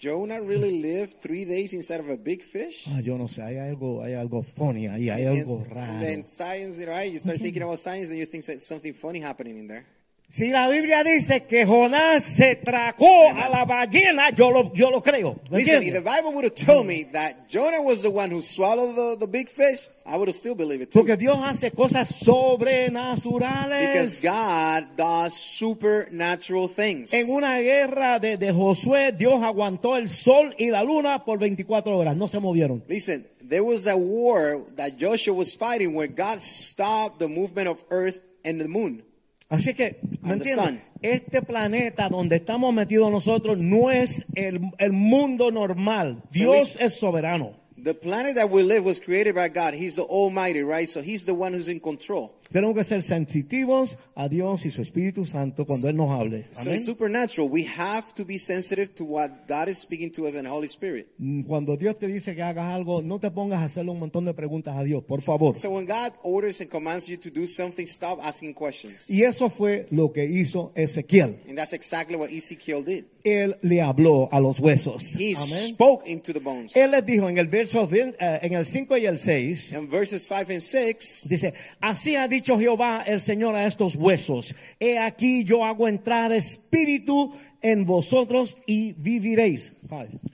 Jonah 0.00 0.40
really 0.40 0.80
lived 0.80 1.20
three 1.20 1.44
days 1.44 1.74
inside 1.74 2.00
of 2.00 2.08
a 2.08 2.16
big 2.16 2.42
fish. 2.42 2.88
Ah, 2.88 3.00
yo 3.00 3.18
no 3.18 3.28
sé, 3.28 3.42
hay 3.42 3.56
algo, 3.58 4.02
hay 4.02 4.14
algo 4.14 4.42
funny 4.42 4.86
ahí, 4.86 5.10
hay 5.10 5.26
And, 5.26 5.40
algo 5.40 5.62
and 5.76 6.00
then 6.00 6.24
science, 6.24 6.80
right? 6.86 7.12
You 7.12 7.18
start 7.18 7.38
thinking 7.38 7.62
about 7.62 7.78
science 7.78 8.08
and 8.08 8.18
you 8.18 8.24
think 8.24 8.42
that 8.46 8.62
something 8.62 8.94
funny 8.94 9.20
happening 9.20 9.58
in 9.58 9.66
there. 9.66 9.84
Si 10.30 10.50
la 10.50 10.68
Biblia 10.68 11.02
dice 11.02 11.42
que 11.42 11.66
Jonás 11.66 12.22
se 12.22 12.54
tragó 12.54 13.30
a 13.30 13.48
la 13.48 13.64
ballena, 13.64 14.30
yo 14.30 14.52
lo, 14.52 14.72
yo 14.72 14.88
lo 14.88 15.02
creo. 15.02 15.40
¿me 15.50 15.58
Listen, 15.58 15.82
if 15.82 15.92
the 15.92 16.00
Bible 16.00 16.32
would 16.32 16.44
have 16.44 16.54
told 16.54 16.86
me 16.86 17.02
that 17.12 17.48
Jonah 17.48 17.82
was 17.82 18.02
the 18.02 18.10
one 18.10 18.30
who 18.30 18.40
swallowed 18.40 18.94
the, 18.94 19.16
the 19.18 19.26
big 19.26 19.48
fish, 19.48 19.88
I 20.06 20.16
would 20.16 20.28
have 20.28 20.36
still 20.36 20.54
believed 20.54 20.82
it 20.82 20.92
too. 20.92 21.00
Porque 21.00 21.16
Dios 21.16 21.36
hace 21.42 21.72
cosas 21.72 22.08
sobrenaturales. 22.14 23.92
Because 23.92 24.22
God 24.22 24.96
does 24.96 25.34
supernatural 25.34 26.68
things. 26.68 27.12
En 27.12 27.28
una 27.28 27.58
guerra 27.58 28.20
de, 28.20 28.36
de 28.36 28.52
Josué, 28.52 29.10
Dios 29.10 29.42
aguantó 29.42 29.96
el 29.96 30.08
sol 30.08 30.54
y 30.56 30.70
la 30.70 30.84
luna 30.84 31.24
por 31.24 31.40
24 31.40 31.98
horas, 31.98 32.16
no 32.16 32.28
se 32.28 32.38
movieron. 32.38 32.84
Listen, 32.86 33.26
there 33.48 33.64
was 33.64 33.88
a 33.88 33.96
war 33.96 34.64
that 34.76 34.92
Joshua 34.96 35.34
was 35.34 35.56
fighting 35.56 35.92
where 35.92 36.06
God 36.06 36.40
stopped 36.40 37.18
the 37.18 37.26
movement 37.26 37.66
of 37.66 37.82
earth 37.90 38.20
and 38.44 38.60
the 38.60 38.68
moon. 38.68 39.02
Así 39.50 39.74
que, 39.74 39.98
¿me 40.22 40.34
entiendes? 40.34 40.80
Este 41.02 41.42
planeta 41.42 42.08
donde 42.08 42.36
estamos 42.36 42.72
metidos 42.72 43.10
nosotros 43.10 43.58
no 43.58 43.90
es 43.90 44.26
el, 44.34 44.60
el 44.78 44.92
mundo 44.92 45.50
normal. 45.50 46.22
Dios 46.30 46.78
es 46.80 46.94
soberano. 46.94 47.56
The 47.82 47.94
planet 47.94 48.36
that 48.36 48.50
we 48.50 48.62
live 48.62 48.84
was 48.84 49.00
created 49.00 49.34
by 49.34 49.48
God. 49.48 49.74
He's 49.74 49.96
the 49.96 50.02
Almighty, 50.02 50.62
right? 50.62 50.88
So 50.88 51.00
He's 51.00 51.24
the 51.24 51.32
one 51.32 51.52
who's 51.52 51.68
in 51.68 51.80
control. 51.80 52.39
Tenemos 52.50 52.76
que 52.76 52.82
ser 52.82 53.02
sensitivos 53.02 53.96
a 54.16 54.28
Dios 54.28 54.66
y 54.66 54.72
su 54.72 54.82
Espíritu 54.82 55.24
Santo 55.24 55.64
cuando 55.64 55.88
Él 55.88 55.96
nos 55.96 56.10
hable. 56.10 56.48
So 56.50 56.72
it's 56.72 56.84
supernatural. 56.84 57.48
We 57.48 57.64
have 57.64 58.12
to 58.16 58.24
be 58.24 58.38
sensitive 58.40 58.92
to 58.96 59.04
what 59.04 59.30
God 59.48 59.68
is 59.68 59.78
speaking 59.78 60.10
to 60.12 60.26
us 60.26 60.34
in 60.34 60.42
the 60.42 60.50
Holy 60.50 60.66
Spirit. 60.66 61.06
Mm, 61.18 61.42
Cuando 61.44 61.76
Dios 61.76 61.96
te 61.96 62.08
dice 62.08 62.34
que 62.34 62.42
hagas 62.42 62.74
algo, 62.74 63.02
no 63.02 63.20
te 63.20 63.30
pongas 63.30 63.60
a 63.60 63.64
hacerle 63.64 63.92
un 63.92 64.00
montón 64.00 64.24
de 64.24 64.34
preguntas 64.34 64.76
a 64.76 64.82
Dios, 64.82 65.04
por 65.04 65.22
favor. 65.22 65.54
So 65.54 65.70
when 65.70 65.86
God 65.86 66.12
orders 66.24 66.60
and 66.60 66.68
commands 66.68 67.08
you 67.08 67.16
to 67.18 67.30
do 67.30 67.46
something, 67.46 67.86
stop 67.86 68.18
asking 68.20 68.54
questions. 68.54 69.08
Y 69.08 69.22
eso 69.22 69.48
fue 69.48 69.86
lo 69.90 70.12
que 70.12 70.24
hizo 70.24 70.72
Ezequiel. 70.74 71.40
And 71.48 71.56
that's 71.56 71.72
exactly 71.72 72.16
what 72.16 72.30
Ezekiel 72.30 72.84
did. 72.84 73.04
Él 73.22 73.58
le 73.60 73.82
habló 73.82 74.28
a 74.32 74.40
los 74.40 74.58
huesos. 74.60 75.14
He 75.14 75.34
spoke 75.36 76.10
into 76.10 76.32
the 76.32 76.40
bones. 76.40 76.74
Él 76.74 76.90
les 76.90 77.04
dijo 77.04 77.28
en 77.28 77.38
el 77.38 77.48
verso 77.48 77.88
eh, 77.92 78.40
en 78.42 78.54
el 78.54 78.64
5 78.64 78.96
y 78.96 79.06
el 79.06 79.18
6, 79.18 79.72
In 79.74 79.90
verses 79.90 80.26
5 80.26 80.50
and 80.50 80.60
6, 80.60 81.26
dice, 81.28 81.52
así 81.80 82.16
ha 82.16 82.26
dicho 82.26 82.39
Jehová 82.42 83.04
el 83.06 83.20
Señor 83.20 83.54
a 83.54 83.66
estos 83.66 83.96
huesos, 83.96 84.54
he 84.78 84.98
aquí 84.98 85.44
yo 85.44 85.64
hago 85.64 85.88
entrar 85.88 86.32
espíritu 86.32 87.32
en 87.62 87.84
vosotros 87.84 88.56
y 88.66 88.92
viviréis. 88.94 89.76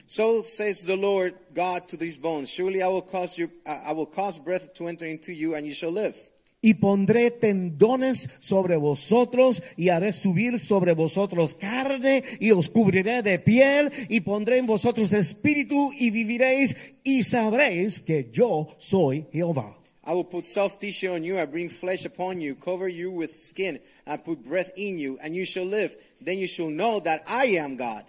So 0.05 0.43
says 0.43 0.85
the 0.85 0.95
Lord 0.95 1.35
God 1.53 1.87
to 1.89 1.97
these 1.97 2.17
bones, 2.17 2.49
surely 2.49 2.81
I 2.81 2.87
will 2.87 3.03
cause 3.03 3.37
you 3.37 3.49
I 3.65 3.91
I 3.91 3.93
will 3.93 4.09
cause 4.09 4.39
breath 4.39 4.73
to 4.75 4.87
enter 4.87 5.05
into 5.05 5.33
you 5.33 5.55
and 5.55 5.65
you 5.65 5.73
shall 5.73 5.91
live. 5.91 6.15
Y 6.59 6.73
pondré 6.75 7.29
tendones 7.29 8.29
sobre 8.39 8.77
vosotros 8.77 9.61
y 9.75 9.89
haré 9.89 10.11
subir 10.11 10.59
sobre 10.59 10.93
vosotros 10.93 11.53
carne 11.53 12.23
y 12.39 12.51
os 12.51 12.69
cubriré 12.69 13.21
de 13.21 13.37
piel 13.37 13.91
y 14.09 14.21
pondré 14.21 14.57
en 14.57 14.65
vosotros 14.65 15.13
espíritu 15.13 15.91
y 15.97 16.09
viviréis 16.09 16.75
y 17.03 17.23
sabréis 17.23 17.99
que 17.99 18.31
yo 18.33 18.75
soy 18.79 19.27
Jehová. 19.31 19.76
I 20.07 20.13
will 20.13 20.23
put 20.23 20.45
soft 20.45 20.79
tissue 20.79 21.11
on 21.11 21.23
you, 21.25 21.37
I 21.37 21.45
bring 21.45 21.69
flesh 21.69 22.05
upon 22.05 22.39
you, 22.39 22.55
cover 22.55 22.87
you 22.87 23.11
with 23.11 23.35
skin, 23.37 23.79
I 24.07 24.15
put 24.15 24.45
breath 24.45 24.71
in 24.77 24.97
you, 24.97 25.19
and 25.21 25.35
you 25.35 25.45
shall 25.45 25.65
live. 25.65 25.95
Then 26.21 26.39
you 26.39 26.47
shall 26.47 26.69
know 26.69 27.01
that 27.01 27.23
I 27.27 27.57
am 27.59 27.75
God. 27.75 28.05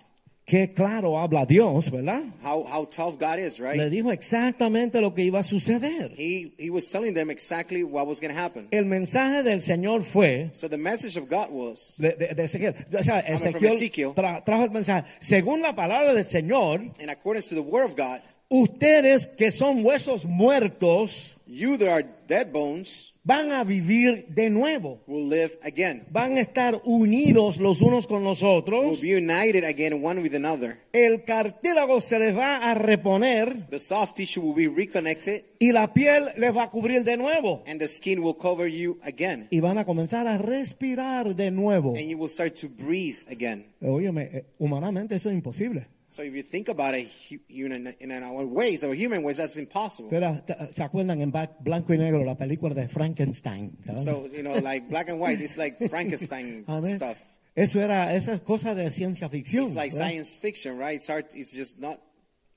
Qué 0.46 0.72
claro 0.74 1.18
habla 1.18 1.44
Dios, 1.44 1.90
¿verdad? 1.90 2.22
How 2.42 2.64
how 2.64 2.87
tough 2.87 3.18
God 3.18 3.38
is, 3.38 3.61
right? 3.61 3.76
Le 3.76 3.90
dijo 3.90 4.11
exactamente 4.11 4.98
lo 5.02 5.12
que 5.14 5.24
iba 5.24 5.40
a 5.40 5.42
suceder. 5.42 6.14
He 6.16 6.54
he 6.58 6.70
was 6.70 6.90
telling 6.90 7.12
them 7.12 7.28
exactly 7.30 7.84
what 7.84 8.06
was 8.06 8.18
going 8.18 8.32
to 8.34 8.40
happen. 8.40 8.66
El 8.70 8.87
mensaje 8.87 9.42
del 9.42 9.61
Señor 9.61 10.04
fue 10.04 10.48
So 10.54 10.66
the 10.68 10.78
message 10.78 11.18
of 11.18 11.28
God 11.28 11.50
was 11.50 11.96
de, 11.98 12.12
de- 12.16 12.34
de 12.34 12.44
Ezequiel. 12.44 12.74
O 12.98 13.02
sea, 13.02 13.20
from 13.22 13.34
Ezequiel 13.34 13.72
Ezekiel. 13.72 14.14
tra- 14.14 14.42
trajo 14.42 14.64
el 14.64 14.70
mensaje. 14.70 15.04
Según 15.20 15.61
la 15.61 15.74
palabra 15.74 16.14
del 16.14 16.24
Señor, 16.24 16.80
in 16.98 17.11
accordance 17.11 17.50
to 17.50 17.54
the 17.54 17.61
word 17.61 17.84
of 17.84 17.94
God, 17.94 18.22
ustedes 18.50 19.26
que 19.26 19.50
son 19.52 19.84
huesos 19.84 20.24
muertos 20.24 21.37
you 21.46 21.76
that 21.78 21.88
are 21.88 22.06
dead 22.26 22.50
bones 22.52 23.14
van 23.24 23.52
a 23.52 23.62
vivir 23.62 24.24
de 24.28 24.48
nuevo. 24.48 25.00
will 25.06 25.28
live 25.28 25.58
again. 25.62 26.04
Van 26.11 26.38
a 26.38 26.40
estar 26.40 26.80
unidos 26.84 27.58
los 27.58 27.82
unos 27.82 28.06
con 28.06 28.24
los 28.24 28.40
Will 28.42 28.50
otros. 28.52 29.02
be 29.02 29.14
united 29.16 29.64
again 29.64 30.02
one 30.02 30.22
with 30.22 30.34
another. 30.34 30.78
El 30.94 31.24
cartílago 31.24 32.00
se 32.00 32.18
les 32.18 32.34
va 32.37 32.56
a 32.70 32.74
reponer 32.74 33.66
The 33.68 33.78
soft 33.78 34.16
tissue 34.16 34.40
will 34.40 34.54
be 34.54 34.74
reconnected 34.74 35.42
y 35.58 35.72
la 35.72 35.92
piel 35.92 36.28
les 36.38 36.56
va 36.56 36.64
a 36.64 36.70
cubrir 36.70 37.04
de 37.04 37.18
nuevo. 37.18 37.62
and 37.66 37.78
the 37.80 37.88
skin 37.88 38.20
will 38.22 38.37
cover 38.37 38.66
you 38.66 38.98
again. 39.02 39.46
Y 39.50 39.61
van 39.61 39.76
a 39.76 39.84
comenzar 39.84 40.26
a 40.26 40.38
respirar 40.38 41.34
de 41.34 41.50
nuevo. 41.50 41.90
And 41.96 42.08
you 42.08 42.16
will 42.16 42.30
start 42.30 42.54
to 42.62 42.68
breathe 42.78 43.16
again. 43.30 43.66
Óyeme, 43.82 44.22
eh, 44.32 44.44
humanamente 44.58 45.16
eso 45.16 45.28
es 45.28 45.34
imposible. 45.34 45.87
So 46.11 46.23
if 46.23 46.35
you 46.35 46.42
think 46.42 46.68
about 46.68 46.94
it 46.94 47.09
in, 47.51 47.73
in, 47.73 47.94
in 48.01 48.23
our 48.23 48.44
ways, 48.47 48.83
our 48.83 48.94
human 48.94 49.23
ways, 49.23 49.37
that's 49.37 49.57
impossible. 49.59 50.11
Pero, 50.11 50.42
¿Se 50.73 50.83
acuerdan 50.83 51.21
en 51.21 51.31
blanco 51.31 51.92
y 51.92 51.99
negro 51.99 52.25
la 52.25 52.37
película 52.37 52.75
de 52.75 52.88
Frankenstein? 52.88 53.77
¿verdad? 53.85 54.03
So, 54.03 54.27
you 54.29 54.42
know, 54.42 54.59
like 54.59 54.88
black 54.88 55.11
and 55.11 55.21
white, 55.21 55.40
it's 55.40 55.59
like 55.59 55.77
Frankenstein 55.90 56.64
stuff. 56.87 57.18
Eso 57.55 57.81
era, 57.81 58.14
esa 58.14 58.35
es 58.35 58.40
cosa 58.40 58.75
de 58.75 58.90
ciencia 58.90 59.29
ficción. 59.29 59.64
It's 59.64 59.75
like 59.75 59.92
¿verdad? 59.92 60.09
science 60.09 60.38
fiction, 60.38 60.79
right? 60.79 60.97
It's 60.97 61.09
hard, 61.09 61.27
it's 61.35 61.53
just 61.55 61.81
not. 61.81 62.01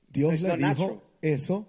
Dios 0.09 0.33
it's 0.33 0.43
le 0.43 0.49
not 0.49 0.59
dijo 0.59 0.67
natural. 0.67 1.01
eso 1.21 1.67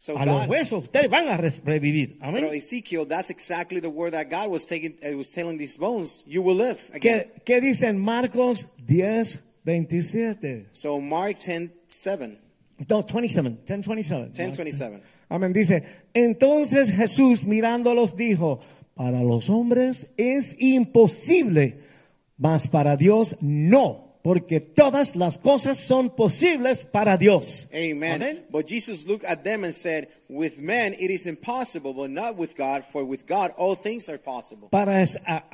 So 0.00 0.16
a 0.16 0.24
los 0.24 0.46
huesos. 0.48 0.84
Ustedes 0.84 1.10
van 1.10 1.28
a 1.28 1.36
revivir. 1.36 2.16
Amén. 2.22 2.42
pero 2.42 2.54
Ezekiel, 2.54 3.06
that's 3.06 3.28
exactly 3.28 3.80
the 3.82 3.90
word 3.90 4.12
that 4.12 4.30
God 4.30 4.48
was 4.48 4.66
taking, 4.66 4.96
uh, 5.04 5.14
was 5.14 5.30
telling 5.30 5.58
these 5.58 5.76
bones, 5.76 6.24
you 6.26 6.40
will 6.40 6.56
live 6.56 6.80
again. 6.94 7.26
¿Qué, 7.36 7.42
qué 7.44 7.60
dice 7.60 7.86
en 7.86 7.98
Marcos 7.98 8.66
10, 8.86 9.49
27? 9.64 10.68
So 10.72 11.00
Mark 11.00 11.38
10, 11.38 11.70
7, 11.86 12.38
No, 12.88 13.02
27, 13.02 13.58
10, 13.66 13.86
27. 13.86 14.32
10, 14.32 14.56
27. 14.56 15.02
Amén. 15.28 15.52
Dice, 15.52 15.84
entonces 16.14 16.90
Jesús 16.90 17.44
mirándolos 17.44 18.16
dijo, 18.16 18.60
para 18.94 19.22
los 19.22 19.48
hombres 19.48 20.08
es 20.16 20.56
imposible, 20.58 21.76
mas 22.36 22.66
para 22.66 22.96
Dios 22.96 23.36
no, 23.40 24.18
porque 24.22 24.60
todas 24.60 25.14
las 25.14 25.38
cosas 25.38 25.78
son 25.78 26.10
posibles 26.10 26.84
para 26.84 27.16
Dios. 27.16 27.68
Amen. 27.72 28.22
Amén. 28.22 28.44
But 28.50 28.66
Jesus 28.66 29.06
looked 29.06 29.24
at 29.24 29.44
them 29.44 29.64
and 29.64 29.72
said, 29.72 30.08
with 30.28 30.58
men 30.58 30.94
it 30.94 31.10
is 31.10 31.26
impossible, 31.26 31.92
but 31.92 32.10
not 32.10 32.36
with 32.36 32.56
God, 32.56 32.82
for 32.82 33.04
with 33.04 33.26
God 33.26 33.52
all 33.56 33.76
things 33.76 34.08
are 34.08 34.18
possible. 34.18 34.68
Para 34.70 35.04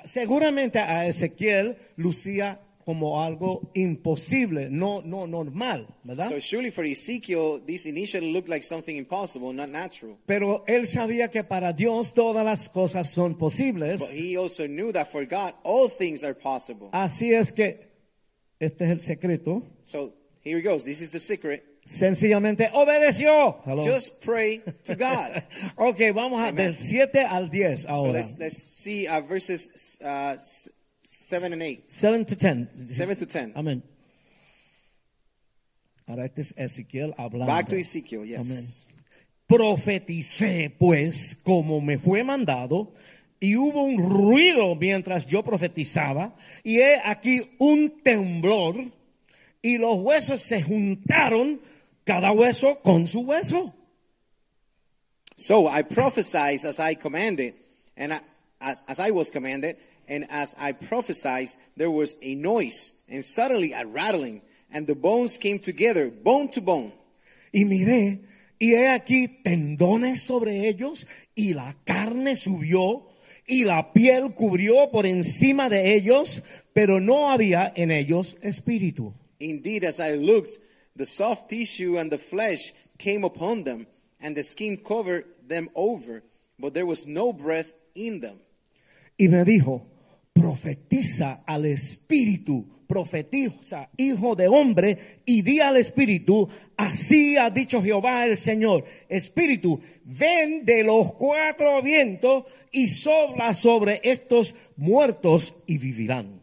seguramente 0.05 0.79
a 0.79 1.07
Ezequiel 1.07 1.77
lucía 1.97 2.61
como 2.87 3.21
algo 3.21 3.73
imposible, 3.75 4.69
no, 4.71 5.03
no 5.05 5.27
normal, 5.27 5.89
¿verdad? 6.05 6.29
So 6.29 6.39
surely 6.39 6.71
for 6.71 6.85
Ezekiel, 6.85 7.61
this 7.67 7.85
initially 7.85 8.33
looked 8.33 8.49
like 8.49 8.63
something 8.63 8.97
impossible, 8.97 9.53
not 9.53 9.69
natural. 9.69 10.17
Pero 10.25 10.65
él 10.69 10.87
sabía 10.87 11.29
que 11.29 11.43
para 11.43 11.73
Dios 11.73 12.15
todas 12.15 12.45
las 12.45 12.69
cosas 12.69 13.11
son 13.11 13.37
posibles. 13.37 14.01
But 14.01 14.11
he 14.17 14.37
also 14.39 14.69
knew 14.69 14.93
that 14.93 15.09
for 15.09 15.27
God 15.27 15.55
all 15.65 15.89
things 15.89 16.23
are 16.23 16.33
possible. 16.33 16.89
Así 16.93 17.35
es 17.35 17.53
que 17.53 17.91
este 18.61 18.85
es 18.85 18.91
el 18.91 19.01
secreto. 19.01 19.65
So 19.83 20.13
here 20.45 20.61
he 20.61 20.63
goes. 20.63 20.85
This 20.85 21.01
is 21.01 21.11
the 21.11 21.19
secret. 21.19 21.65
Sencillamente 21.85 22.71
obedeció. 22.73 23.63
Hello. 23.65 23.83
Just 23.85 24.25
pray 24.25 24.63
to 24.85 24.95
God. 24.95 25.43
ok, 25.77 26.15
vamos 26.15 26.41
a 26.41 26.51
Amen. 26.51 26.67
del 26.67 26.79
7 26.79 27.25
al 27.25 27.51
10 27.51 27.83
so 27.83 27.89
ahora. 27.89 28.13
let's 28.13 28.39
let's 28.39 28.57
see 28.57 29.09
uh, 29.09 29.21
verses 29.23 29.99
uh, 30.05 30.37
s- 31.07 31.29
seven 31.29 31.53
and 31.53 31.63
eight, 31.63 31.85
7 31.89 32.25
to 32.27 32.37
10. 32.37 32.69
seven 32.93 33.17
to 33.17 33.27
ten. 33.27 33.53
Amén. 33.55 33.83
Ahora 36.07 36.25
este 36.25 36.43
es 36.43 36.55
Ezequiel 36.57 37.15
hablando. 37.19 37.47
Back 37.53 37.69
to 37.69 37.77
Ezekiel. 37.77 38.25
Yes. 38.25 38.39
Amén. 38.39 38.65
Profeticé 39.47 40.71
pues 40.79 41.37
como 41.45 41.81
me 41.81 41.99
fue 41.99 42.25
mandado 42.25 42.93
y 43.41 43.57
hubo 43.57 43.83
un 43.85 43.99
ruido 43.99 44.75
mientras 44.75 45.27
yo 45.27 45.43
profetizaba 45.43 46.35
y 46.65 46.79
he 46.81 47.01
aquí 47.05 47.43
un 47.59 48.03
temblor 48.03 48.77
y 49.63 49.79
los 49.79 49.99
huesos 49.99 50.41
se 50.43 50.63
juntaron 50.63 51.61
cada 52.05 52.33
hueso 52.33 52.81
con 52.83 53.07
su 53.07 53.21
hueso. 53.21 53.73
So 55.37 55.69
I 55.69 55.83
prophesied 55.83 56.65
as 56.65 56.81
I 56.81 56.95
commanded, 56.97 57.55
and 57.97 58.13
I, 58.15 58.21
as, 58.59 58.83
as 58.89 58.99
I 58.99 59.11
was 59.11 59.31
commanded, 59.31 59.77
and 60.09 60.27
as 60.31 60.55
I 60.61 60.73
prophesied, 60.73 61.49
there 61.77 61.91
was 61.91 62.17
a 62.23 62.35
noise, 62.35 63.03
and 63.11 63.25
suddenly 63.25 63.73
a 63.73 63.87
rattling, 63.87 64.43
and 64.73 64.87
the 64.87 64.95
bones 64.95 65.39
came 65.39 65.59
together, 65.59 66.11
bone 66.11 66.49
to 66.51 66.61
bone. 66.61 66.93
Y 67.53 67.65
miré, 67.65 68.21
y 68.59 68.75
he 68.75 68.89
aquí 68.89 69.29
tendones 69.43 70.21
sobre 70.21 70.69
ellos, 70.69 71.07
y 71.35 71.53
la 71.55 71.75
carne 71.85 72.37
subió, 72.37 73.05
y 73.47 73.65
la 73.65 73.93
piel 73.93 74.35
cubrió 74.35 74.91
por 74.91 75.07
encima 75.07 75.69
de 75.69 75.95
ellos, 75.95 76.43
pero 76.73 77.01
no 77.01 77.31
había 77.31 77.73
en 77.77 77.91
ellos 77.91 78.37
espíritu. 78.43 79.15
Indeed, 79.39 79.85
as 79.85 80.01
I 80.01 80.13
looked, 80.13 80.59
the 80.97 81.07
soft 81.07 81.49
tissue 81.51 81.99
and 81.99 82.11
the 82.11 82.19
flesh 82.19 82.73
came 82.99 83.25
upon 83.25 83.65
them, 83.65 83.87
and 84.21 84.37
the 84.37 84.43
skin 84.43 84.79
covered 84.79 85.25
them 85.47 85.69
over, 85.75 86.23
but 86.59 86.75
there 86.75 86.87
was 86.87 87.07
no 87.07 87.33
breath 87.33 87.73
in 87.95 88.21
them. 88.21 88.41
Y 89.19 89.29
me 89.29 89.45
dijo, 89.45 89.83
profetiza 90.37 91.43
al 91.47 91.65
espíritu, 91.65 92.67
profetiza, 92.87 93.89
hijo 93.97 94.37
de 94.37 94.49
hombre, 94.49 95.23
y 95.25 95.41
di 95.43 95.61
al 95.61 95.79
espíritu, 95.79 96.49
así 96.77 97.37
ha 97.37 97.49
dicho 97.51 97.83
Jehová 97.83 98.27
el 98.27 98.37
Señor, 98.37 98.85
espíritu, 99.09 99.81
ven 100.05 100.65
de 100.67 100.85
los 100.85 101.15
cuatro 101.15 101.81
vientos 101.81 102.45
y 102.71 102.89
sopla 102.89 103.55
sobre 103.55 104.01
estos 104.05 104.55
muertos 104.77 105.55
y 105.67 105.79
vivirán. 105.79 106.43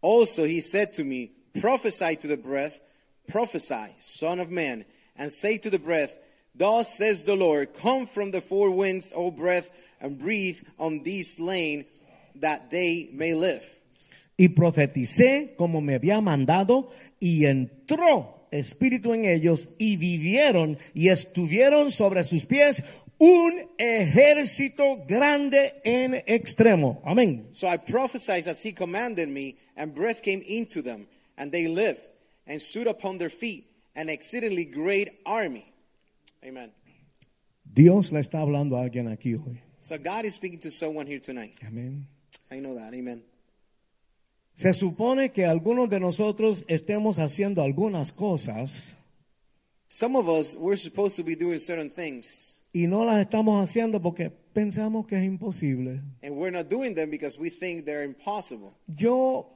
Also, 0.00 0.44
he 0.44 0.60
said 0.60 0.92
to 0.92 1.04
me, 1.04 1.30
Prophesy 1.60 2.16
to 2.16 2.28
the 2.28 2.36
breath, 2.36 2.80
prophesy, 3.28 3.94
Son 3.98 4.40
of 4.40 4.50
Man, 4.50 4.84
and 5.16 5.32
say 5.32 5.58
to 5.58 5.70
the 5.70 5.78
breath, 5.78 6.18
Thus 6.54 6.92
says 6.92 7.24
the 7.24 7.36
Lord, 7.36 7.72
Come 7.80 8.06
from 8.06 8.32
the 8.32 8.40
four 8.40 8.70
winds, 8.70 9.12
O 9.16 9.30
breath, 9.30 9.70
and 10.00 10.18
breathe 10.18 10.58
on 10.78 11.02
these 11.02 11.36
slain, 11.36 11.84
that 12.40 12.70
they 12.70 13.10
may 13.12 13.34
live. 13.34 13.62
Y 14.36 14.50
profeticé 14.50 15.54
como 15.56 15.80
me 15.80 15.94
había 15.94 16.20
mandado, 16.20 16.90
y 17.18 17.46
entró 17.46 18.46
espíritu 18.50 19.12
en 19.12 19.24
ellos, 19.24 19.68
y 19.78 19.96
vivieron, 19.96 20.78
y 20.94 21.08
estuvieron 21.08 21.90
sobre 21.90 22.24
sus 22.24 22.46
pies 22.46 22.82
un 23.18 23.52
ejército 23.78 25.04
grande 25.06 25.74
en 25.84 26.22
extremo. 26.26 27.02
Amén. 27.04 27.48
So 27.52 27.66
I 27.66 27.78
prophesied 27.78 28.46
as 28.46 28.64
he 28.64 28.72
commanded 28.72 29.28
me, 29.28 29.56
and 29.76 29.94
breath 29.94 30.22
came 30.22 30.42
into 30.46 30.82
them, 30.82 31.08
and 31.36 31.50
they 31.50 31.66
lived, 31.66 32.00
and 32.46 32.60
stood 32.60 32.86
upon 32.86 33.18
their 33.18 33.30
feet, 33.30 33.64
an 33.96 34.08
exceedingly 34.08 34.64
great 34.64 35.10
army. 35.26 35.72
Amen. 36.44 36.70
Dios 37.64 38.12
le 38.12 38.20
está 38.20 38.40
hablando 38.40 38.76
a 38.76 38.82
alguien 38.82 39.08
aquí 39.08 39.34
hoy. 39.34 39.60
So 39.80 39.98
God 39.98 40.24
is 40.24 40.34
speaking 40.34 40.60
to 40.60 40.70
someone 40.70 41.06
here 41.06 41.20
tonight. 41.20 41.54
Amén. 41.66 42.06
I 42.50 42.60
know 42.60 42.74
that. 42.74 42.94
Amen. 42.94 43.22
Se 44.54 44.74
supone 44.74 45.30
que 45.30 45.44
algunos 45.46 45.88
de 45.88 46.00
nosotros 46.00 46.64
estemos 46.68 47.18
haciendo 47.18 47.62
algunas 47.62 48.12
cosas 48.12 48.96
Some 49.90 50.16
of 50.18 50.28
us, 50.28 50.54
we're 50.60 50.76
supposed 50.76 51.16
to 51.16 51.22
be 51.24 51.34
doing 51.34 51.58
certain 51.60 51.88
things, 51.90 52.60
y 52.74 52.86
no 52.86 53.04
las 53.06 53.20
estamos 53.20 53.62
haciendo 53.62 54.02
porque 54.02 54.30
pensamos 54.52 55.06
que 55.06 55.16
es 55.16 55.24
imposible. 55.24 56.02
and 56.22 56.36
we're 56.36 56.50
not 56.50 56.68
doing 56.68 56.94
them 56.94 57.08
because 57.10 57.38
we 57.38 57.48
think 57.50 57.86
they're 57.86 58.04
impossible. 58.04 58.74
Yo, 58.86 59.46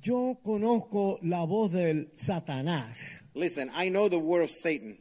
yo 0.00 0.38
conozco 0.44 1.18
la 1.22 1.44
voz 1.44 1.72
del 1.72 2.10
Satanás. 2.14 3.18
Listen, 3.34 3.70
I 3.74 3.88
know 3.88 4.08
the 4.08 4.18
word 4.20 4.42
of 4.42 4.50
Satan, 4.50 4.98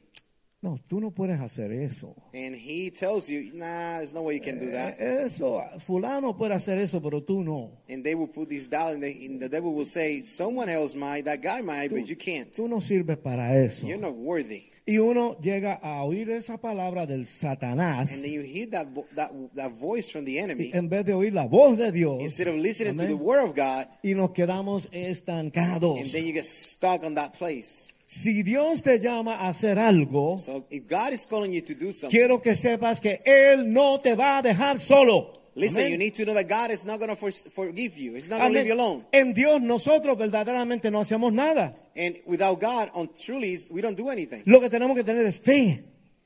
No, 0.63 0.77
tú 0.87 1.01
no 1.01 1.09
puedes 1.09 1.39
hacer 1.39 1.71
eso. 1.71 2.15
and 2.35 2.55
he 2.55 2.91
tells 2.91 3.27
you, 3.27 3.49
nah, 3.55 3.97
there's 3.97 4.13
no 4.13 4.21
way 4.21 4.35
you 4.35 4.41
can 4.41 4.59
do 4.59 4.69
that. 4.71 4.95
Eso, 4.99 5.63
fulano 5.79 6.37
puede 6.37 6.53
hacer 6.53 6.77
eso, 6.77 7.01
pero 7.01 7.21
tú 7.23 7.43
no. 7.43 7.71
And 7.89 8.03
they 8.03 8.13
will 8.13 8.27
put 8.27 8.47
this 8.49 8.67
down, 8.69 8.91
and, 8.93 9.01
they, 9.03 9.25
and 9.25 9.39
the 9.39 9.49
devil 9.49 9.73
will 9.73 9.85
say, 9.85 10.21
someone 10.21 10.69
else 10.69 10.95
might, 10.95 11.25
that 11.25 11.41
guy 11.41 11.61
might, 11.61 11.89
but 11.89 12.07
you 12.07 12.15
can't. 12.15 12.51
Tú 12.53 12.67
no 12.69 12.79
sirves 12.79 13.17
para 13.17 13.55
eso. 13.63 13.87
You're 13.87 13.97
not 13.99 14.13
worthy. 14.15 14.65
Y 14.85 14.97
uno 14.97 15.35
llega 15.39 15.79
a 15.81 16.03
oír 16.03 16.29
esa 16.31 16.57
palabra 16.57 17.05
del 17.05 17.27
Satanás 17.27 18.11
And 18.11 18.23
then 18.23 18.31
you 18.33 18.41
hear 18.41 18.67
that, 18.71 18.87
that, 19.15 19.31
that 19.55 19.71
voice 19.71 20.11
from 20.11 20.25
the 20.25 20.39
enemy, 20.39 20.71
en 20.73 20.89
vez 20.89 21.05
de 21.05 21.13
oír 21.13 21.33
la 21.33 21.45
voz 21.45 21.77
de 21.77 21.91
Dios. 21.91 22.19
instead 22.21 22.47
of 22.47 22.55
listening 22.55 22.97
to 22.97 23.03
Amén. 23.05 23.07
the 23.09 23.15
word 23.23 23.43
of 23.43 23.55
God, 23.55 23.85
y 24.03 24.13
nos 24.15 24.31
quedamos 24.31 24.87
estancados. 24.91 25.99
and 25.99 26.07
then 26.07 26.25
you 26.25 26.33
get 26.33 26.45
stuck 26.45 27.03
on 27.03 27.13
that 27.15 27.33
place. 27.33 27.91
Si 28.13 28.43
Dios 28.43 28.83
te 28.83 28.99
llama 28.99 29.35
a 29.35 29.47
hacer 29.47 29.79
algo, 29.79 30.37
So 30.37 30.65
if 30.69 30.83
God 30.85 31.13
is 31.13 31.25
calling 31.25 31.53
you 31.53 31.61
to 31.61 31.73
do 31.73 31.93
something, 31.93 32.09
quiero 32.09 32.41
que 32.41 32.55
sepas 32.57 32.99
que 32.99 33.21
Él 33.25 33.71
no 33.71 34.01
te 34.01 34.15
va 34.15 34.39
a 34.39 34.41
dejar 34.41 34.79
solo. 34.79 35.31
listen, 35.55 35.85
Amén. 35.85 35.91
you 35.93 35.97
need 35.97 36.13
to 36.13 36.25
know 36.25 36.33
that 36.33 36.49
God 36.49 36.71
is 36.71 36.83
not 36.85 36.99
going 36.99 37.07
to 37.09 37.15
for, 37.15 37.31
forgive 37.31 37.97
you. 37.97 38.15
He's 38.15 38.27
not 38.29 38.39
going 38.41 38.51
to 38.51 38.59
leave 38.59 38.67
you 38.67 38.73
alone. 38.73 39.05
En 39.13 39.33
Dios 39.33 39.61
nosotros 39.61 40.17
verdaderamente 40.17 40.91
no 40.91 40.99
hacemos 40.99 41.31
nada. 41.31 41.71
And 41.95 42.17
without 42.25 42.59
God, 42.59 42.89
on 42.93 43.09
truly, 43.13 43.57
we 43.71 43.81
don't 43.81 43.95
do 43.97 44.09
anything. 44.09 44.43
Lo 44.45 44.59
que 44.59 44.69
tenemos 44.69 44.97
que 44.97 45.05
tener 45.05 45.25
es 45.25 45.39
fe. 45.39 45.81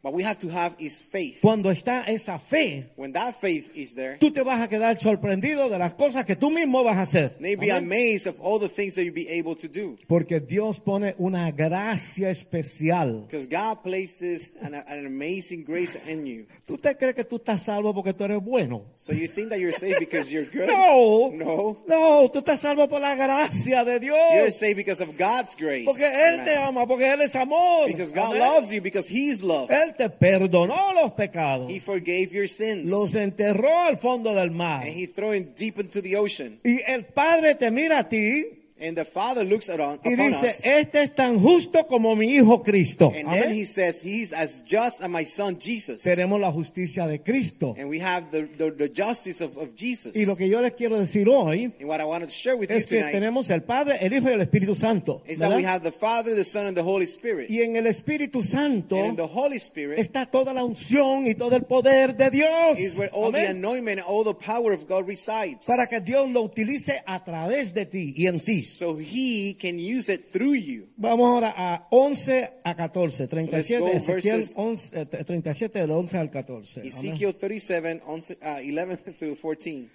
What 0.06 0.14
we 0.14 0.22
have 0.24 0.38
to 0.42 0.50
have 0.52 0.76
is 0.78 1.02
faith. 1.02 1.40
Cuando 1.42 1.72
está 1.72 2.04
esa 2.06 2.38
fe, 2.38 2.92
When 2.96 3.12
that 3.14 3.34
faith 3.42 3.72
is 3.76 3.96
there, 3.96 4.18
tú 4.20 4.32
te 4.32 4.44
vas 4.44 4.62
a 4.62 4.68
quedar 4.68 5.00
sorprendido 5.00 5.68
de 5.68 5.80
las 5.80 5.96
cosas 5.96 6.28
que 6.28 6.36
tú 6.36 6.52
mismo 6.52 6.84
vas 6.84 6.98
a 6.98 7.02
hacer. 7.02 7.36
they 7.42 7.56
be 7.56 7.72
Amén. 7.72 7.86
amazed 7.86 8.28
of 8.28 8.40
all 8.40 8.60
the 8.60 8.70
things 8.70 8.94
that 8.94 9.02
you'll 9.04 9.16
be 9.16 9.28
able 9.28 9.56
to 9.56 9.68
do. 9.68 9.96
Porque 10.08 10.40
Dios 10.40 10.80
pone 10.80 11.16
una 11.18 11.50
gracia 11.52 12.30
especial. 12.30 13.26
Because 13.28 13.48
God 13.48 13.82
places 13.82 14.54
an, 14.62 14.76
an 14.76 15.08
amazing 15.08 15.64
grace 15.66 15.96
in 16.08 16.28
you. 16.28 16.46
¿Tú 16.68 16.78
te 16.78 16.96
crees 16.96 17.16
que 17.16 17.24
tú 17.24 17.38
estás 17.38 17.64
salvo 17.64 17.92
porque 17.92 18.14
tú 18.14 18.26
eres 18.26 18.44
bueno? 18.44 18.84
So 18.96 19.12
you 19.12 19.28
think 19.28 19.50
that 19.50 19.58
you're 19.60 19.74
saved 19.74 19.98
because 19.98 20.32
you're 20.32 20.46
good? 20.46 20.68
No, 20.68 21.32
No. 21.32 21.78
no, 21.88 22.30
tú 22.32 22.40
estás 22.40 22.60
salvo 22.60 22.88
por 22.88 23.02
la 23.02 23.16
gracia 23.16 23.84
de 23.84 24.00
You're 24.00 24.44
Dios. 24.44 24.56
saved 24.56 24.76
because 24.78 25.02
of 25.02 25.18
God's 25.18 25.56
grace. 25.56 25.86
Porque 25.86 26.06
Él 26.06 26.44
te 26.44 26.56
Amen. 26.56 26.68
ama, 26.68 26.86
porque 26.86 27.12
Él 27.12 27.22
es 27.22 27.36
amor. 27.36 27.88
Because 27.88 28.14
God 28.14 28.36
Amén. 28.36 28.40
loves 28.40 28.72
you, 28.72 28.82
because 28.82 29.08
He's 29.10 29.42
love. 29.42 29.70
Él 29.72 29.95
te 29.96 30.10
perdonó 30.10 30.94
los 30.94 31.12
pecados. 31.14 31.70
He 31.70 31.80
forgave 31.80 32.30
your 32.32 32.48
sins. 32.48 32.90
Los 32.90 33.16
enterró 33.16 33.84
al 33.84 33.98
fondo 33.98 34.34
del 34.34 34.52
mar. 34.52 34.84
And 34.84 34.94
He 34.96 35.08
threw 35.08 35.34
him 35.34 35.54
deep 35.56 35.80
into 35.80 36.02
the 36.02 36.18
ocean. 36.18 36.60
Y 36.64 36.82
el 36.88 37.06
Padre 37.06 37.56
te 37.56 37.72
mira 37.72 38.00
a 38.00 38.10
ti 38.10 38.65
And 38.78 38.98
the 38.98 39.06
Father 39.06 39.46
looks 39.46 39.70
at 39.70 39.80
on, 39.80 40.02
y 40.04 40.14
upon 40.16 40.32
dice, 40.32 40.50
us. 40.50 40.66
este 40.66 41.02
es 41.02 41.16
tan 41.16 41.40
justo 41.40 41.88
como 41.88 42.14
mi 42.14 42.36
hijo 42.36 42.62
Cristo. 42.62 43.10
And 43.16 43.32
then. 43.32 43.54
He 43.54 43.64
says, 43.66 44.04
He's 44.04 44.34
as 44.34 44.64
just 44.68 45.02
as 45.02 45.10
my 45.10 45.24
son 45.24 45.58
Jesus. 45.58 46.04
Tenemos 46.04 46.42
la 46.42 46.52
justicia 46.52 47.08
de 47.08 47.20
Cristo. 47.22 47.74
And 47.80 47.88
we 47.90 48.00
have 48.02 48.32
the, 48.32 48.42
the, 48.58 48.72
the 48.72 48.90
justice 48.90 49.40
of, 49.42 49.56
of 49.58 49.76
Jesus. 49.78 50.14
Y 50.14 50.26
lo 50.26 50.36
que 50.36 50.50
yo 50.50 50.60
les 50.62 50.74
quiero 50.74 51.00
decir 51.00 51.26
hoy 51.30 51.72
And 51.80 51.88
what 51.88 52.02
I 52.02 52.04
wanted 52.04 52.26
to 52.28 52.34
share 52.36 52.58
with 52.58 52.70
you 52.70 52.76
es 52.76 52.86
que 52.86 52.98
tonight 52.98 53.14
tenemos 53.14 53.50
el 53.50 53.62
Padre, 53.64 53.98
el 54.02 54.12
Hijo 54.12 54.30
y 54.30 54.34
el 54.34 54.42
Espíritu 54.42 54.76
Santo. 54.76 55.22
is 55.26 55.40
that 55.40 55.56
we 55.56 55.64
have 55.64 55.82
the 55.82 55.94
Father, 55.94 56.36
the 56.36 56.44
Son, 56.44 56.66
and 56.66 56.76
the 56.76 56.84
Holy 56.84 57.06
Spirit. 57.08 57.50
Y 57.50 57.62
en 57.62 57.78
el 57.78 57.86
Espíritu 57.88 58.44
Santo 58.44 58.98
And 58.98 59.06
in 59.12 59.16
the 59.16 59.24
Holy 59.28 59.56
Spirit 59.56 60.00
está 60.00 60.26
toda 60.30 60.54
la 60.54 60.66
unción 60.66 61.28
y 61.28 61.36
todo 61.36 61.56
el 61.56 61.64
poder 61.64 62.18
de 62.18 62.30
Dios. 62.30 62.78
is 62.78 62.98
where 62.98 63.10
all 63.14 63.32
the 63.32 63.38
Amén. 63.48 63.52
anointment 63.64 64.00
and 64.02 64.06
all 64.06 64.26
the 64.26 64.34
power 64.34 64.74
of 64.74 64.86
God 64.90 65.08
resides. 65.08 65.66
Para 65.66 65.88
que 65.88 66.02
Dios 66.02 66.30
lo 66.30 66.42
utilice 66.42 67.02
a 67.06 67.24
través 67.24 67.74
de 67.74 67.86
ti 67.86 68.14
y 68.18 68.28
en 68.28 68.38
ti. 68.38 68.64
So 68.66 68.98
He 68.98 69.56
can 69.60 69.78
use 69.80 70.12
it 70.12 70.32
through 70.32 70.56
you. 70.56 70.88
Vamos 70.98 71.26
ahora 71.26 71.54
a 71.56 71.88
11 71.92 72.50
a 72.64 72.76
14, 72.76 73.28
37, 73.28 73.80
go 73.80 73.88
Ezequiel 73.92 74.38
verses- 74.38 74.54
11, 74.58 75.02
eh, 75.02 75.06
37 75.06 75.80
del 75.80 75.92
11 75.92 76.18
al 76.18 76.30
14. 76.30 76.82
Amén. 76.82 76.92
Ezekiel 76.92 77.34
37, 77.36 78.02
11, 78.06 78.38
uh, 78.42 78.60
11 78.62 79.14
through 79.18 79.36
14. 79.36 79.90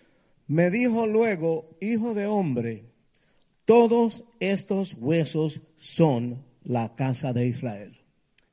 Me 0.49 0.71
dijo 0.71 1.07
luego, 1.07 1.77
hijo 1.81 2.15
de 2.15 2.27
hombre, 2.27 2.85
todos 3.65 4.25
estos 4.41 4.95
huesos 4.99 5.61
son 5.77 6.45
la 6.65 6.97
casa 6.97 7.33
de 7.33 7.47
Israel. 7.47 7.97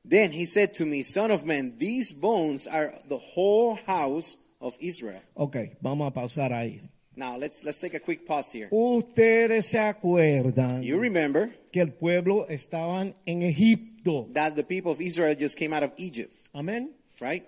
Then 0.08 0.32
he 0.32 0.46
said 0.46 0.72
to 0.78 0.86
me, 0.86 1.02
Son 1.02 1.30
of 1.30 1.44
man, 1.44 1.76
these 1.78 2.12
bones 2.14 2.66
are 2.66 2.92
the 3.08 3.18
whole 3.34 3.78
house 3.86 4.38
of 4.60 4.76
Israel. 4.80 5.20
Ok, 5.34 5.56
vamos 5.80 6.06
a 6.10 6.14
pausar 6.14 6.52
ahí. 6.52 6.80
Now 7.18 7.36
let's 7.36 7.64
let's 7.64 7.80
take 7.80 7.96
a 7.96 8.00
quick 8.00 8.24
pause 8.24 8.52
here. 8.52 8.68
Ustedes 8.70 9.66
se 9.66 9.78
acuerdan 9.80 10.84
You 10.84 11.00
remember 11.00 11.50
que 11.72 11.80
el 11.80 11.92
pueblo 11.92 12.46
estaban 12.48 13.12
en 13.26 13.42
Egipto. 13.42 14.28
that 14.34 14.54
the 14.54 14.62
people 14.62 14.92
of 14.92 15.00
Israel 15.00 15.34
just 15.36 15.58
came 15.58 15.74
out 15.74 15.82
of 15.82 15.92
Egypt, 15.96 16.32
Amén. 16.54 16.92
right? 17.20 17.44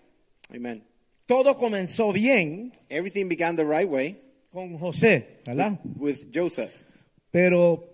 Amen. 0.53 0.83
Todo 1.27 1.57
comenzó 1.57 2.13
bien 2.13 2.73
Everything 2.89 3.29
began 3.29 3.55
the 3.55 3.65
right 3.65 3.89
way 3.89 4.17
con 4.53 4.77
José, 4.77 5.39
¿verdad? 5.47 5.79
with 5.97 6.33
Joseph. 6.35 6.85
Pero 7.31 7.85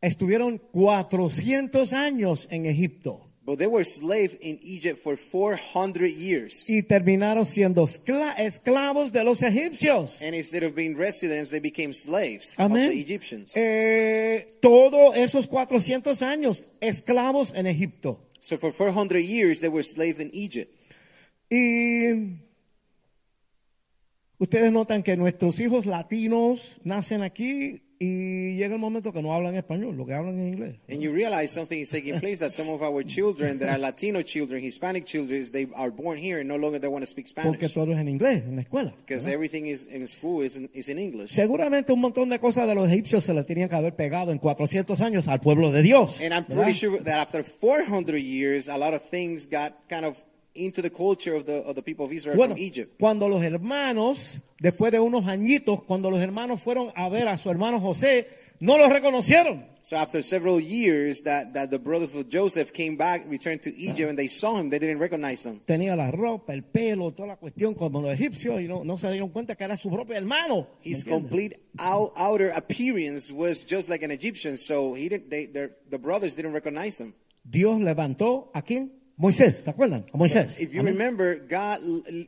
estuvieron 0.00 0.56
400 0.72 1.92
años 1.92 2.48
en 2.50 2.64
Egipto 2.64 3.23
But 3.46 3.58
they 3.58 3.66
were 3.66 3.84
slaves 3.84 4.38
in 4.40 4.58
Egypt 4.62 4.98
for 5.02 5.18
400 5.18 6.08
years. 6.10 6.68
y 6.70 6.82
terminaron 6.82 7.44
siendo 7.44 7.84
escla- 7.84 8.34
esclavos 8.38 9.12
de 9.12 9.22
los 9.22 9.42
egipcios. 9.42 10.22
And 10.22 10.34
instead 10.34 10.62
of 10.62 10.74
being 10.74 10.96
residents, 10.96 11.50
they 11.50 11.60
became 11.60 11.92
slaves 11.92 12.58
of 12.58 12.70
Amén. 12.70 12.90
the 12.90 12.98
Egyptians. 13.00 13.52
Eh, 13.54 14.56
todos 14.62 15.14
esos 15.16 15.46
400 15.46 16.22
años 16.22 16.64
esclavos 16.80 17.52
en 17.54 17.66
Egipto. 17.66 18.18
So 18.40 18.56
for 18.56 18.72
400 18.72 19.20
years, 19.22 19.60
they 19.60 19.68
were 19.68 19.82
slaves 19.82 20.20
in 20.20 20.30
Egypt. 20.32 20.70
Y 21.50 22.38
ustedes 24.38 24.72
notan 24.72 25.02
que 25.02 25.16
nuestros 25.16 25.60
hijos 25.60 25.86
latinos 25.86 26.80
nacen 26.84 27.22
aquí 27.22 27.82
y 28.04 28.56
llega 28.56 28.74
el 28.74 28.80
momento 28.80 29.12
que 29.12 29.22
no 29.22 29.34
hablan 29.34 29.54
español, 29.54 29.96
lo 29.96 30.04
que 30.06 30.14
hablan 30.14 30.38
en 30.38 30.48
inglés. 30.48 30.76
And 30.90 31.00
you 31.00 31.12
realize 31.12 31.52
something 31.52 31.80
is 31.80 31.90
taking 31.90 32.18
place 32.20 32.40
that 32.40 32.50
some 32.50 32.70
of 32.70 32.82
our 32.82 33.04
children 33.04 33.58
that 33.60 33.68
are 33.68 33.78
Latino 33.78 34.22
children, 34.22 34.62
Hispanic 34.62 35.04
children, 35.06 35.42
they 35.52 35.68
are 35.74 35.90
born 35.90 36.18
here 36.18 36.40
and 36.40 36.48
no 36.48 36.56
longer 36.56 36.78
they 36.78 36.88
want 36.88 37.02
to 37.02 37.06
speak 37.10 37.26
Porque 37.34 37.68
Spanish. 37.68 37.74
todo 37.74 37.92
es 37.92 37.98
en 37.98 38.08
inglés, 38.08 38.44
en 38.44 38.56
la 38.56 38.62
escuela. 38.62 38.94
Because 39.06 39.26
everything 39.26 39.66
is 39.66 39.86
in 39.88 40.06
school 40.06 40.42
is 40.44 40.56
in, 40.56 40.68
is 40.74 40.88
in 40.88 40.98
English. 40.98 41.32
Seguramente 41.32 41.92
un 41.92 42.00
montón 42.00 42.28
de 42.28 42.38
cosas 42.38 42.66
de 42.68 42.74
los 42.74 42.88
egipcios 42.90 43.24
se 43.24 43.32
le 43.32 43.44
tenían 43.44 43.68
que 43.68 43.76
haber 43.76 43.94
pegado 43.94 44.32
en 44.32 44.38
400 44.38 45.00
años 45.00 45.28
al 45.28 45.40
pueblo 45.40 45.72
de 45.72 45.82
Dios. 45.82 46.20
And 46.20 46.32
I'm 46.32 46.44
¿verdad? 46.46 46.64
pretty 46.64 46.78
sure 46.78 46.98
that 47.02 47.20
after 47.20 47.42
400 47.42 48.18
years, 48.20 48.68
a 48.68 48.76
lot 48.76 48.94
of 48.94 49.02
things 49.02 49.46
got 49.46 49.72
kind 49.88 50.04
of 50.04 50.16
into 50.54 50.80
the 50.82 50.90
culture 50.90 51.34
of 51.34 51.46
the, 51.46 51.64
of 51.66 51.74
the 51.74 51.82
people 51.82 52.04
of 52.06 52.12
Israel 52.12 52.36
Bueno, 52.36 52.54
from 52.54 52.62
Egypt. 52.62 52.92
cuando 52.98 53.28
los 53.28 53.42
hermanos, 53.42 54.38
después 54.60 54.92
de 54.92 55.00
unos 55.00 55.26
añitos, 55.26 55.82
cuando 55.82 56.10
los 56.10 56.20
hermanos 56.20 56.60
fueron 56.62 56.92
a 56.94 57.08
ver 57.08 57.28
a 57.28 57.36
su 57.38 57.50
hermano 57.50 57.80
José, 57.80 58.28
no 58.60 58.78
lo 58.78 58.88
reconocieron. 58.88 59.66
So 59.82 59.96
after 59.96 60.22
several 60.22 60.60
years 60.60 61.24
that, 61.24 61.52
that 61.52 61.68
the 61.68 61.78
brothers 61.78 62.14
of 62.14 62.30
Joseph 62.30 62.72
came 62.72 62.96
back, 62.96 63.26
returned 63.28 63.60
to 63.62 63.70
Egypt, 63.76 64.08
and 64.08 64.16
they 64.18 64.28
saw 64.28 64.58
him, 64.58 64.70
they 64.70 64.78
didn't 64.78 64.98
recognize 64.98 65.44
him. 65.44 65.60
Tenía 65.66 65.94
la 65.94 66.10
ropa, 66.10 66.54
el 66.54 66.62
pelo, 66.62 67.10
toda 67.12 67.28
la 67.28 67.36
cuestión 67.36 67.74
como 67.74 68.00
los 68.00 68.12
egipcios 68.14 68.62
y 68.62 68.66
no, 68.66 68.82
no 68.82 68.96
se 68.96 69.10
dieron 69.10 69.28
cuenta 69.28 69.56
que 69.56 69.64
era 69.64 69.76
su 69.76 69.90
propio 69.90 70.16
hermano. 70.16 70.68
¿Me 70.82 70.90
His 70.90 71.04
complete 71.04 71.56
out, 71.78 72.12
outer 72.16 72.50
appearance 72.56 73.30
was 73.30 73.66
just 73.68 73.90
like 73.90 74.02
an 74.02 74.10
Egyptian, 74.10 74.56
so 74.56 74.94
he 74.94 75.08
didn't. 75.10 75.28
They, 75.28 75.46
the 75.46 75.98
brothers 75.98 76.34
didn't 76.34 76.54
recognize 76.54 76.98
him. 77.02 77.12
Dios 77.42 77.78
levantó 77.80 78.50
a 78.54 78.62
quién? 78.62 78.90
Moisés, 79.16 79.62
¿se 79.62 79.70
acuerdan? 79.70 80.06
A 80.12 80.16
Moisés. 80.16 80.58
If 80.58 80.72
you 80.72 80.80
Amén. 80.80 80.94
remember, 80.94 81.36
God, 81.48 81.78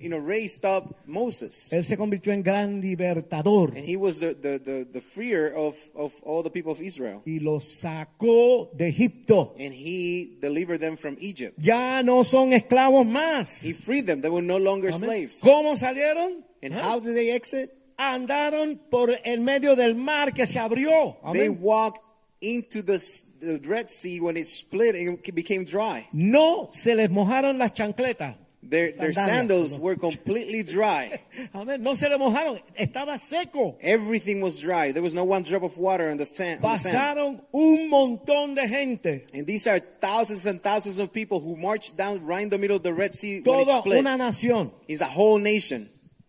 you 0.01 0.09
know, 0.09 0.19
raised 0.21 0.65
up 0.65 0.95
Moses, 1.05 1.73
Él 1.73 1.83
se 1.83 1.97
convirtió 1.97 2.33
en 2.33 2.43
gran 2.43 2.81
libertador 2.81 3.71
and 3.77 3.85
he 3.89 3.97
was 3.97 4.21
the, 4.21 4.35
the, 4.35 4.59
the, 4.61 4.85
the 4.93 5.01
freer 5.01 5.53
of, 5.53 5.75
of 5.97 6.13
all 6.23 6.45
the 6.45 6.51
people 6.51 6.71
of 6.71 6.81
Israel, 6.81 7.23
y 7.27 7.41
los 7.43 7.65
sacó 7.65 8.71
de 8.77 8.89
Egipto. 8.89 9.55
and 9.59 9.75
he 9.75 10.39
delivered 10.41 10.79
them 10.79 10.97
from 10.97 11.17
Egypt. 11.21 11.59
Ya 11.59 12.03
no 12.03 12.23
son 12.23 12.53
esclavos 12.53 13.05
más. 13.05 13.65
He 13.65 13.73
freed 13.73 14.07
them; 14.07 14.21
they 14.21 14.31
were 14.31 14.47
no 14.47 14.59
longer 14.59 14.91
Amén. 14.91 15.01
slaves. 15.01 15.41
¿Cómo 15.43 15.75
salieron? 15.77 16.45
And 16.63 16.73
how 16.73 17.01
did 17.01 17.15
they 17.15 17.33
exit? 17.33 17.69
Andaron 17.99 18.79
por 18.91 19.11
el 19.25 19.41
medio 19.41 19.75
del 19.75 19.97
mar 19.97 20.33
que 20.35 20.47
se 20.47 20.59
abrió. 20.59 21.17
They 21.33 21.49
walked 21.49 22.01
into 22.47 22.83
the, 22.83 22.99
the 23.41 23.61
Red 23.67 23.91
Sea 23.91 24.21
when 24.21 24.37
it 24.37 24.47
split 24.49 24.95
and 24.95 25.19
it 25.23 25.35
became 25.35 25.65
dry. 25.65 26.09
No 26.13 26.69
se 26.71 26.95
les 26.95 27.09
mojaron 27.09 27.59
las 27.59 27.73
chancletas. 27.73 28.37
Their, 28.69 28.91
their 28.93 29.13
sandals 29.13 29.79
were 29.79 29.95
completely 29.95 30.65
dry. 30.65 31.21
Amén. 31.55 31.81
No 31.81 31.95
se 31.95 32.09
les 32.09 32.19
mojaron. 32.19 32.61
Estaba 32.79 33.19
seco. 33.19 33.77
Everything 33.81 34.41
was 34.41 34.61
dry. 34.61 34.91
There 34.91 35.03
was 35.03 35.15
no 35.15 35.25
one 35.25 35.45
drop 35.45 35.63
of 35.63 35.79
water 35.79 36.11
on 36.11 36.17
the 36.17 36.27
sand. 36.27 36.65
on 36.65 36.73
the 36.73 36.79
sand. 36.79 37.19
Pasaron 37.19 37.45
un 37.53 37.91
montón 37.91 38.57
de 38.57 38.67
gente. 38.67 39.27
And 39.35 39.47
these 39.47 39.69
are 39.69 39.79
thousands 39.79 40.47
and 40.47 40.61
thousands 40.61 40.99
of 40.99 41.13
people 41.13 41.39
who 41.39 41.55
marched 41.57 41.97
down 41.97 42.25
right 42.25 42.43
in 42.43 42.49
the 42.49 42.59
middle 42.59 42.77
of 42.77 42.83
the 42.83 42.93
Red 42.93 43.15
Sea 43.15 43.41
when 43.45 43.61
it 43.61 43.69
split. 43.69 43.99
una 44.01 44.17
nación. 44.17 44.73
It's 44.89 45.01
a 45.01 45.07
whole 45.07 45.39
nation. 45.39 45.89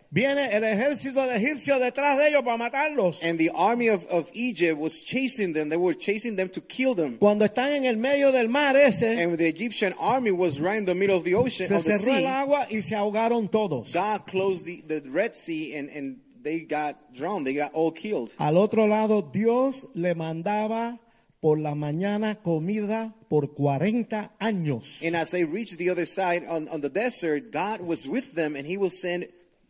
Viene 0.10 0.56
el 0.56 0.64
ejército 0.64 1.26
de 1.28 1.36
egipcios 1.36 1.82
detrás 1.82 2.18
de 2.18 2.30
ellos 2.30 2.42
para 2.44 2.56
matarlos. 2.58 3.22
And 3.24 3.38
the 3.38 3.52
army 3.54 3.90
of, 3.90 4.06
of 4.10 4.30
Egypt 4.34 4.80
was 4.80 5.04
chasing 5.04 5.54
them. 5.54 5.68
They 5.70 5.78
were 5.78 5.98
chasing 5.98 6.38
them 6.38 6.50
to 6.50 6.62
kill 6.62 6.96
them. 6.96 7.18
Cuando 7.18 7.44
están 7.46 7.74
en 7.74 7.84
el 7.86 7.98
medio 7.98 8.32
del 8.32 8.48
mar 8.48 8.78
ese, 8.78 9.22
And 9.22 9.38
the 9.38 9.48
Egyptian 9.48 9.94
army 10.00 10.32
was 10.32 10.60
right 10.62 10.78
in 10.78 10.86
the 10.86 10.96
middle 10.96 11.18
of 11.18 11.26
the 11.26 11.36
ocean, 11.36 11.68
se 11.68 11.76
of 11.76 11.84
the 11.84 11.92
cerró 11.92 12.14
el 12.14 12.20
sea. 12.22 12.40
agua 12.40 12.68
y 12.70 12.82
se 12.82 12.96
ahogaron 12.96 13.50
todos. 13.52 13.94
God 13.94 14.26
closed 14.28 14.66
the, 14.66 14.82
the 14.88 15.02
Red 15.10 15.36
Sea 15.36 15.76
and, 15.78 15.90
and 15.90 16.22
they 16.42 16.62
got 16.62 16.96
drowned. 17.14 17.46
They 17.46 17.56
got 17.56 17.72
all 17.74 17.92
killed. 17.92 18.34
Al 18.40 18.58
otro 18.58 18.88
lado, 18.88 19.22
Dios 19.22 19.88
le 19.94 20.16
mandaba 20.16 21.00
por 21.42 21.60
la 21.60 21.76
mañana 21.76 22.42
comida 22.42 23.14
por 23.30 23.54
40 23.54 24.32
años. 24.40 25.04
And 25.06 25.18
as 25.18 25.32
they 25.32 25.44
reached 25.44 25.78
the 25.78 25.90
other 25.90 26.06
side 26.06 26.44
on, 26.50 26.70
on 26.70 26.80
the 26.80 26.90
desert, 26.90 27.52
God 27.52 27.82
was 27.82 28.08
with 28.08 28.34
them 28.36 28.56
and 28.56 28.66
he 28.66 28.78
will 28.78 28.90
send 28.90 29.28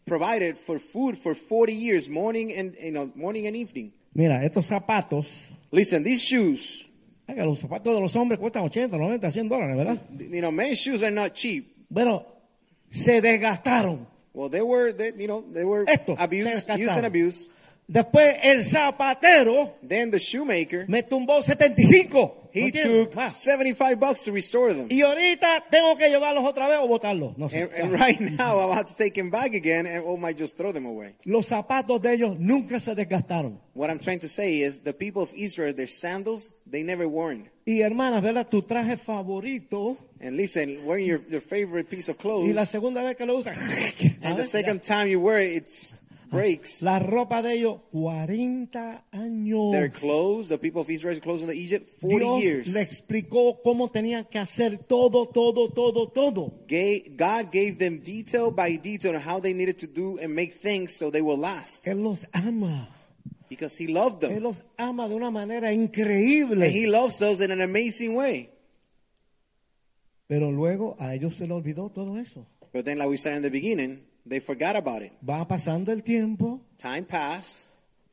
provided 0.07 0.57
for 0.57 0.79
food 0.79 1.17
for 1.17 1.35
40 1.35 1.73
years, 1.73 2.09
morning 2.09 2.51
and 2.53 2.75
you 2.81 2.91
know, 2.91 3.11
morning 3.15 3.45
and 3.45 3.55
evening. 3.55 3.91
Mira, 4.13 4.43
estos 4.43 4.65
zapatos, 4.67 5.27
Listen, 5.69 6.03
these 6.03 6.23
shoes, 6.23 6.85
oiga, 7.27 7.45
los 7.45 7.59
zapatos 7.59 7.93
de 7.93 7.99
los 7.99 8.15
hombres 8.15 8.39
cuestan 8.39 8.63
80, 8.63 8.97
90, 8.97 9.29
100 9.31 9.49
dólares, 9.49 9.75
¿verdad? 9.75 10.01
you 10.17 10.39
know, 10.39 10.51
men's 10.51 10.79
shoes 10.79 11.03
are 11.03 11.11
not 11.11 11.33
cheap. 11.33 11.65
Bueno, 11.89 12.23
se 12.89 13.21
desgastaron. 13.21 14.07
Well, 14.33 14.49
they 14.49 14.61
were, 14.61 14.93
they, 14.93 15.11
you 15.17 15.27
know, 15.27 15.43
they 15.51 15.65
were 15.65 15.83
Esto, 15.87 16.15
se 16.15 16.23
abused, 16.23 16.69
used 16.77 16.97
and 16.97 17.05
abused. 17.05 17.51
Después 17.87 18.37
el 18.43 18.63
zapatero 18.63 19.75
Then 19.81 20.11
the 20.11 20.19
shoemaker, 20.19 20.85
me 20.87 21.03
tumbó 21.03 21.41
75. 21.41 22.46
He 22.65 22.71
took 22.71 23.15
más. 23.15 23.33
75 23.33 23.99
bucks 23.99 24.23
to 24.23 24.31
restore 24.31 24.73
them. 24.73 24.87
Y 24.89 25.01
ahorita 25.01 25.65
tengo 25.69 25.97
que 25.97 26.09
llevarlos 26.09 26.43
otra 26.43 26.67
vez 26.67 26.79
o 26.81 26.87
botarlos. 26.87 27.37
No 27.37 27.49
sé. 27.49 27.63
And, 27.63 27.73
and 27.73 27.91
right 27.93 28.19
now, 28.37 28.59
I'll 28.59 28.73
have 28.73 28.87
to 28.87 28.95
take 28.95 29.13
them 29.13 29.29
back 29.29 29.53
again, 29.53 29.85
and 29.85 30.03
oh 30.05 30.13
or 30.13 30.17
might 30.17 30.37
just 30.37 30.57
throw 30.57 30.71
them 30.71 30.85
away. 30.85 31.15
Los 31.25 31.47
zapatos 31.47 32.01
de 32.01 32.13
ellos 32.13 32.39
nunca 32.39 32.79
se 32.79 32.95
desgastaron. 32.95 33.59
What 33.73 33.89
I'm 33.89 33.99
trying 33.99 34.19
to 34.19 34.27
say 34.27 34.61
is, 34.61 34.81
the 34.81 34.93
people 34.93 35.21
of 35.21 35.31
Israel, 35.35 35.73
their 35.73 35.87
sandals, 35.87 36.51
they 36.65 36.83
never 36.83 37.07
worn. 37.07 37.49
Y 37.65 37.81
hermanas, 37.81 38.23
¿verdad? 38.23 38.47
Tu 38.49 38.61
traje 38.61 38.97
favorito. 38.97 39.97
And 40.19 40.35
listen, 40.35 40.85
wearing 40.85 41.05
your, 41.05 41.19
your 41.29 41.41
favorite 41.41 41.89
piece 41.89 42.09
of 42.09 42.17
clothes, 42.17 42.47
Y 42.47 42.53
la 42.53 42.65
segunda 42.65 43.03
vez 43.03 43.15
que 43.15 43.25
lo 43.25 43.37
usan. 43.37 43.55
and 44.23 44.37
the 44.37 44.43
second 44.45 44.81
time 44.81 45.07
you 45.07 45.19
wear 45.19 45.37
it, 45.39 45.57
it 45.57 45.69
breaks. 46.29 46.81
La 46.81 46.99
ropa 46.99 47.41
de 47.41 47.53
ellos, 47.53 47.79
40 47.91 49.05
años. 49.11 49.71
Their 49.71 49.89
clothes, 49.89 50.49
the 50.49 50.57
people 50.57 50.81
of 50.81 50.89
Israel's 50.89 51.19
clothes 51.19 51.43
in 51.43 51.51
Egypt, 51.51 51.87
40 52.01 52.17
Dios 52.17 52.43
years. 52.43 52.73
le 52.73 52.81
explicó 52.81 53.61
cómo 53.63 53.89
tenían 53.89 54.25
que 54.25 54.39
hacer 54.39 54.77
todo, 54.77 55.25
todo, 55.27 55.69
todo, 55.69 56.07
todo. 56.09 56.53
God 56.67 57.51
gave 57.51 57.77
them 57.77 57.99
detail 58.03 58.51
by 58.51 58.77
detail 58.77 59.15
on 59.15 59.21
how 59.21 59.39
they 59.39 59.53
needed 59.53 59.77
to 59.79 59.87
do 59.87 60.17
and 60.19 60.33
make 60.35 60.53
things 60.53 60.93
so 60.93 61.09
they 61.11 61.21
will 61.21 61.37
last. 61.39 61.87
Él 61.87 62.01
los 62.03 62.25
ama. 62.33 62.89
Because 63.49 63.77
He 63.81 63.87
loved 63.87 64.21
Él 64.23 64.29
them. 64.35 64.43
los 64.43 64.63
ama 64.77 65.07
de 65.07 65.15
una 65.15 65.31
manera 65.31 65.69
And 65.69 65.89
He 65.95 66.01
increíble. 66.01 66.87
loves 66.91 67.21
us 67.21 67.39
in 67.39 67.51
an 67.51 67.61
amazing 67.61 68.13
way. 68.15 68.49
Pero 70.27 70.51
luego 70.51 70.95
a 70.99 71.15
ellos 71.15 71.35
se 71.35 71.43
les 71.47 71.51
olvidó 71.51 71.89
todo 71.89 72.17
eso. 72.17 72.45
But 72.73 72.83
then, 72.83 72.97
like 72.97 73.07
we 73.09 73.17
said 73.17 73.37
in 73.37 73.43
the 73.43 73.49
beginning, 73.49 74.01
they 74.27 74.39
forgot 74.39 74.75
about 74.75 75.01
it. 75.01 75.11
Va 75.21 75.47
pasando 75.47 75.91
el 75.91 76.03
tiempo. 76.03 76.61
Time 76.77 77.03
passed. 77.03 77.69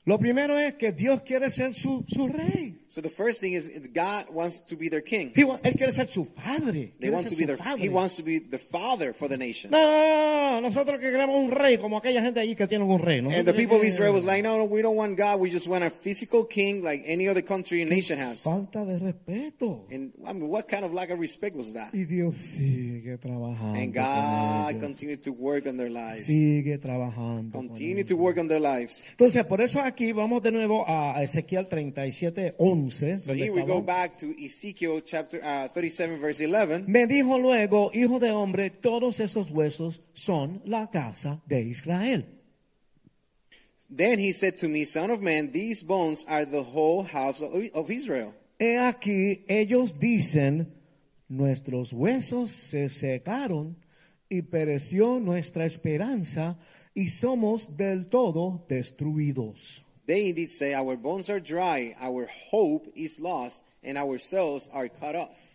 Lo 0.07 0.19
primero 0.19 0.59
es 0.59 0.75
que 0.75 0.93
Dios 0.93 1.23
quiere 1.23 1.51
ser 1.51 1.73
su, 1.73 2.05
su 2.09 2.29
rey. 2.29 2.81
So 2.89 3.01
the 3.01 3.09
first 3.09 3.41
thing 3.41 3.55
is 3.55 3.71
God 3.93 4.27
wants 4.31 4.61
to 4.67 4.77
be 4.77 4.89
their 4.91 5.03
king. 5.03 5.33
He 5.35 5.43
wa- 5.45 5.59
él 5.65 5.75
quiere 5.75 5.91
ser 5.93 6.07
su 6.07 6.27
padre. 6.35 6.93
They 7.01 7.09
Quiere 7.09 7.15
want 7.17 7.23
ser 7.29 7.31
to 7.31 7.37
be 7.37 7.43
su 7.43 7.47
their, 7.47 7.57
padre. 7.57 7.83
he 7.83 7.89
wants 7.89 8.17
to 8.17 8.23
be 8.23 8.39
the 8.39 8.59
father 8.59 9.13
for 9.15 9.29
the 9.29 9.37
nation. 9.39 9.71
No, 9.71 9.79
no, 9.81 9.91
no, 9.91 10.51
no, 10.53 10.61
nosotros 10.61 11.01
que 11.01 11.11
queremos 11.11 11.43
un 11.43 11.51
rey, 11.51 11.79
como 11.79 11.97
aquella 11.97 12.21
gente 12.23 12.39
allí 12.39 12.55
que 12.55 12.67
tienen 12.69 12.89
un 12.89 13.01
rey. 13.01 13.19
And 13.19 13.29
Nosotros 13.29 13.47
the 13.47 13.61
people 13.61 13.79
of 13.79 13.85
Israel 13.85 14.13
was 14.13 14.25
like, 14.27 14.43
no, 14.45 14.59
no, 14.59 14.65
we 14.65 14.83
don't 14.83 14.95
want 14.97 15.17
God. 15.17 15.41
We 15.41 15.51
just 15.51 15.67
want 15.69 15.83
a 15.83 15.91
physical 15.91 16.45
king 16.47 16.83
like 16.85 17.03
any 17.07 17.27
other 17.27 17.43
country 17.43 17.81
and 17.81 17.91
nation 17.91 18.19
has. 18.21 18.43
Falta 18.45 18.85
de 18.85 18.99
respeto. 18.99 19.87
And 19.91 20.13
I 20.27 20.33
mean, 20.35 20.49
what 20.49 20.69
kind 20.69 20.85
of 20.85 20.93
lack 20.93 21.11
of 21.11 21.19
respect 21.19 21.57
was 21.57 21.73
that? 21.73 21.93
Y 21.95 22.05
Dios 22.05 22.37
sigue 22.37 23.17
trabajando. 23.19 23.79
And 23.81 23.93
con 23.95 24.05
God 24.05 24.71
ellos. 24.71 24.83
continued 24.83 25.23
to 25.23 25.33
work 25.33 25.67
on 25.67 25.79
their 25.79 25.91
lives. 25.91 26.27
Sigue 26.27 26.79
trabajando. 26.79 27.51
con 27.53 27.69
Continue 27.69 27.97
ellos. 28.03 28.09
to 28.11 28.17
work 28.17 28.39
on 28.39 28.49
their 28.49 28.61
lives. 28.61 29.09
Entonces, 29.11 29.45
por 29.47 29.61
eso 29.63 29.81
aquí 29.81 29.94
vamos 30.13 30.43
de 30.43 30.51
nuevo 30.51 30.85
a 30.87 31.23
Ezequiel 31.23 31.67
37, 31.67 32.55
11. 32.59 33.19
So 33.19 33.33
here 33.33 33.53
we 33.53 33.63
go 33.63 33.81
back 33.81 34.17
to 34.19 34.35
Ezekiel 34.39 35.01
chapter 35.03 35.41
uh, 35.41 35.69
37, 35.69 36.19
verse 36.19 36.41
11. 36.41 36.85
Me 36.87 37.07
dijo 37.07 37.39
luego, 37.39 37.91
hijo 37.95 38.19
de 38.19 38.31
hombre, 38.31 38.71
todos 38.71 39.21
esos 39.21 39.51
huesos 39.51 40.03
son 40.13 40.61
la 40.65 40.91
casa 40.91 41.41
de 41.47 41.63
Israel. 41.63 42.25
Then 43.89 44.19
he 44.19 44.33
said 44.33 44.57
to 44.59 44.69
me, 44.69 44.85
Son 44.85 45.11
of 45.11 45.21
man, 45.21 45.53
these 45.53 45.83
bones 45.83 46.25
are 46.29 46.45
the 46.45 46.63
whole 46.63 47.05
house 47.05 47.41
of 47.41 47.55
of 47.75 47.91
Israel. 47.91 48.35
He 48.59 48.77
aquí, 48.77 49.45
ellos 49.49 50.01
dicen, 50.01 50.73
nuestros 51.29 51.93
huesos 51.93 52.51
se 52.51 52.89
secaron 52.89 53.77
y 54.29 54.43
pereció 54.43 55.21
nuestra 55.21 55.65
esperanza 55.65 56.59
y 56.95 57.09
somos 57.09 57.77
del 57.77 58.09
todo 58.09 58.65
destruidos. 58.69 59.84
They 60.07 60.29
indeed 60.29 60.51
say, 60.51 60.75
Our 60.75 60.97
bones 60.97 61.31
are 61.31 61.41
dry, 61.41 61.95
our 62.01 62.29
hope 62.51 62.87
is 62.95 63.21
lost, 63.21 63.65
and 63.83 63.97
our 63.97 64.19
cells 64.19 64.69
are 64.73 64.89
cut 64.89 65.15
off. 65.15 65.51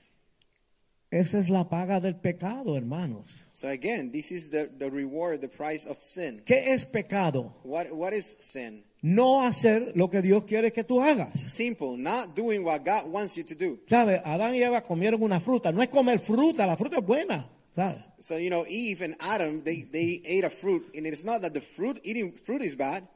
Esa 1.12 1.40
es 1.40 1.50
la 1.50 1.64
paga 1.64 2.00
del 2.00 2.16
pecado, 2.16 2.76
hermanos. 2.76 3.46
So 3.52 3.68
again, 3.68 4.12
this 4.12 4.32
is 4.32 4.50
the, 4.52 4.70
the 4.78 4.92
reward, 4.92 5.42
the 5.42 5.48
price 5.48 5.88
of 5.88 5.98
sin. 5.98 6.44
¿Qué 6.46 6.72
es 6.72 6.86
pecado? 6.86 7.52
What, 7.64 7.92
what 7.92 8.14
is 8.14 8.38
sin? 8.42 8.84
No 9.02 9.42
hacer 9.42 9.94
lo 9.96 10.10
que 10.10 10.22
Dios 10.22 10.46
quiere 10.46 10.72
que 10.72 10.84
tú 10.84 11.02
hagas. 11.02 11.40
Simple, 11.40 11.98
not 11.98 12.36
doing 12.36 12.64
what 12.64 12.84
God 12.84 13.08
wants 13.08 13.38
you 13.38 13.44
to 13.44 13.56
do. 13.56 13.80
¿Sabes? 13.88 14.22
Adán 14.24 14.54
y 14.54 14.62
Eva 14.62 14.82
comieron 14.82 15.24
una 15.24 15.40
fruta. 15.40 15.72
No 15.72 15.82
es 15.82 15.90
comer 15.90 16.20
fruta, 16.20 16.68
la 16.68 16.78
fruta 16.78 16.98
es 16.98 17.06
buena. 17.06 17.50
¿sabes? 17.76 18.00
So, 18.20 18.38
you 18.38 18.50
know, 18.50 18.66
Eve 18.68 19.02
and 19.02 19.16
Adam, 19.20 19.64
they, 19.64 19.88
they 19.92 20.22
ate 20.26 20.44
a 20.44 20.50
fruit, 20.50 20.86
and 20.94 21.08
it's 21.08 21.24
not 21.24 21.42
that 21.42 21.54
the 21.54 21.62
fruit, 21.62 22.00
eating 22.04 22.34
fruit 22.34 22.62
is 22.62 22.76
bad. 22.76 23.08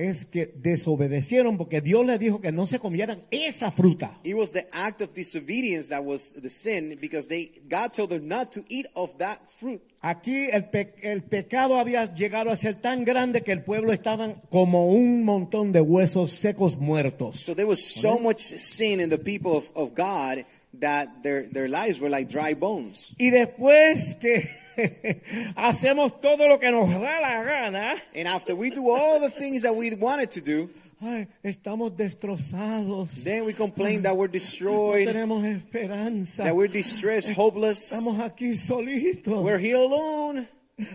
Es 0.00 0.24
que 0.24 0.46
desobedecieron 0.56 1.58
porque 1.58 1.82
Dios 1.82 2.06
les 2.06 2.18
dijo 2.18 2.40
que 2.40 2.52
no 2.52 2.66
se 2.66 2.78
comieran 2.78 3.20
esa 3.30 3.70
fruta. 3.70 4.18
It 4.24 4.34
was 4.34 4.52
the 4.52 4.66
act 4.72 5.02
of 5.02 5.12
disobedience 5.14 5.88
that 5.90 6.02
was 6.02 6.32
the 6.40 6.48
sin 6.48 6.96
because 7.00 7.28
they 7.28 7.50
God 7.68 7.92
told 7.92 8.08
them 8.10 8.26
not 8.26 8.50
to 8.52 8.60
eat 8.68 8.86
of 8.94 9.16
that 9.18 9.38
fruit. 9.48 9.82
Aquí 10.02 10.48
el, 10.50 10.70
pe- 10.70 10.94
el 11.02 11.22
pecado 11.24 11.76
había 11.78 12.06
llegado 12.06 12.50
a 12.50 12.56
ser 12.56 12.76
tan 12.76 13.04
grande 13.04 13.42
que 13.42 13.52
el 13.52 13.62
pueblo 13.62 13.92
estaban 13.92 14.40
como 14.50 14.88
un 14.90 15.22
montón 15.24 15.72
de 15.72 15.82
huesos 15.82 16.32
secos 16.32 16.78
muertos. 16.78 17.38
So 17.40 17.54
there 17.54 17.68
was 17.68 17.84
so 17.84 18.18
much 18.18 18.38
sin 18.40 19.00
in 19.00 19.10
the 19.10 19.18
people 19.18 19.52
of, 19.52 19.70
of 19.74 19.90
God 19.94 20.46
that 20.78 21.22
their, 21.22 21.44
their 21.50 21.68
lives 21.68 21.98
were 22.00 22.08
like 22.10 22.28
dry 22.28 22.54
bones. 22.54 23.14
Y 23.18 23.30
después 23.30 24.14
que 24.20 24.42
hacemos 25.56 26.20
todo 26.20 26.48
lo 26.48 26.58
que 26.58 26.70
nos 26.70 26.88
da 26.90 27.20
la 27.20 27.42
gana, 27.44 27.94
And 28.14 28.26
after 28.28 28.54
we 28.54 28.70
do 28.70 28.90
all 28.90 29.20
the 29.20 29.30
things 29.30 29.62
that 29.62 29.74
we 29.74 29.94
wanted 29.94 30.30
to 30.32 30.40
do, 30.40 30.70
ay, 31.02 31.26
estamos 31.42 31.96
destrozados. 31.96 33.24
then 33.24 33.44
we 33.44 33.52
complain 33.52 34.02
that 34.02 34.16
we're 34.16 34.28
No 34.28 34.32
destroyed, 34.32 35.06
tenemos 35.08 35.44
esperanza. 35.44 36.44
that 36.44 36.54
we're 36.54 36.68
distressed, 36.72 37.32
hopeless. 37.34 37.92
Estamos 37.92 38.20
aquí 38.20 38.54
solitos. 38.54 39.42
We're 39.42 39.58
here 39.58 39.76
alone. 39.76 40.46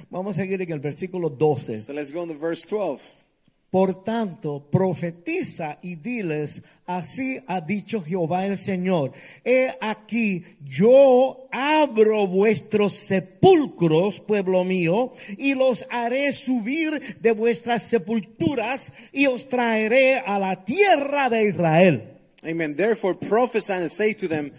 Vamos 0.09 0.37
a 0.37 0.41
seguir 0.41 0.61
en 0.61 0.71
el 0.71 0.79
versículo 0.79 1.29
12. 1.29 1.79
So 1.79 1.93
let's 1.93 2.11
go 2.11 2.23
into 2.23 2.35
verse 2.35 2.65
12. 2.67 3.23
Por 3.69 4.03
tanto, 4.03 4.61
profetiza 4.71 5.77
y 5.83 5.95
diles, 5.95 6.63
así 6.85 7.39
ha 7.47 7.61
dicho 7.61 8.01
Jehová 8.01 8.45
el 8.45 8.57
Señor. 8.57 9.13
He 9.43 9.73
aquí, 9.81 10.43
yo 10.63 11.47
abro 11.51 12.27
vuestros 12.27 12.93
sepulcros, 12.93 14.19
pueblo 14.19 14.63
mío, 14.63 15.13
y 15.37 15.55
los 15.55 15.85
haré 15.89 16.31
subir 16.31 17.17
de 17.21 17.31
vuestras 17.31 17.83
sepulturas 17.83 18.91
y 19.11 19.27
os 19.27 19.49
traeré 19.49 20.19
a 20.19 20.39
la 20.39 20.63
tierra 20.63 21.29
de 21.29 21.43
Israel. 21.49 22.11
Amen. 22.43 22.75
Therefore 22.75 23.15
prophesy 23.15 23.73
and 23.73 23.91
say 23.91 24.13
to 24.13 24.27
them, 24.27 24.51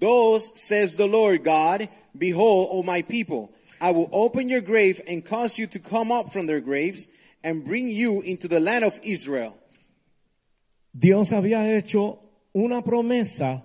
Thus 0.00 0.52
says 0.54 0.96
the 0.96 1.06
Lord 1.06 1.44
God, 1.44 1.88
Behold, 2.16 2.68
O 2.70 2.82
my 2.82 3.02
people, 3.02 3.50
I 3.80 3.90
will 3.90 4.08
open 4.12 4.48
your 4.48 4.62
grave 4.62 5.02
and 5.06 5.24
cause 5.24 5.58
you 5.58 5.66
to 5.68 5.78
come 5.78 6.10
up 6.10 6.32
from 6.32 6.46
their 6.46 6.60
graves 6.60 7.08
and 7.44 7.64
bring 7.64 7.88
you 7.88 8.22
into 8.22 8.48
the 8.48 8.60
land 8.60 8.84
of 8.84 8.98
Israel. 9.02 9.56
Dios 10.98 11.32
había 11.32 11.76
hecho 11.76 12.20
una 12.54 12.82
promesa 12.82 13.62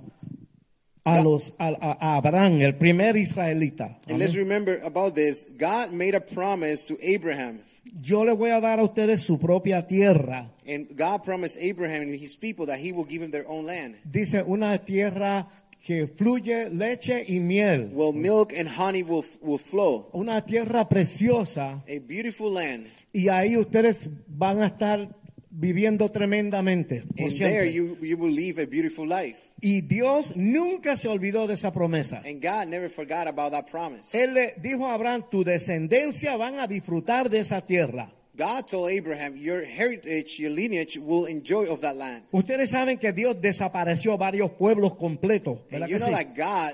a, 1.05 1.21
los, 1.21 1.53
a, 1.59 1.69
a 1.69 2.17
Abraham, 2.17 2.61
el 2.61 2.75
primer 2.75 3.15
israelita. 3.15 3.99
And 4.09 4.19
let's 4.19 4.35
remember 4.35 4.81
about 4.83 5.15
this. 5.15 5.55
God 5.57 5.93
made 5.93 6.13
a 6.13 6.19
promise 6.19 6.87
to 6.87 6.97
Abraham. 7.01 7.59
Yo 8.01 8.25
le 8.25 8.33
voy 8.33 8.51
a 8.51 8.59
dar 8.59 8.79
a 8.79 8.83
ustedes 8.83 9.21
su 9.21 9.39
propia 9.39 9.87
tierra. 9.87 10.51
And 10.67 10.89
God 10.97 11.23
promised 11.23 11.57
Abraham 11.61 12.03
and 12.03 12.19
his 12.19 12.35
people 12.35 12.65
that 12.67 12.79
he 12.79 12.91
will 12.91 13.05
give 13.05 13.21
them 13.21 13.31
their 13.31 13.47
own 13.47 13.65
land. 13.65 13.95
Dice 14.03 14.43
una 14.45 14.77
tierra 14.79 15.47
que 15.85 16.07
fluye 16.07 16.69
leche 16.69 17.25
y 17.27 17.39
miel. 17.39 17.91
Well, 17.93 18.13
milk 18.13 18.51
and 18.53 18.67
honey 18.67 19.03
will, 19.03 19.23
will 19.41 19.57
flow. 19.57 20.09
Una 20.13 20.41
tierra 20.41 20.89
preciosa. 20.89 21.81
A 21.87 21.99
beautiful 21.99 22.53
land. 22.53 22.87
Y 23.13 23.29
ahí 23.29 23.57
ustedes 23.57 24.09
van 24.27 24.61
a 24.61 24.67
estar 24.67 25.20
viviendo 25.51 26.09
tremendamente. 26.09 27.01
por 27.01 27.25
And 27.25 27.31
siempre. 27.31 27.59
there 27.59 27.71
you, 27.71 27.97
you 28.01 28.17
will 28.17 28.33
live 28.33 28.61
a 28.61 28.65
beautiful 28.65 29.07
life. 29.07 29.37
Y 29.61 29.81
Dios 29.81 30.35
nunca 30.35 30.95
se 30.95 31.07
olvidó 31.07 31.45
de 31.47 31.53
esa 31.55 31.71
promesa. 31.73 32.23
And 32.25 32.41
God 32.41 32.67
never 32.67 32.89
forgot 32.89 33.27
about 33.27 33.51
that 33.51 33.69
promise. 33.69 34.17
Él 34.17 34.33
le 34.33 34.53
dijo 34.57 34.87
a 34.87 34.93
Abraham, 34.93 35.23
tu 35.29 35.43
descendencia 35.43 36.35
van 36.37 36.59
a 36.59 36.67
disfrutar 36.67 37.29
de 37.29 37.39
esa 37.39 37.61
tierra. 37.61 38.11
God 38.33 38.65
told 38.65 38.89
Abraham, 38.89 39.35
your 39.35 39.61
heritage, 39.63 40.39
your 40.39 40.51
lineage 40.51 40.97
will 40.97 41.25
enjoy 41.27 41.69
of 41.69 41.81
that 41.81 41.95
land. 41.97 42.23
Ustedes 42.31 42.69
saben 42.71 42.97
que 42.97 43.11
Dios 43.11 43.39
desapareció 43.41 44.17
varios 44.17 44.51
pueblos 44.51 44.95
completos. 44.95 45.59
¿verdad 45.69 45.83
And 45.83 45.91
you 45.91 45.99
know 45.99 46.07
sí? 46.07 46.13
that 46.13 46.35
God 46.35 46.73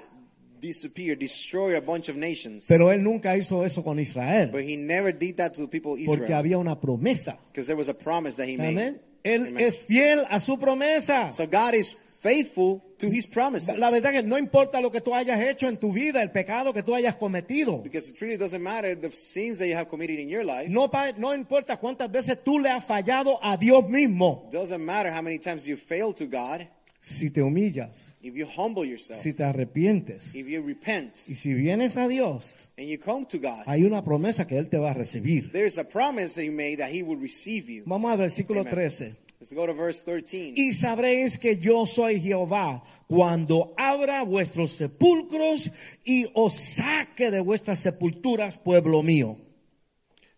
disappeared, 0.59 1.19
destroyed 1.19 1.75
a 1.75 1.81
bunch 1.81 2.09
of 2.09 2.15
nations. 2.15 2.65
Pero 2.67 2.91
él 2.91 3.03
nunca 3.03 3.35
hizo 3.37 3.65
eso 3.65 3.83
con 3.83 3.99
Israel. 3.99 4.49
but 4.51 4.61
he 4.63 4.75
never 4.77 5.11
did 5.11 5.35
that 5.37 5.53
to 5.53 5.61
the 5.61 5.67
people 5.67 5.93
of 5.93 5.99
Porque 6.05 6.23
Israel. 6.23 6.39
había 6.39 6.57
una 6.57 6.79
promesa. 6.79 7.37
Because 7.51 7.67
there 7.67 7.77
was 7.77 7.89
a 7.89 7.93
promise 7.93 8.37
that 8.37 8.47
he 8.47 8.57
made. 8.57 8.71
Amén. 8.77 9.01
Él 9.23 9.47
Amen. 9.47 9.59
es 9.65 9.79
fiel 9.79 10.25
a 10.29 10.39
su 10.39 10.57
promesa. 10.57 11.31
So 11.31 11.45
God 11.47 11.73
is 11.73 11.95
faithful 12.21 12.81
to 12.97 13.07
his 13.11 13.27
promises. 13.27 13.77
La 13.77 13.91
verdad 13.91 14.11
que 14.11 14.23
no 14.23 14.37
importa 14.37 14.81
lo 14.81 14.91
que 14.91 15.01
tú 15.01 15.13
hayas 15.13 15.39
hecho 15.39 15.67
en 15.67 15.77
tu 15.77 15.91
vida, 15.93 16.21
el 16.23 16.31
pecado 16.31 16.73
que 16.73 16.81
tú 16.81 16.95
hayas 16.95 17.15
cometido. 17.15 17.83
because 17.83 18.09
it 18.09 18.19
really 18.21 18.37
doesn't 18.37 18.61
matter 18.63 18.95
the 18.99 19.11
sins 19.11 19.59
that 19.59 19.67
you 19.67 19.75
have 19.75 19.87
committed 19.89 20.19
in 20.19 20.27
your 20.27 20.43
life. 20.43 20.67
No, 20.69 21.33
importa 21.33 21.77
cuántas 21.77 22.11
veces 22.11 22.43
tú 22.43 22.59
le 22.59 22.69
has 22.69 22.83
fallado 22.85 23.37
a 23.41 23.55
Dios 23.57 23.87
mismo. 23.87 24.47
doesn't 24.51 24.83
matter 24.83 25.11
how 25.11 25.21
many 25.21 25.37
times 25.37 25.67
you 25.67 25.77
fail 25.77 26.13
to 26.13 26.25
God. 26.25 26.67
Si 27.07 27.29
te 27.29 27.41
humillas, 27.41 28.13
if 28.21 28.35
you 28.35 28.45
humble 28.45 28.85
yourself, 28.85 29.19
si 29.19 29.31
te 29.31 29.43
arrepientes 29.43 30.35
if 30.35 30.45
you 30.45 30.61
repent, 30.61 31.15
y 31.29 31.35
si 31.35 31.53
vienes 31.53 31.95
a 31.95 32.07
Dios, 32.07 32.69
and 32.77 32.87
you 32.87 32.97
come 32.97 33.25
to 33.25 33.37
God, 33.37 33.63
hay 33.65 33.83
una 33.85 34.03
promesa 34.03 34.45
que 34.45 34.57
Él 34.57 34.69
te 34.69 34.77
va 34.77 34.91
a 34.91 34.93
recibir. 34.93 35.51
there 35.53 35.65
is 35.65 35.77
a 35.77 35.85
promise 35.85 36.35
that 36.35 36.43
you 36.43 36.51
made 36.51 36.77
that 36.77 36.91
He 36.91 37.03
will 37.03 37.19
receive 37.19 37.69
you. 37.69 37.83
Vamos 37.85 38.11
al 38.11 38.17
versículo 38.17 38.61
Amen. 38.61 38.73
13. 38.73 39.15
Let's 39.39 39.53
go 39.53 39.67
to 39.67 39.73
verse 39.73 40.03
13. 40.03 40.55
Y 40.57 40.73
sabréis 40.73 41.37
que 41.37 41.57
yo 41.57 41.85
soy 41.85 42.19
Jehová 42.19 42.83
cuando 43.07 43.73
abra 43.77 44.23
vuestros 44.23 44.71
sepulcros 44.71 45.69
y 46.03 46.25
os 46.33 46.55
saque 46.55 47.31
de 47.31 47.39
vuestras 47.39 47.79
sepulturas, 47.79 48.57
pueblo 48.57 49.03
mío. 49.03 49.37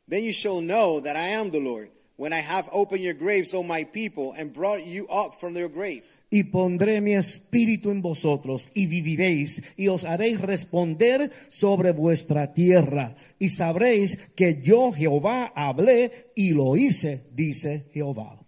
Then 0.08 0.24
you 0.24 0.34
shall 0.34 0.62
know 0.62 1.00
that 1.02 1.16
I 1.16 1.30
am 1.30 1.50
the 1.50 1.60
Lord, 1.62 1.90
when 2.18 2.34
I 2.34 2.42
have 2.42 2.70
opened 2.74 3.02
your 3.02 3.14
graves, 3.14 3.54
O 3.54 3.64
my 3.64 3.86
people, 3.86 4.34
and 4.38 4.54
brought 4.54 4.86
you 4.86 5.08
up 5.08 5.34
from 5.40 5.56
your 5.56 5.70
grave. 5.70 6.06
Y 6.30 6.44
pondré 6.44 7.02
mi 7.02 7.14
espíritu 7.14 7.90
en 7.90 8.02
vosotros 8.02 8.70
y 8.76 8.86
viviréis 8.86 9.64
y 9.78 9.88
os 9.88 10.06
haréis 10.06 10.40
responder 10.42 11.32
sobre 11.50 11.92
vuestra 11.92 12.54
tierra. 12.54 13.16
Y 13.40 13.50
sabréis 13.50 14.18
que 14.36 14.62
yo 14.62 14.92
Jehová 14.92 15.52
hablé 15.56 16.28
y 16.36 16.52
lo 16.52 16.76
hice, 16.76 17.24
dice 17.34 17.86
Jehová. 17.94 18.40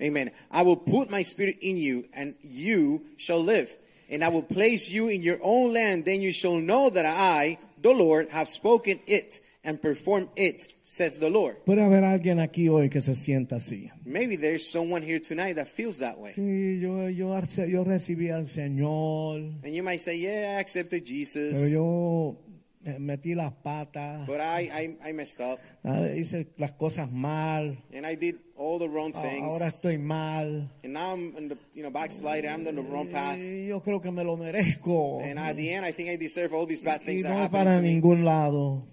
Amen. 0.00 0.30
I 0.50 0.62
will 0.62 0.76
put 0.76 1.10
my 1.10 1.22
spirit 1.22 1.58
in 1.60 1.76
you, 1.76 2.04
and 2.14 2.34
you 2.42 3.02
shall 3.16 3.42
live. 3.42 3.68
And 4.10 4.22
I 4.22 4.28
will 4.28 4.42
place 4.42 4.90
you 4.90 5.08
in 5.08 5.22
your 5.22 5.38
own 5.42 5.72
land. 5.72 6.04
Then 6.04 6.22
you 6.22 6.32
shall 6.32 6.58
know 6.60 6.90
that 6.90 7.04
I, 7.04 7.58
the 7.82 7.92
Lord, 7.92 8.28
have 8.30 8.48
spoken 8.48 9.00
it 9.06 9.40
and 9.64 9.80
performed 9.80 10.28
it, 10.36 10.72
says 10.88 11.18
the 11.20 11.28
Lord. 11.28 11.56
Puede 11.66 11.82
haber 11.82 12.02
alguien 12.02 12.40
aquí 12.40 12.70
hoy 12.70 12.88
que 12.88 13.02
se 13.02 13.14
sienta 13.14 13.56
así. 13.56 13.90
Maybe 14.06 14.36
there's 14.38 14.66
someone 14.66 15.02
here 15.02 15.20
tonight 15.20 15.56
that 15.56 15.66
feels 15.66 15.98
that 15.98 16.16
way. 16.18 16.32
Sí, 16.32 16.80
yo, 16.80 17.10
yo, 17.10 17.38
yo 17.66 17.84
recibí 17.84 18.30
al 18.30 18.46
Señor, 18.46 19.40
And 19.62 19.74
you 19.74 19.82
might 19.82 20.00
say, 20.00 20.18
Yeah, 20.18 20.56
I 20.56 20.60
accepted 20.60 21.04
pero 21.04 21.06
Jesus, 21.06 21.70
yo 21.70 22.38
eh, 22.86 22.98
metí 22.98 23.34
las 23.34 23.52
patas, 23.52 24.26
but 24.26 24.40
I, 24.40 24.70
I, 24.72 25.10
I 25.10 25.12
messed 25.12 25.42
up. 25.42 25.58
ah, 25.84 26.06
hice 26.16 26.46
las 26.56 26.72
cosas 26.72 27.12
mal, 27.12 27.84
And 27.92 28.06
I 28.06 28.16
did 28.16 28.36
all 28.56 28.78
the 28.78 28.88
wrong 28.88 29.12
ah, 29.14 29.20
things. 29.20 29.52
ahora 29.52 29.66
estoy 29.66 29.98
mal. 29.98 30.70
And 30.82 30.94
now 30.94 31.12
I'm 31.12 31.36
in 31.36 31.48
the 31.48 31.58
you 31.74 31.82
know 31.82 31.90
backslider, 31.90 32.48
I'm 32.48 32.66
on 32.66 32.74
the 32.74 32.82
wrong 32.82 33.08
path. 33.08 33.38
Y 33.38 33.66
yo 33.66 33.82
creo 33.82 34.00
que 34.00 34.10
me 34.10 34.24
lo 34.24 34.38
merezco. 34.38 35.20
And 35.20 35.38
at 35.38 35.54
the 35.54 35.70
end 35.70 35.84
I 35.84 35.92
think 35.92 36.08
I 36.08 36.16
deserve 36.16 36.54
all 36.54 36.66
these 36.66 36.82
bad 36.82 37.02
Y 37.02 37.04
things 37.04 37.24
that 37.24 37.36
no 37.36 37.48
para 37.50 37.72
happening 37.72 37.76
to 37.76 37.82
me. 37.82 37.88
ningún 37.88 38.24
lado. 38.24 38.86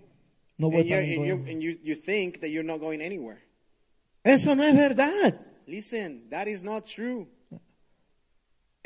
No 0.57 0.69
voy 0.69 0.81
And, 0.81 0.89
para 0.89 1.01
and, 1.01 1.09
ningún 1.09 1.27
you 1.27 1.35
lado. 1.37 1.51
and 1.51 1.61
you, 1.63 1.75
you 1.83 1.95
think 1.95 2.39
that 2.41 2.49
you're 2.49 2.63
not 2.63 2.79
going 2.79 3.01
anywhere. 3.01 3.41
Eso 4.23 4.55
no 4.55 4.63
es 4.63 4.75
verdad. 4.75 5.35
Listen, 5.67 6.29
that 6.29 6.47
is 6.47 6.63
not 6.63 6.85
true. 6.85 7.27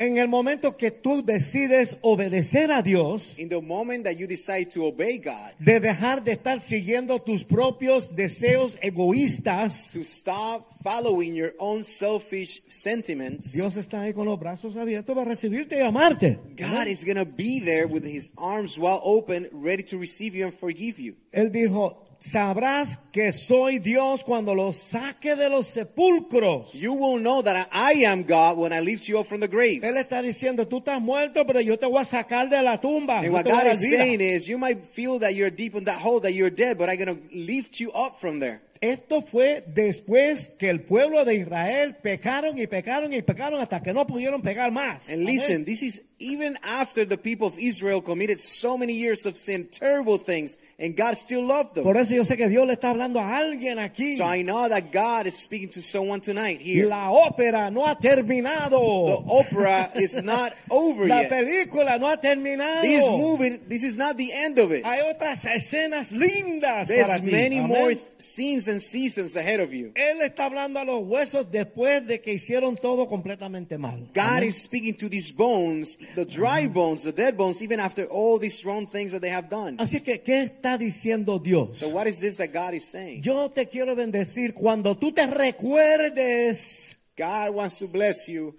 En 0.00 0.16
el 0.16 0.28
momento 0.28 0.78
que 0.78 0.90
tú 0.90 1.22
decides 1.22 1.98
obedecer 2.00 2.72
a 2.72 2.80
Dios, 2.80 3.38
In 3.38 3.50
the 3.50 3.60
moment 3.60 4.04
that 4.04 4.16
you 4.16 4.26
decide 4.26 4.70
to 4.70 4.86
obey 4.86 5.18
God, 5.18 5.52
de 5.58 5.78
dejar 5.78 6.24
de 6.24 6.32
estar 6.32 6.62
siguiendo 6.62 7.20
tus 7.20 7.44
propios 7.44 8.16
deseos 8.16 8.78
egoístas, 8.80 9.92
to 9.92 10.00
stop 10.00 10.64
following 10.82 11.34
your 11.34 11.52
own 11.58 11.84
selfish 11.84 12.62
sentiments, 12.70 13.52
Dios 13.52 13.76
está 13.76 14.00
ahí 14.00 14.14
con 14.14 14.24
los 14.24 14.40
brazos 14.40 14.74
abiertos 14.76 15.14
para 15.14 15.28
recibirte 15.28 15.76
y 15.76 15.82
amarte. 15.82 16.38
God 16.56 16.86
is 16.86 17.04
going 17.04 17.18
to 17.18 17.26
be 17.26 17.60
there 17.60 17.86
with 17.86 18.02
his 18.02 18.32
arms 18.38 18.78
well 18.78 19.00
open, 19.04 19.50
ready 19.52 19.82
to 19.82 19.98
receive 19.98 20.34
you 20.34 20.46
and 20.46 20.54
forgive 20.54 20.98
you. 20.98 21.14
Él 21.30 21.52
dijo, 21.52 22.09
sabrás 22.20 22.96
que 23.12 23.32
soy 23.32 23.78
Dios 23.78 24.22
cuando 24.22 24.54
los 24.54 24.76
saque 24.76 25.34
de 25.34 25.48
los 25.48 25.66
sepulcros. 25.68 26.74
You 26.74 26.92
will 26.92 27.18
know 27.20 27.42
that 27.42 27.68
I 27.72 28.04
am 28.04 28.24
God 28.24 28.58
when 28.58 28.72
I 28.72 28.80
lift 28.80 29.08
you 29.08 29.18
up 29.18 29.26
from 29.26 29.40
the 29.40 29.48
graves. 29.48 29.82
Él 29.82 29.96
está 29.96 30.22
diciendo, 30.22 30.68
tú 30.68 30.78
estás 30.78 31.00
muerto, 31.00 31.44
pero 31.46 31.60
yo 31.60 31.78
te 31.78 31.86
voy 31.86 32.00
a 32.00 32.04
sacar 32.04 32.48
de 32.48 32.62
la 32.62 32.80
tumba. 32.80 33.20
And 33.20 33.32
what 33.32 33.44
God 33.44 33.66
is 33.66 33.80
saying 33.80 34.20
is, 34.20 34.48
you 34.48 34.58
might 34.58 34.84
feel 34.84 35.18
that 35.20 35.34
you're 35.34 35.50
deep 35.50 35.74
in 35.74 35.84
that 35.84 36.00
hole, 36.00 36.20
that 36.20 36.34
you're 36.34 36.50
dead, 36.50 36.78
but 36.78 36.88
I'm 36.88 36.98
going 36.98 37.16
to 37.16 37.36
lift 37.36 37.80
you 37.80 37.90
up 37.92 38.20
from 38.20 38.38
there. 38.38 38.60
Esto 38.82 39.20
fue 39.20 39.62
después 39.66 40.56
que 40.58 40.70
el 40.70 40.80
pueblo 40.80 41.26
de 41.26 41.34
Israel 41.34 41.96
pecaron 41.96 42.58
y 42.58 42.66
pecaron 42.66 43.12
y 43.12 43.20
pecaron 43.20 43.60
hasta 43.60 43.82
que 43.82 43.92
no 43.92 44.06
pudieron 44.06 44.40
pecar 44.40 44.72
más. 44.72 45.10
And 45.10 45.26
listen, 45.26 45.66
this 45.66 45.82
is 45.82 46.14
even 46.18 46.56
after 46.62 47.06
the 47.06 47.18
people 47.18 47.46
of 47.46 47.58
Israel 47.58 48.00
committed 48.00 48.40
so 48.40 48.78
many 48.78 48.94
years 48.94 49.26
of 49.26 49.36
sin, 49.36 49.68
terrible 49.68 50.18
things, 50.18 50.56
and 50.80 50.96
God 50.96 51.14
still 51.16 51.44
loved 51.46 51.74
them. 51.74 51.84
Por 51.84 51.96
eso 51.96 52.14
yo 52.14 52.24
sé 52.24 52.36
que 52.36 52.48
Dios 52.48 52.66
le 52.66 52.72
está 52.72 52.90
hablando 52.90 53.20
a 53.20 53.36
alguien 53.36 53.78
aquí. 53.78 54.16
So 54.16 54.24
I 54.24 54.42
know 54.42 54.68
that 54.68 54.90
God 54.92 55.26
is 55.26 55.34
speaking 55.36 55.68
to 55.70 55.82
someone 55.82 56.20
tonight 56.20 56.60
here. 56.60 56.86
La 56.86 57.10
ópera 57.10 57.70
no 57.70 57.86
ha 57.86 57.94
The 57.94 59.24
opera 59.28 59.90
is 59.96 60.22
not 60.22 60.52
over 60.70 61.06
La 61.06 61.22
yet. 61.22 61.30
película 61.30 61.98
no 61.98 62.06
ha 62.08 62.16
terminado. 62.20 62.82
This 62.82 63.06
movie, 63.08 63.58
this 63.68 63.84
is 63.84 63.96
not 63.96 64.16
the 64.16 64.30
end 64.32 64.58
of 64.58 64.72
it. 64.72 64.84
Hay 64.84 65.00
otras 65.10 65.44
escenas 65.44 66.12
lindas 66.12 66.88
There's 66.88 67.08
para 67.08 67.20
ti. 67.20 67.30
many 67.30 67.58
Amén. 67.58 67.68
more 67.68 67.94
scenes 68.18 68.68
and 68.68 68.80
seasons 68.80 69.36
ahead 69.36 69.60
of 69.60 69.72
you. 69.72 69.92
Él 69.94 70.22
está 70.22 70.46
hablando 70.46 70.78
a 70.80 70.84
los 70.84 71.02
huesos 71.04 71.50
después 71.50 72.06
de 72.06 72.20
que 72.20 72.32
hicieron 72.34 72.76
todo 72.76 73.06
completamente 73.06 73.76
mal. 73.78 73.98
God 74.14 74.22
Amén. 74.38 74.44
is 74.48 74.56
speaking 74.62 74.94
to 74.96 75.08
these 75.08 75.30
bones, 75.30 75.98
the 76.14 76.24
dry 76.24 76.66
bones, 76.66 77.02
the 77.02 77.12
dead 77.12 77.36
bones, 77.36 77.62
even 77.62 77.80
after 77.80 78.04
all 78.06 78.38
these 78.38 78.64
wrong 78.64 78.86
things 78.86 79.12
that 79.12 79.20
they 79.20 79.30
have 79.30 79.48
done. 79.48 79.76
Así 79.78 80.00
que, 80.00 80.22
¿qué 80.22 80.42
está 80.42 80.69
diciendo 80.78 81.38
Dios? 81.38 81.78
So 81.78 81.88
what 81.90 82.06
is 82.06 82.20
this 82.20 82.38
that 82.38 82.52
God 82.52 82.74
is 82.74 82.84
saying? 82.84 83.22
Yo 83.22 83.48
te 83.50 83.66
quiero 83.66 83.94
bendecir 83.96 84.54
cuando 84.54 84.96
tú 84.96 85.12
te 85.12 85.26
recuerdes, 85.26 86.96
God 87.16 87.54
wants 87.54 87.78
to 87.78 87.86
bless 87.88 88.28
you 88.28 88.54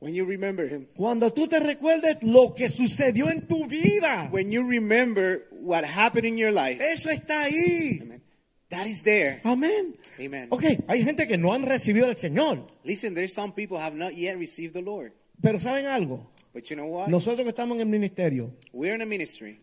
when 0.00 0.14
you 0.14 0.24
remember 0.24 0.66
Him. 0.68 0.86
cuando 0.96 1.32
tú 1.32 1.48
te 1.48 1.58
recuerdes 1.60 2.22
lo 2.22 2.54
que 2.54 2.68
sucedió 2.68 3.30
en 3.30 3.46
tu 3.46 3.66
vida. 3.66 4.28
When 4.32 4.50
you 4.50 4.68
remember 4.68 5.46
what 5.50 5.84
happened 5.84 6.26
in 6.26 6.36
your 6.36 6.52
life. 6.52 6.80
Eso 6.80 7.10
está 7.10 7.42
ahí. 7.44 8.00
Amen. 8.02 8.22
That 8.68 8.86
is 8.86 9.04
there. 9.04 9.40
Amén. 9.44 9.94
Amen. 10.18 10.48
Ok, 10.50 10.64
hay 10.88 11.04
gente 11.04 11.28
que 11.28 11.38
no 11.38 11.52
han 11.52 11.62
recibido 11.64 12.06
al 12.06 12.16
Señor, 12.16 12.66
Listen, 12.82 13.14
there's 13.14 13.32
some 13.32 13.52
people 13.52 13.78
have 13.78 13.94
not 13.96 14.14
yet 14.14 14.36
received 14.38 14.72
the 14.72 14.82
Lord. 14.82 15.12
pero 15.40 15.60
¿saben 15.60 15.86
algo? 15.86 16.26
But 16.52 16.64
you 16.70 16.74
know 16.76 16.86
what? 16.86 17.08
Nosotros 17.08 17.44
que 17.44 17.50
estamos 17.50 17.76
en 17.76 17.82
el 17.82 17.86
ministerio, 17.86 18.50
We're 18.72 18.94
in 18.94 19.02
a 19.02 19.06
ministry. 19.06 19.60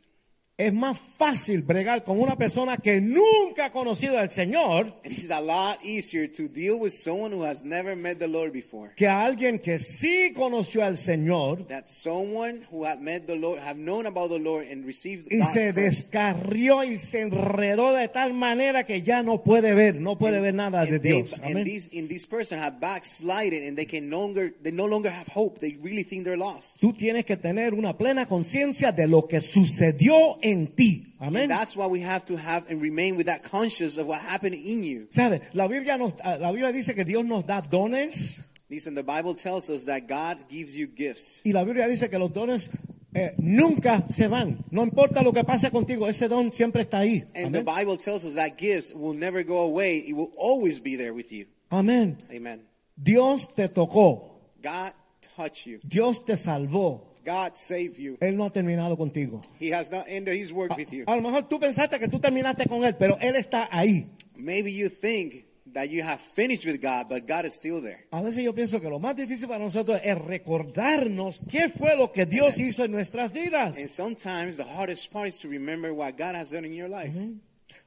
Es 0.56 0.72
más 0.72 1.00
fácil 1.18 1.64
bregar 1.64 2.04
con 2.04 2.20
una 2.20 2.38
persona 2.38 2.78
que 2.78 3.02
nunca 3.02 3.66
ha 3.66 3.72
conocido 3.72 4.20
al 4.20 4.30
Señor 4.30 4.86
it 5.04 5.12
is 5.12 5.32
a 5.32 5.42
lot 5.42 5.84
easier 5.84 6.32
to 6.32 6.48
deal 6.48 6.76
with 6.80 6.92
someone 6.92 7.34
who 7.36 7.44
has 7.44 7.64
never 7.66 7.96
met 7.96 8.20
the 8.20 8.28
Lord 8.28 8.52
before. 8.54 8.92
que 8.96 9.08
a 9.08 9.22
alguien 9.26 9.58
que 9.58 9.80
sí 9.80 10.32
conoció 10.36 10.84
al 10.84 10.96
Señor 10.96 11.66
That 11.68 11.88
someone 11.88 12.62
who 12.72 12.86
met 13.00 13.26
the 13.26 13.36
Lord, 13.36 13.62
have 13.64 13.80
known 13.80 14.06
about 14.06 14.30
the 14.30 14.38
Lord 14.38 14.68
and 14.72 14.86
received 14.86 15.26
y 15.32 15.40
God 15.40 15.48
se 15.48 15.74
descarrió 15.74 16.84
y 16.84 16.98
se 16.98 17.22
enredó 17.22 17.94
de 17.94 18.08
tal 18.10 18.34
manera 18.34 18.84
que 18.86 19.02
ya 19.02 19.24
no 19.24 19.44
puede 19.44 19.74
ver, 19.74 19.96
no 19.96 20.20
puede 20.20 20.40
ver 20.40 20.54
nada 20.54 20.86
de 20.86 20.96
and 20.96 21.02
they- 21.02 21.14
Dios. 21.14 21.42
and 21.44 21.64
these 21.66 21.90
in 21.92 22.08
this 22.08 22.28
person 22.28 22.60
have 22.60 22.80
backslided 22.80 23.68
and 23.68 23.76
they 23.76 23.88
can 23.88 24.08
no 24.08 24.20
longer 24.22 24.54
they 24.62 24.72
no 24.72 24.86
longer 24.86 25.10
have 25.10 25.28
hope. 25.34 25.60
They 25.60 25.80
really 25.82 26.04
think 26.04 26.26
they're 26.26 26.38
lost. 26.38 26.80
Tú 26.80 26.94
tienes 26.94 27.26
que 27.26 27.38
tener 27.38 27.74
una 27.74 27.98
plena 27.98 28.28
conciencia 28.28 28.92
de 28.92 29.08
lo 29.08 29.28
que 29.28 29.42
sucedió 29.42 30.38
en 30.44 30.68
ti. 30.76 31.16
Amén. 31.20 31.44
And 31.44 31.52
that's 31.52 31.76
why 31.76 31.88
we 31.88 32.02
have 32.02 32.26
to 32.26 32.36
have 32.38 32.70
and 32.70 32.82
remain 32.82 33.16
with 33.16 33.26
that 33.26 33.44
conscious 33.44 33.98
of 33.98 34.08
what 34.08 34.20
happened 34.20 34.56
in 34.56 34.84
you. 34.84 35.08
¿Sabe? 35.10 35.42
La 35.54 35.68
Biblia, 35.68 35.98
nos, 35.98 36.14
la 36.24 36.52
Biblia 36.52 36.72
dice 36.72 36.94
que 36.94 37.06
Dios 37.06 37.24
nos 37.26 37.46
da 37.46 37.62
dones 37.62 38.44
Listen, 38.70 38.96
the 38.96 39.04
Bible 39.04 39.36
tells 39.36 39.70
us 39.70 39.86
that 39.86 40.08
God 40.08 40.50
gives 40.50 40.76
you 40.76 40.88
gifts. 40.88 41.42
y 41.46 41.52
la 41.52 41.64
Biblia 41.64 41.88
dice 41.88 42.10
que 42.10 42.18
los 42.18 42.34
dones 42.34 42.70
eh, 43.14 43.36
nunca 43.38 44.06
se 44.10 44.28
van. 44.28 44.66
No 44.72 44.82
importa 44.84 45.22
lo 45.22 45.32
que 45.32 45.44
pase 45.44 45.70
contigo, 45.70 46.08
ese 46.08 46.28
don 46.28 46.52
siempre 46.52 46.82
está 46.82 47.00
ahí. 47.00 47.24
And 47.36 47.54
the 47.54 47.62
Bible 47.62 47.98
tells 47.98 48.26
us 48.26 48.36
that 48.36 48.58
gifts 48.58 48.92
will 48.94 49.14
never 49.14 49.44
go 49.44 49.60
away. 49.60 49.98
It 50.00 50.16
will 50.16 50.32
always 50.38 50.80
be 50.80 50.96
there 50.96 51.14
with 51.14 51.32
you. 51.32 51.46
Amén. 51.70 52.18
Amen. 52.32 52.62
Dios 52.96 53.54
te 53.54 53.68
tocó. 53.68 54.40
God 54.64 54.94
touched 55.36 55.68
you. 55.68 55.80
Dios 55.84 56.26
te 56.26 56.36
salvó. 56.36 57.13
God 57.24 57.56
saved 57.56 57.98
you. 57.98 58.18
Él 58.20 58.36
no 58.36 58.46
ha 58.46 58.50
terminado 58.50 58.98
contigo. 58.98 59.42
He 59.60 59.74
has 59.74 59.92
not 59.92 60.06
ended 60.08 60.36
his 60.36 60.52
work 60.52 60.76
with 60.78 60.92
you. 60.92 61.04
A 61.08 61.16
lo 61.16 61.22
mejor 61.22 61.48
tú 61.48 61.60
pensaste 61.60 61.98
que 62.00 62.08
tú 62.08 62.20
terminaste 62.20 62.68
con 62.68 62.84
Él, 62.84 62.96
pero 62.96 63.18
Él 63.22 63.36
está 63.36 63.68
ahí. 63.72 64.10
Maybe 64.36 64.74
you 64.74 64.90
think 64.90 65.46
that 65.74 65.90
you 65.90 66.04
have 66.04 66.20
finished 66.20 66.66
with 66.66 66.82
God, 66.82 67.08
but 67.10 67.28
God 67.28 67.46
is 67.46 67.54
still 67.54 67.82
there. 67.82 68.06
A 68.12 68.22
veces 68.22 68.44
yo 68.44 68.54
pienso 68.54 68.80
que 68.80 68.90
lo 68.90 69.00
más 69.00 69.16
difícil 69.16 69.48
para 69.48 69.64
nosotros 69.64 70.00
es 70.04 70.18
recordarnos 70.18 71.42
qué 71.50 71.70
fue 71.70 71.96
lo 71.96 72.12
que 72.12 72.26
Dios 72.26 72.60
hizo 72.60 72.84
en 72.84 72.92
nuestras 72.92 73.32
vidas. 73.32 73.78
And 73.78 73.88
sometimes 73.88 74.58
the 74.58 74.66
hardest 74.66 75.12
part 75.12 75.28
is 75.28 75.40
to 75.40 75.50
remember 75.50 75.94
what 75.94 76.18
God 76.18 76.36
has 76.36 76.52
done 76.52 76.66
in 76.66 76.74
your 76.74 76.90
life. 76.90 77.14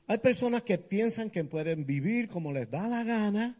Hay 0.08 0.18
personas 0.18 0.62
que 0.62 0.78
piensan 0.78 1.30
que 1.30 1.42
pueden 1.44 1.84
vivir 1.84 2.28
como 2.28 2.52
les 2.52 2.70
da 2.70 2.86
la 2.86 3.02
gana 3.02 3.56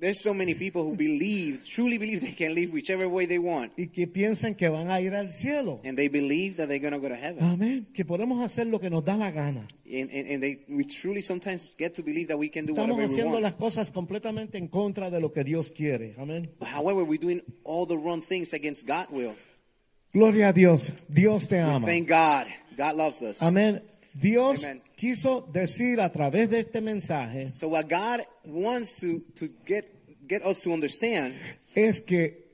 There's 0.00 0.20
so 0.22 0.32
many 0.32 0.54
people 0.54 0.84
who 0.84 0.94
believe, 0.94 1.64
truly 1.68 1.98
believe 1.98 2.20
they 2.20 2.30
can 2.32 2.54
live 2.54 2.72
whichever 2.72 3.08
way 3.08 3.26
they 3.26 3.38
want. 3.40 3.72
y 3.76 3.88
que 3.88 4.06
piensan 4.06 4.54
que 4.54 4.68
van 4.68 4.90
a 4.92 5.00
ir 5.00 5.12
al 5.16 5.28
cielo. 5.30 5.80
And 5.84 5.96
they 5.98 6.06
believe 6.08 6.56
that 6.58 6.68
they're 6.68 6.78
going 6.78 6.92
to 6.92 7.00
go 7.00 7.08
to 7.08 7.16
heaven. 7.16 7.42
Amén. 7.42 7.88
Que 7.92 8.04
podemos 8.04 8.40
hacer 8.44 8.68
lo 8.68 8.78
que 8.78 8.90
nos 8.90 9.04
da 9.04 9.16
la 9.16 9.32
gana. 9.32 9.66
And, 9.84 10.08
and, 10.12 10.30
and 10.30 10.40
they, 10.40 10.64
we 10.68 10.84
truly 10.84 11.20
sometimes 11.20 11.68
get 11.76 11.94
to 11.96 12.02
believe 12.04 12.28
that 12.28 12.38
we 12.38 12.48
can 12.48 12.64
do 12.64 12.74
Estamos 12.74 12.90
whatever 12.96 13.08
we 13.08 13.12
haciendo 13.12 13.32
want. 13.32 13.42
las 13.42 13.54
cosas 13.56 13.90
completamente 13.90 14.56
en 14.56 14.68
contra 14.68 15.10
de 15.10 15.20
lo 15.20 15.32
que 15.32 15.42
Dios 15.42 15.72
quiere. 15.72 16.14
Amén. 16.16 16.48
However, 16.60 17.02
we're 17.02 17.18
doing 17.18 17.42
all 17.64 17.84
the 17.84 17.96
wrong 17.96 18.22
things 18.22 18.54
against 18.54 18.86
God's 18.86 19.10
will. 19.10 19.34
Gloria 20.12 20.50
a 20.50 20.52
Dios. 20.52 20.92
Dios 21.08 21.48
te 21.48 21.56
We 21.56 21.62
ama. 21.62 21.84
thank 21.86 22.08
God. 22.08 22.46
God 22.76 22.94
loves 22.94 23.20
us. 23.22 23.42
Amén. 23.42 23.82
Dios 24.20 24.64
Amen. 24.64 24.82
quiso 24.96 25.48
decir 25.52 26.00
a 26.00 26.10
través 26.10 26.50
de 26.50 26.60
este 26.60 26.80
mensaje 26.80 27.50
So 27.54 27.68
what 27.68 27.86
God 27.88 28.20
wants 28.44 29.00
to, 29.00 29.20
to 29.36 29.52
get, 29.66 29.84
get 30.28 30.42
us 30.44 30.62
to 30.62 30.72
understand 30.72 31.34
es 31.74 32.00
que 32.00 32.46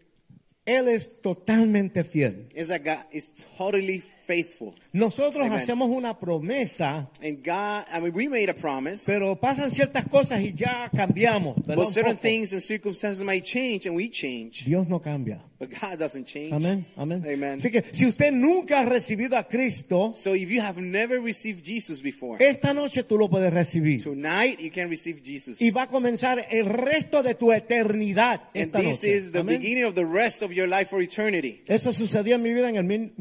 Él 0.66 0.88
es 0.88 1.20
totalmente 1.22 2.04
fiel. 2.04 2.46
is 2.54 2.68
that 2.68 2.82
God 2.84 3.04
is 3.12 3.46
totally 3.56 4.00
faithful. 4.26 4.72
Nosotros 4.92 5.46
Amen. 5.46 5.58
hacemos 5.58 5.88
una 5.90 6.18
promesa, 6.18 7.08
And 7.22 7.44
God, 7.44 7.84
I 7.92 8.00
mean, 8.00 8.12
we 8.14 8.28
made 8.28 8.48
a 8.50 8.54
promise, 8.54 9.04
pero 9.06 9.36
pasan 9.36 9.70
ciertas 9.70 10.06
cosas 10.08 10.40
y 10.42 10.52
ya 10.54 10.90
cambiamos. 10.94 11.56
but 11.66 11.88
certain 11.88 12.16
things 12.16 12.52
and 12.52 12.60
circumstances 12.62 13.22
might 13.24 13.44
change, 13.44 13.86
and 13.86 13.96
we 13.96 14.08
change. 14.10 14.64
Dios 14.64 14.86
no 14.88 15.00
cambia. 15.00 15.40
But 15.56 15.70
God 15.70 15.98
doesn't 15.98 16.26
change. 16.26 16.52
Amén, 16.52 16.84
amén. 16.96 17.22
Amen. 17.24 17.58
Así 17.58 17.70
que 17.70 17.84
si 17.92 18.06
usted 18.06 18.32
nunca 18.32 18.80
ha 18.80 18.84
recibido 18.84 19.36
a 19.38 19.44
Cristo, 19.44 20.12
So 20.14 20.34
if 20.34 20.50
you 20.50 20.60
have 20.60 20.80
never 20.82 21.20
received 21.20 21.64
Jesus 21.64 22.02
before, 22.02 22.44
esta 22.44 22.74
noche 22.74 23.04
tú 23.04 23.16
lo 23.16 23.30
puedes 23.30 23.52
recibir. 23.52 24.02
tonight 24.02 24.58
you 24.60 24.70
can 24.70 24.90
receive 24.90 25.22
Jesus. 25.24 25.62
Y 25.62 25.70
va 25.70 25.82
a 25.82 25.86
comenzar 25.86 26.44
el 26.50 26.66
resto 26.66 27.22
de 27.22 27.34
tu 27.34 27.52
eternidad 27.52 28.40
And 28.52 28.64
esta 28.64 28.78
this 28.80 29.02
noche. 29.04 29.16
is 29.16 29.32
the 29.32 29.38
Amén. 29.40 29.58
beginning 29.60 29.84
of 29.84 29.94
the 29.94 30.04
rest 30.04 30.42
of 30.42 30.50
your 30.52 30.66
life 30.68 30.90
for 30.90 31.00
eternity. 31.00 31.62
Eso 31.66 31.92
sucedió 31.92 32.34
en 32.34 32.42
mi 32.42 32.52
vida 32.52 32.68
en 32.68 32.76
el 32.76 32.84
mil- 32.84 33.12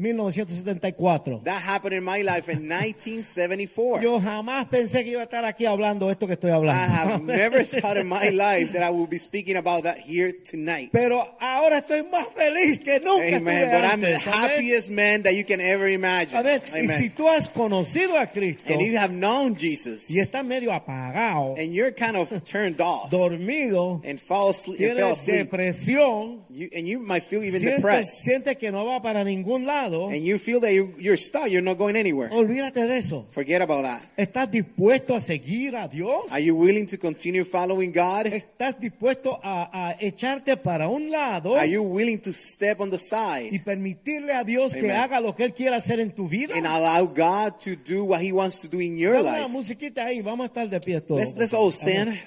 1974. 0.98 1.40
That 1.44 1.62
happened 1.62 1.94
in 1.94 2.04
my 2.04 2.22
life 2.22 2.48
in 2.48 2.68
1974. 2.68 4.02
Yo 4.02 4.20
jamás 4.20 4.66
pensé 4.68 5.04
que 5.04 5.12
iba 5.12 5.20
a 5.20 5.24
estar 5.24 5.44
aquí 5.44 5.66
hablando 5.66 6.10
esto 6.10 6.26
que 6.26 6.34
estoy 6.34 6.50
I 6.50 6.54
hablando. 6.54 6.94
have 6.94 7.22
never 7.24 7.64
thought 7.64 7.96
in 7.96 8.08
my 8.08 8.30
life 8.30 8.72
that 8.72 8.82
I 8.82 8.90
will 8.90 9.06
be 9.06 9.18
speaking 9.18 9.56
about 9.56 9.84
that 9.84 9.98
here 9.98 10.32
tonight. 10.32 10.90
Pero 10.92 11.26
ahora 11.40 11.78
estoy 11.78 12.02
más 12.04 12.26
feliz 12.34 12.80
que 12.80 13.00
nunca 13.00 13.36
Amen. 13.36 13.70
But 13.70 13.84
I'm 13.84 14.00
the 14.00 14.18
happiest 14.18 14.90
man 14.90 15.22
that 15.22 15.34
you 15.34 15.44
can 15.44 15.60
ever 15.60 15.88
imagine. 15.88 16.38
Amén. 16.38 16.60
Y 16.74 16.88
si 16.88 17.10
tú 17.10 17.28
has 17.28 17.48
conocido 17.48 18.18
a 18.18 18.26
Cristo 18.26 18.72
And 18.72 18.80
you 18.82 18.98
have 18.98 19.12
known 19.12 19.56
Jesus 19.56 20.10
y 20.10 20.20
estás 20.20 20.44
medio 20.44 20.72
apagado, 20.72 21.54
and 21.58 21.74
you're 21.74 21.92
kind 21.92 22.16
of 22.16 22.28
turned 22.44 22.80
off 22.80 23.10
dormido, 23.10 24.00
and 24.04 24.20
fall 24.20 24.50
asleep 24.50 24.80
and 24.80 24.98
fell 24.98 25.08
tienes 25.14 25.20
asleep, 25.20 25.50
depresión, 25.50 26.40
you, 26.54 26.68
and 26.72 26.86
you 26.86 27.00
might 27.00 27.24
feel 27.24 27.42
even 27.42 27.60
sientes, 27.60 27.76
depressed, 27.76 28.24
sientes 28.24 28.56
que 28.56 28.70
no 28.70 28.84
va 28.84 29.02
para 29.02 29.24
ningún 29.24 29.66
lado, 29.66 30.08
and 30.08 30.24
you 30.24 30.38
feel 30.38 30.60
that 30.60 30.72
you, 30.72 30.94
you're 30.98 31.16
stuck, 31.16 31.48
you're 31.48 31.60
not 31.60 31.76
going 31.76 31.96
anywhere. 31.96 32.30
olvídate 32.32 32.86
de 32.86 32.98
eso. 32.98 33.26
Forget 33.30 33.60
about 33.60 33.84
that. 33.84 34.02
¿Estás 34.16 34.50
dispuesto 34.50 35.14
a 35.14 35.20
seguir 35.20 35.76
a 35.76 35.88
Dios? 35.88 36.30
Are 36.30 36.40
you 36.42 36.54
willing 36.54 36.86
to 36.86 36.96
continue 36.96 37.44
following 37.44 37.92
God? 37.92 38.26
¿Estás 38.26 38.78
dispuesto 38.78 39.40
a, 39.42 39.68
a 39.72 39.96
echarte 40.00 40.56
para 40.56 40.88
un 40.88 41.10
lado 41.10 41.56
Are 41.56 41.68
you 41.68 41.82
willing 41.82 42.18
to 42.20 42.32
step 42.32 42.80
on 42.80 42.90
the 42.90 42.96
y 42.96 42.98
side 42.98 43.62
permitirle 43.64 44.32
a 44.32 44.44
Dios 44.44 44.74
que 44.74 44.92
haga 44.92 45.20
lo 45.20 45.34
que 45.34 45.44
Él 45.44 45.52
quiera 45.52 45.76
hacer 45.76 45.98
en 46.00 46.12
tu 46.14 46.28
vida? 46.28 46.54
and 46.56 46.66
allow 46.66 47.04
God 47.04 47.58
to 47.58 47.74
do 47.74 48.04
what 48.04 48.20
He 48.22 48.32
wants 48.32 48.60
to 48.62 48.68
do 48.68 48.80
in 48.80 48.96
your 48.96 49.14
Dame 49.14 49.28
una 49.28 49.38
life? 49.40 49.50
musiquita 49.50 50.04
ahí, 50.04 50.22
vamos 50.22 50.44
a 50.44 50.46
estar 50.46 50.68
de 50.68 50.80
pie 50.80 51.00
todos. 51.00 51.20
Let's, 51.20 51.36
let's 51.36 51.54
all 51.54 51.72
stand. 51.72 52.18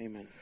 Amen. 0.00 0.33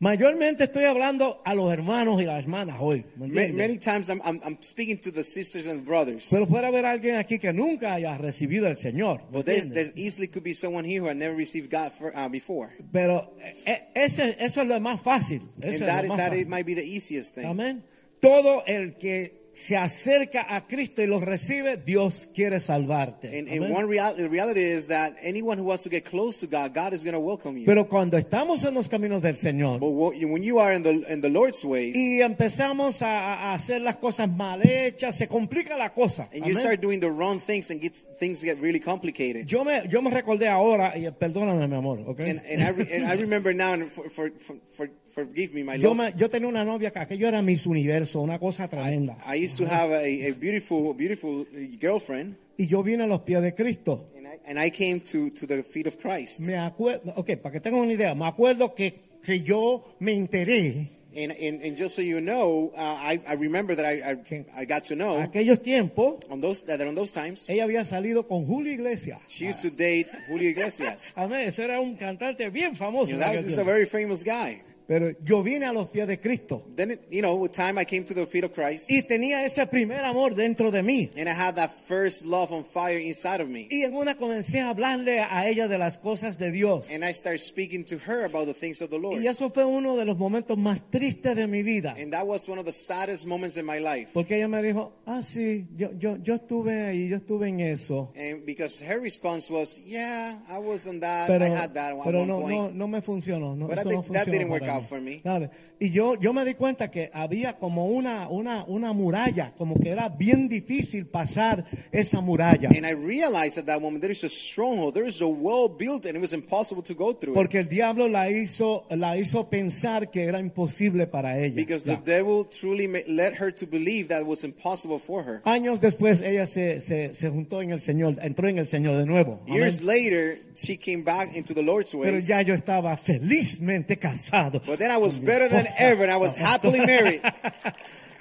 Mayormente 0.00 0.64
estoy 0.64 0.84
hablando 0.84 1.40
a 1.44 1.54
los 1.54 1.72
hermanos 1.72 2.20
y 2.20 2.24
las 2.24 2.38
hermanas 2.42 2.76
hoy. 2.80 3.06
¿me 3.16 3.52
Many, 3.52 3.78
times 3.78 4.10
I'm, 4.10 4.20
I'm, 4.24 4.40
I'm 4.44 4.58
speaking 4.60 4.98
to 4.98 5.12
the 5.12 5.22
sisters 5.22 5.68
and 5.68 5.84
brothers. 5.84 6.28
Pero 6.30 6.46
puede 6.46 6.66
haber 6.66 6.84
alguien 6.84 7.16
aquí 7.16 7.38
que 7.38 7.52
nunca 7.52 7.94
haya 7.94 8.18
recibido 8.18 8.66
al 8.66 8.76
Señor. 8.76 9.20
¿me 9.30 9.38
But 9.38 9.46
there's, 9.46 9.68
there 9.72 9.92
easily 9.94 10.26
could 10.26 10.42
be 10.42 10.52
someone 10.52 10.84
here 10.84 11.00
who 11.00 11.06
had 11.06 11.16
never 11.16 11.36
received 11.36 11.70
God 11.70 11.92
for, 11.92 12.12
uh, 12.14 12.28
before. 12.28 12.72
Pero 12.92 13.34
eh, 13.66 13.88
ese, 13.94 14.36
eso 14.40 14.62
es 14.62 14.68
lo 14.68 14.80
más 14.80 15.00
fácil. 15.00 15.40
Eso 15.58 15.68
And 15.68 15.74
es 15.74 15.80
that, 15.80 16.02
lo 16.02 16.08
más 16.08 16.18
that 16.18 16.30
fácil. 16.32 16.40
it 16.42 16.48
might 16.48 16.66
be 16.66 16.74
the 16.74 16.84
easiest 16.84 17.36
thing. 17.36 17.46
Amén. 17.46 17.84
Todo 18.20 18.64
el 18.66 18.96
que 18.98 19.43
se 19.54 19.76
acerca 19.76 20.44
a 20.48 20.66
Cristo 20.66 21.00
y 21.00 21.06
lo 21.06 21.20
recibe, 21.20 21.76
Dios 21.76 22.28
quiere 22.34 22.58
salvarte. 22.58 23.28
And, 23.38 23.48
Amén. 23.48 23.62
and 23.62 23.74
one 23.74 23.86
real, 23.86 24.12
the 24.16 24.28
reality 24.28 24.60
is 24.60 24.88
that 24.88 25.14
anyone 25.22 25.58
who 25.58 25.64
wants 25.64 25.84
to 25.84 25.90
get 25.90 26.04
close 26.04 26.40
to 26.40 26.46
God, 26.46 26.74
God 26.74 26.92
is 26.92 27.04
going 27.04 27.14
to 27.14 27.20
welcome 27.20 27.56
you. 27.56 27.64
Pero 27.64 27.88
cuando 27.88 28.18
estamos 28.18 28.64
en 28.64 28.74
los 28.74 28.88
caminos 28.88 29.22
del 29.22 29.36
Señor 29.36 29.78
but 29.78 29.90
when 29.90 30.42
you 30.42 30.58
are 30.58 30.74
in 30.74 30.82
the, 30.82 30.90
in 31.08 31.20
the 31.20 31.30
Lord's 31.30 31.64
ways, 31.64 31.94
y 31.96 32.20
empezamos 32.20 33.00
a, 33.02 33.50
a 33.50 33.54
hacer 33.54 33.80
las 33.80 33.96
cosas 33.96 34.28
mal 34.28 34.60
hechas, 34.62 35.16
se 35.16 35.28
complica 35.28 35.76
la 35.76 35.90
cosa. 35.90 36.28
and 36.34 36.44
you 36.44 36.56
start 36.56 36.80
doing 36.80 36.98
the 36.98 37.10
wrong 37.10 37.38
things 37.38 37.70
and 37.70 37.80
gets, 37.80 38.02
things 38.18 38.42
get 38.42 38.58
really 38.60 38.80
complicated. 38.80 39.46
Yo 39.46 39.62
me, 39.62 39.82
yo 39.88 40.02
me 40.02 40.10
recordé 40.10 40.48
ahora, 40.48 40.98
y 40.98 41.08
perdóname 41.12 41.68
mi 41.68 41.76
amor, 41.76 42.00
¿ok? 42.00 42.20
And, 42.20 42.42
and, 42.44 42.60
I, 42.60 42.70
re, 42.70 42.88
and 42.92 43.06
I 43.06 43.14
remember 43.14 43.54
now, 43.54 43.72
and 43.72 43.92
for, 43.92 44.10
for, 44.10 44.30
for, 44.30 44.56
for, 44.76 44.90
forgive 45.14 45.54
me, 45.54 45.62
my 45.62 45.76
yo, 45.78 45.94
love. 45.94 46.14
yo 46.16 46.28
tenía 46.28 46.48
una 46.48 46.64
novia 46.64 46.90
que 46.90 46.98
aquello 46.98 47.28
era 47.28 47.40
Miss 47.42 47.66
Universo, 47.66 48.20
una 48.20 48.38
cosa 48.38 48.66
tremenda. 48.68 49.16
I 49.26 49.44
used 49.44 49.56
to 49.58 49.64
have 49.66 49.92
a, 49.94 50.28
a 50.28 50.32
beautiful, 50.32 50.92
beautiful 50.94 51.42
uh, 51.42 51.78
girlfriend, 51.80 52.36
y 52.58 52.66
yo 52.66 52.82
vine 52.82 53.04
a 53.04 53.06
los 53.06 53.20
pies 53.20 53.40
de 53.42 53.54
Cristo. 53.54 54.10
and 54.16 54.26
I, 54.26 54.38
and 54.46 54.58
I 54.58 54.70
came 54.70 55.00
to, 55.00 55.30
to 55.30 55.46
the 55.46 55.62
feet 55.62 55.86
of 55.86 55.96
Christ. 55.98 56.40
Me 56.40 56.56
acuerdo, 56.56 57.12
ok, 57.16 57.36
para 57.36 57.52
que 57.52 57.60
tengan 57.60 57.80
una 57.80 57.92
idea, 57.92 58.14
me 58.14 58.26
acuerdo 58.26 58.74
que, 58.74 59.18
que 59.22 59.42
yo 59.42 59.84
me 60.00 60.12
enteré 60.12 60.88
And, 61.16 61.30
and, 61.30 61.62
and 61.62 61.78
just 61.78 61.94
so 61.94 62.02
you 62.02 62.20
know, 62.20 62.72
uh, 62.76 62.80
I, 62.80 63.20
I 63.24 63.34
remember 63.34 63.76
that 63.76 63.84
I, 63.84 64.18
I, 64.18 64.62
I 64.62 64.64
got 64.64 64.82
to 64.86 64.96
know 64.96 65.20
aquellos 65.22 65.60
tiempos, 65.62 66.18
on 66.28 66.40
those 66.40 66.62
that 66.62 66.80
on 66.80 66.96
those 66.96 67.12
times 67.12 67.48
ella 67.48 67.62
había 67.62 67.84
salido 67.84 68.26
con 68.26 68.44
Julio 68.44 68.72
Iglesias. 68.72 69.20
she 69.28 69.46
used 69.46 69.62
to 69.62 69.70
date 69.70 70.08
Julio 70.26 70.50
Iglesias. 70.50 71.12
Amén, 71.16 71.46
ese 71.46 71.62
era 71.62 71.78
un 71.78 71.94
cantante 71.94 72.50
bien 72.50 72.74
famoso. 72.74 73.12
You 73.12 73.18
know, 73.18 73.26
that 73.32 73.36
was 73.36 73.56
a 73.56 73.62
very 73.62 73.86
famous 73.86 74.24
guy. 74.24 74.60
Pero 74.86 75.12
yo 75.24 75.42
vine 75.42 75.64
a 75.64 75.72
los 75.72 75.88
pies 75.88 76.06
de 76.06 76.20
Cristo 76.20 76.62
Then, 76.76 76.98
you 77.10 77.22
know, 77.22 77.34
with 77.36 77.52
time 77.52 77.78
I 77.78 77.84
came 77.86 78.04
to 78.04 78.14
the 78.14 78.26
feet 78.26 78.44
of 78.44 78.52
Christ, 78.52 78.90
y 78.90 79.02
tenía 79.02 79.44
ese 79.44 79.66
primer 79.66 80.04
amor 80.04 80.34
dentro 80.34 80.70
de 80.70 80.82
mí. 80.82 81.10
and 81.16 81.28
I 81.28 81.32
had 81.32 81.54
that 81.56 81.70
first 81.86 82.26
love 82.26 82.52
on 82.52 82.64
fire 82.64 82.98
inside 82.98 83.40
of 83.40 83.48
me. 83.48 83.66
Y 83.70 83.82
en 83.84 83.94
una 83.94 84.16
comencé 84.16 84.60
a 84.60 84.68
hablarle 84.68 85.20
a 85.20 85.48
ella 85.48 85.68
de 85.68 85.78
las 85.78 85.96
cosas 85.98 86.38
de 86.38 86.50
Dios. 86.50 86.90
And 86.90 87.04
I 87.04 87.12
started 87.12 87.40
speaking 87.40 87.84
to 87.86 87.96
her 88.06 88.24
about 88.24 88.46
the 88.46 88.54
things 88.54 88.82
of 88.82 88.90
the 88.90 88.98
Lord. 88.98 89.20
Y 89.20 89.26
eso 89.26 89.50
fue 89.50 89.64
uno 89.64 89.96
de 89.96 90.04
los 90.04 90.18
momentos 90.18 90.58
más 90.58 90.82
tristes 90.90 91.34
de 91.34 91.46
mi 91.46 91.62
vida. 91.62 91.94
And 91.98 92.12
that 92.12 92.26
was 92.26 92.48
one 92.48 92.58
of 92.58 92.66
the 92.66 92.72
saddest 92.72 93.26
moments 93.26 93.56
in 93.56 93.64
my 93.64 93.78
life. 93.78 94.10
Porque 94.12 94.36
ella 94.36 94.48
me 94.48 94.62
dijo, 94.62 94.92
ah, 95.06 95.22
sí, 95.22 95.66
yo, 95.74 95.92
yo, 95.98 96.16
yo 96.22 96.34
estuve 96.34 96.82
ahí, 96.86 97.08
yo 97.08 97.16
estuve 97.16 97.48
en 97.48 97.60
eso. 97.60 98.12
And 98.16 98.44
because 98.44 98.84
her 98.84 99.00
response 99.00 99.50
was, 99.50 99.80
yeah, 99.86 100.38
I 100.48 100.58
was 100.58 100.86
on 100.86 101.00
that, 101.00 101.26
Pero, 101.26 101.44
I 101.44 101.48
had 101.48 101.72
that 101.74 101.92
at 101.92 102.04
pero 102.04 102.20
one 102.20 102.28
no, 102.28 102.48
no, 102.48 102.70
no 102.70 102.88
me 102.88 103.00
funcionó. 103.00 103.56
No, 103.56 103.66
But 103.68 103.78
eso 103.78 103.88
no 103.88 103.90
think 103.90 104.12
that 104.12 104.26
funcionó 104.26 104.32
didn't 104.32 104.50
work 104.50 104.60
para 104.62 104.73
out 104.74 104.82
mí. 104.82 104.88
for 104.88 105.00
me. 105.00 105.20
¿Sabe? 105.22 105.50
Y 105.80 105.90
yo, 105.90 106.14
yo 106.18 106.32
me 106.32 106.44
di 106.44 106.54
cuenta 106.54 106.90
que 106.90 107.10
había 107.12 107.58
como 107.58 107.86
una, 107.88 108.28
una, 108.28 108.64
una 108.64 108.92
muralla, 108.92 109.52
como 109.58 109.74
que 109.74 109.90
era 109.90 110.08
bien 110.08 110.48
difícil 110.48 111.06
pasar 111.06 111.64
esa 111.90 112.20
muralla. 112.20 112.68
And 112.68 112.86
I 112.86 112.92
realized 112.92 113.58
at 113.58 113.66
that 113.66 113.80
moment 113.80 114.00
there 114.00 114.12
is 114.12 114.24
a 114.24 114.28
stronghold, 114.28 114.94
there 114.94 115.06
is 115.06 115.20
a 115.20 115.26
wall 115.26 115.68
built, 115.68 116.06
and 116.06 116.16
it 116.16 116.20
was 116.20 116.32
impossible 116.32 116.82
to 116.84 116.94
go 116.94 117.12
through 117.12 117.32
it. 117.32 117.36
Porque 117.36 117.58
el 117.58 117.68
diablo 117.68 118.08
la 118.08 118.30
hizo, 118.30 118.86
la 118.90 119.16
hizo 119.16 119.50
pensar 119.50 120.10
que 120.10 120.24
era 120.24 120.38
imposible 120.38 121.06
para 121.06 121.38
ella. 121.38 121.56
Because 121.56 121.84
the 121.84 121.98
devil 122.04 122.44
truly 122.44 122.86
led 123.08 123.34
her 123.40 123.52
to 123.52 123.66
believe 123.66 124.08
that 124.08 124.20
it 124.20 124.26
was 124.26 124.44
impossible 124.44 124.98
for 124.98 125.24
her. 125.24 125.42
Años 125.44 125.80
después 125.80 126.22
ella 126.22 126.46
se, 126.46 126.80
se, 126.80 127.14
se 127.14 127.28
juntó 127.30 127.62
en 127.62 127.70
el 127.70 127.80
Señor, 127.80 128.16
entró 128.22 128.48
en 128.48 128.58
el 128.58 128.68
Señor 128.68 128.96
de 128.96 129.06
nuevo. 129.06 129.40
Years 129.46 129.82
later, 129.82 130.38
she 130.54 130.76
came 130.76 131.02
back 131.02 131.34
into 131.34 131.52
the 131.52 131.62
Lord's 131.62 131.94
Pero 131.94 132.18
ya 132.18 132.42
yo 132.42 132.54
estaba 132.54 132.96
felizmente 132.96 133.98
casado. 133.98 134.60
But 134.64 134.78
then 134.78 134.90
I 134.90 134.96
was 134.98 135.16
con 135.16 135.24
mi 135.24 135.32
better 135.32 135.48
than 135.48 135.63
ever, 135.78 136.02
and 136.02 136.12
I 136.12 136.16
was 136.16 136.36
happily 136.36 136.80
married. 136.80 137.22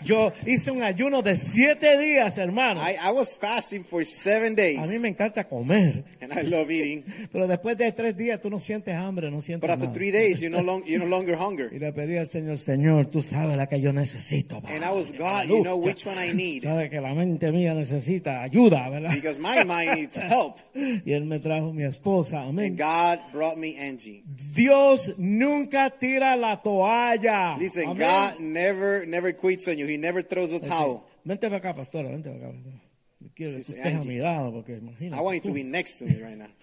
Yo 0.03 0.31
hice 0.45 0.71
un 0.71 0.83
ayuno 0.83 1.21
de 1.21 1.35
siete 1.35 1.97
días, 1.97 2.37
hermano. 2.37 2.81
I, 2.81 2.95
I 2.95 3.11
was 3.11 3.37
fasting 3.37 3.83
for 3.83 4.05
seven 4.05 4.53
A 4.53 4.55
mí 4.55 4.55
days, 4.55 5.01
me 5.01 5.07
encanta 5.09 5.43
comer. 5.45 6.03
and 6.21 6.33
I 6.33 6.43
love 6.43 6.69
eating. 6.71 7.03
Pero 7.31 7.47
después 7.47 7.77
de 7.77 7.91
tres 7.91 8.15
días 8.17 8.39
tú 8.41 8.49
no 8.49 8.59
sientes 8.59 8.93
hambre, 8.95 9.29
no 9.31 9.41
sientes 9.41 9.61
But 9.61 9.71
after 9.71 9.87
nada. 9.87 9.93
three 9.93 10.11
days, 10.11 10.41
you 10.41 10.49
no, 10.49 10.61
long, 10.61 10.83
you 10.85 10.99
no 10.99 11.05
longer 11.05 11.35
hunger. 11.35 11.69
Y 11.73 11.79
le 11.79 11.91
pedí 11.93 12.17
al 12.17 12.27
Señor, 12.27 12.57
Señor, 12.57 13.07
tú 13.07 13.21
sabes 13.21 13.55
la 13.57 13.67
que 13.67 13.79
yo 13.79 13.93
necesito. 13.93 14.61
And 14.67 14.83
I 14.83 14.89
was, 14.91 15.11
God, 15.11 15.47
you 15.47 15.63
know 15.63 15.77
which 15.77 16.05
one 16.05 16.17
I 16.17 16.33
need. 16.33 16.63
Sabes 16.63 16.89
que 16.89 16.99
la 16.99 17.13
mente 17.13 17.51
mía 17.51 17.73
necesita 17.73 18.41
ayuda, 18.43 18.89
¿verdad? 18.89 19.11
Because 19.13 19.39
my 19.39 19.63
mind 19.63 19.95
needs 19.95 20.17
help. 20.17 20.57
Y 21.05 21.13
Él 21.13 21.25
me 21.25 21.39
trajo 21.39 21.73
mi 21.73 21.83
esposa, 21.83 22.41
amén. 22.43 22.77
And 22.79 22.79
God 22.79 23.19
brought 23.31 23.57
me 23.57 23.75
Angie. 23.77 24.23
Dios 24.55 25.13
nunca 25.17 25.89
tira 25.89 26.35
la 26.35 26.61
toalla. 26.61 27.57
Listen, 27.57 27.89
Amén. 27.89 28.07
God 28.07 28.39
never, 28.39 29.05
never 29.07 29.33
quits 29.35 29.67
on 29.67 29.77
you. 29.77 29.87
He 29.93 29.97
never 29.97 30.23
throws 30.25 30.53
a 30.53 30.59
towel. 30.59 31.03
Vente 31.23 31.47
para 31.47 31.57
acá, 31.57 31.73
pastora, 31.73 32.09
vente 32.09 32.29
para 32.29 32.49
acá. 32.49 32.57
Quiero 33.35 33.51
que 33.53 33.59
estés 33.59 33.95
a 33.95 33.99
mi 34.07 34.17
lado, 34.17 34.51
porque 34.51 34.77
imagínate. 34.77 35.15
I 35.19 35.23
want 35.23 35.35
you 35.35 35.41
to 35.41 35.53
be 35.53 35.63
next 35.63 35.99
to 35.99 36.05
me 36.05 36.15
right 36.21 36.37
now. 36.37 36.47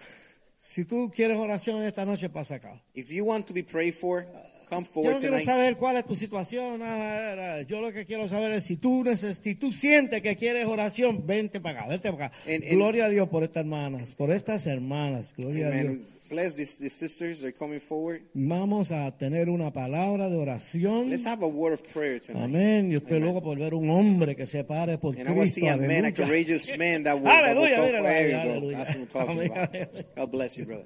Si 0.63 0.85
tú 0.85 1.09
quieres 1.11 1.37
oración 1.37 1.81
esta 1.81 2.05
noche, 2.05 2.29
pasa 2.29 2.55
acá. 2.55 2.79
If 2.93 3.09
you 3.09 3.25
want 3.25 3.47
to 3.47 3.53
be 3.53 3.63
prayed 3.63 3.95
for, 3.95 4.27
come 4.69 4.85
Yo 4.85 4.87
no 4.87 4.93
forward 4.93 5.17
quiero 5.17 5.33
tonight. 5.37 5.45
saber 5.45 5.75
cuál 5.75 5.97
es 5.97 6.05
tu 6.05 6.15
situación. 6.15 6.77
nada. 6.79 7.63
Yo 7.63 7.81
lo 7.81 7.91
que 7.91 8.05
quiero 8.05 8.27
saber 8.27 8.51
es 8.51 8.65
si 8.65 8.77
tú, 8.77 9.03
si 9.41 9.55
tú 9.55 9.71
sientes 9.71 10.21
que 10.21 10.35
quieres 10.35 10.67
oración, 10.67 11.25
vente 11.25 11.59
para 11.59 11.79
acá, 11.79 11.87
vente 11.89 12.11
para 12.11 12.27
acá. 12.27 12.37
Gloria 12.69 13.05
a 13.05 13.09
Dios 13.09 13.27
por 13.27 13.41
estas 13.43 13.61
hermanas, 13.61 14.13
por 14.13 14.29
estas 14.29 14.67
hermanas. 14.67 15.33
Gloria 15.35 15.67
a 15.67 15.71
Dios. 15.71 15.97
Bless 16.31 16.55
these, 16.55 16.79
these 16.79 16.93
sisters. 16.93 17.41
They're 17.41 17.51
coming 17.51 17.81
forward. 17.81 18.21
Vamos 18.33 18.93
a 18.93 19.11
tener 19.17 19.49
una 19.49 19.73
palabra 19.73 20.29
de 20.29 20.37
oración. 20.37 21.09
Let's 21.09 21.25
have 21.27 21.43
a 21.43 21.47
word 21.47 21.73
of 21.73 21.83
prayer 21.91 22.21
tonight. 22.21 22.45
Amén. 22.45 22.89
Y 22.89 22.95
usted 22.95 23.19
luego 23.19 23.43
por 23.43 23.57
ver 23.57 23.73
un 23.73 23.89
hombre 23.89 24.33
que 24.37 24.45
se 24.45 24.63
pare 24.63 24.97
por 24.97 25.13
And 25.17 25.27
I 25.27 25.31
want 25.33 25.41
to 25.41 25.47
see 25.47 25.61
Cristo. 25.61 25.83
a 25.83 25.87
man, 25.87 26.05
a 26.05 26.13
courageous 26.13 26.77
man 26.77 27.03
that 27.03 27.15
will, 27.19 27.25
that 27.25 27.53
will 27.53 27.67
come 27.75 27.91
for 27.91 28.07
aleluya. 28.07 28.77
That's 28.77 28.89
what 28.91 28.97
I'm 28.97 29.07
talking 29.07 29.39
Amén, 29.39 29.51
about. 29.51 30.15
God 30.15 30.31
bless 30.31 30.57
you, 30.57 30.65
brother. 30.65 30.85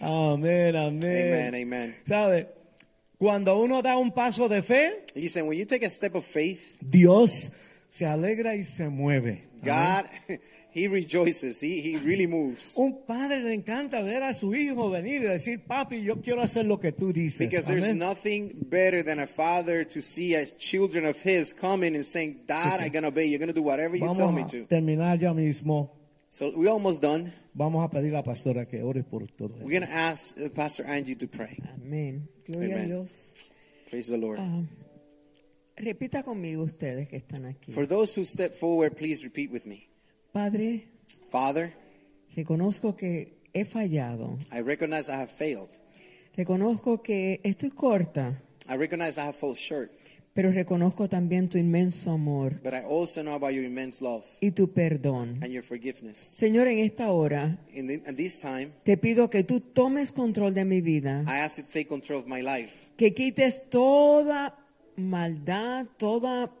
Amén, 0.00 0.74
amén. 0.74 1.04
Amen, 1.04 1.54
amen. 1.54 1.94
¿Sabe? 2.06 2.48
Cuando 3.18 3.60
uno 3.60 3.82
da 3.82 3.98
un 3.98 4.12
paso 4.12 4.48
de 4.48 4.62
fe, 4.62 5.04
Listen, 5.14 5.46
when 5.46 5.58
you 5.58 5.66
take 5.66 5.84
a 5.84 5.90
step 5.90 6.14
of 6.14 6.24
faith, 6.24 6.78
Dios 6.80 7.52
se 7.90 8.06
alegra 8.06 8.54
y 8.54 8.64
se 8.64 8.88
mueve. 8.88 9.42
God, 9.62 10.06
He 10.76 10.88
rejoices. 10.88 11.58
He, 11.62 11.80
he 11.80 11.96
really 11.96 12.26
moves. 12.26 12.76
Un 12.76 12.98
padre 13.06 13.42
le 13.42 13.54
encanta 13.54 14.02
ver 14.02 14.22
a 14.22 14.34
su 14.34 14.54
hijo 14.54 14.90
venir 14.90 15.22
y 15.22 15.24
decir, 15.24 15.64
papi, 15.66 16.02
yo 16.02 16.20
quiero 16.20 16.42
hacer 16.42 16.66
lo 16.66 16.78
que 16.78 16.92
tú 16.92 17.14
dices. 17.14 17.38
Because 17.48 17.66
there's 17.66 17.88
Amén. 17.88 17.98
nothing 17.98 18.52
better 18.68 19.02
than 19.02 19.18
a 19.18 19.26
father 19.26 19.86
to 19.86 20.02
see 20.02 20.34
as 20.34 20.52
children 20.58 21.06
of 21.06 21.16
his 21.16 21.54
coming 21.54 21.94
and 21.96 22.04
saying, 22.04 22.42
Dad, 22.46 22.80
I'm 22.80 22.92
going 22.92 23.04
to 23.04 23.08
obey. 23.08 23.24
You're 23.24 23.38
going 23.38 23.48
to 23.48 23.54
do 23.54 23.62
whatever 23.62 23.96
you 23.96 24.02
Vamos 24.02 24.18
tell 24.18 24.30
me 24.30 24.42
a 24.42 24.48
to. 24.48 24.66
terminar 24.66 25.18
ya 25.18 25.32
mismo. 25.32 25.92
So 26.28 26.52
we're 26.54 26.68
almost 26.68 27.00
done. 27.00 27.32
Vamos 27.54 27.82
a 27.82 27.88
pedir 27.88 28.10
a 28.10 28.16
la 28.18 28.22
pastora 28.22 28.68
que 28.68 28.82
ore 28.82 29.02
por 29.02 29.26
todo. 29.28 29.54
We're 29.62 29.80
going 29.80 29.90
to 29.90 29.96
ask 29.96 30.36
uh, 30.38 30.50
Pastor 30.54 30.84
Angie 30.84 31.14
to 31.14 31.26
pray. 31.26 31.58
Amén. 31.74 32.28
Gloria 32.44 32.74
Amen. 32.74 32.84
a 32.84 32.88
Dios. 32.88 33.48
Praise 33.88 34.08
the 34.08 34.18
Lord. 34.18 34.38
Ah, 34.38 34.60
repita 35.78 36.22
conmigo 36.22 36.64
ustedes 36.64 37.08
que 37.08 37.16
están 37.16 37.46
aquí. 37.46 37.72
For 37.72 37.86
those 37.86 38.14
who 38.14 38.26
step 38.26 38.52
forward, 38.52 38.94
please 38.94 39.24
repeat 39.24 39.50
with 39.50 39.64
me. 39.64 39.88
Padre, 40.46 40.84
Father, 41.30 41.72
reconozco 42.34 42.94
que 42.94 43.38
he 43.54 43.64
fallado. 43.64 44.36
I 44.52 44.60
recognize 44.60 45.10
I 45.10 45.14
have 45.14 45.28
failed. 45.30 45.70
Reconozco 46.36 47.02
que 47.02 47.40
estoy 47.42 47.70
corta, 47.70 48.42
I 48.68 48.76
recognize 48.76 49.18
I 49.18 49.24
have 49.24 49.32
fallen 49.32 49.56
short. 49.56 49.90
pero 50.34 50.50
reconozco 50.52 51.08
también 51.08 51.48
tu 51.48 51.56
inmenso 51.56 52.10
amor 52.10 52.60
But 52.62 52.74
I 52.74 52.84
also 52.84 53.22
know 53.22 53.32
about 53.32 53.52
your 53.54 53.64
immense 53.64 54.04
love 54.04 54.26
y 54.42 54.50
tu 54.50 54.74
perdón. 54.74 55.38
and 55.42 55.46
your 55.54 55.62
forgiveness. 55.62 56.18
Señor, 56.18 56.66
en 56.66 56.80
esta 56.80 57.10
hora 57.12 57.58
In, 57.72 57.86
the, 57.86 57.94
in 58.06 58.16
this 58.16 58.38
time, 58.38 58.72
te 58.84 58.98
pido 58.98 59.30
que 59.30 59.42
tú 59.42 59.60
tomes 59.60 60.12
control 60.12 60.52
de 60.52 60.66
mi 60.66 60.82
vida, 60.82 61.22
I 61.26 61.40
ask 61.40 61.56
you 61.56 61.64
to 61.64 61.70
take 61.72 61.86
control 61.88 62.18
of 62.20 62.26
my 62.26 62.42
life. 62.42 62.90
que 62.98 63.14
quites 63.14 63.70
toda 63.70 64.54
maldad, 64.96 65.86
toda 65.96 66.52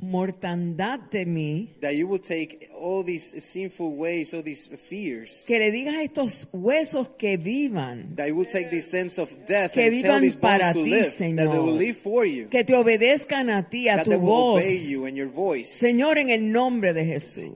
mortandad 0.00 0.98
de 1.10 1.26
mí, 1.26 1.76
That 1.80 1.92
you 1.94 2.06
will 2.08 2.20
take 2.20 2.68
all 2.74 3.04
these 3.04 3.40
sinful 3.42 3.96
ways, 3.96 4.32
all 4.34 4.42
these 4.42 4.68
fears. 4.76 5.44
que 5.46 5.58
le 5.58 5.70
digas 5.70 5.94
a 5.96 6.02
estos 6.02 6.48
huesos 6.52 7.08
que 7.18 7.36
vivan, 7.36 8.14
That 8.16 8.28
you 8.28 8.36
will 8.36 8.46
take 8.46 8.70
this 8.70 8.86
sense 8.90 9.20
of 9.20 9.30
death 9.46 9.72
Que 9.72 9.86
and 9.88 10.02
tell 10.02 10.20
these 10.20 10.36
para 10.36 10.72
bones 10.72 10.74
to 10.74 10.84
ti, 10.84 10.90
live. 10.90 11.04
That 11.04 11.18
they 11.18 11.26
Señor. 11.46 11.64
will 11.64 11.76
live 11.76 11.96
for 11.96 12.24
you. 12.26 12.48
que 12.48 12.64
te 12.64 12.74
obedezcan 12.74 13.50
a 13.50 13.68
ti, 13.68 13.88
a 13.88 13.96
That 13.96 14.04
tu 14.04 14.10
they 14.10 14.18
will 14.18 14.26
voz. 14.26 14.64
obey 14.64 14.76
you 14.88 15.06
and 15.06 15.16
your 15.16 15.28
voice. 15.28 15.68
Señor, 15.70 16.18
en 16.18 16.30
el 16.30 16.50
nombre 16.50 16.92
de 16.92 17.04
Jesús. 17.04 17.52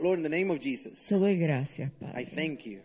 Lord, 0.00 0.18
in 0.18 0.22
the 0.24 0.28
name 0.28 0.50
of 0.50 0.58
Te 0.60 0.70
Jesus, 0.70 1.08
doy 1.20 1.36
gracias, 1.38 1.90
I 2.00 2.04
Padre. 2.04 2.24
thank 2.26 2.60
you. 2.66 2.80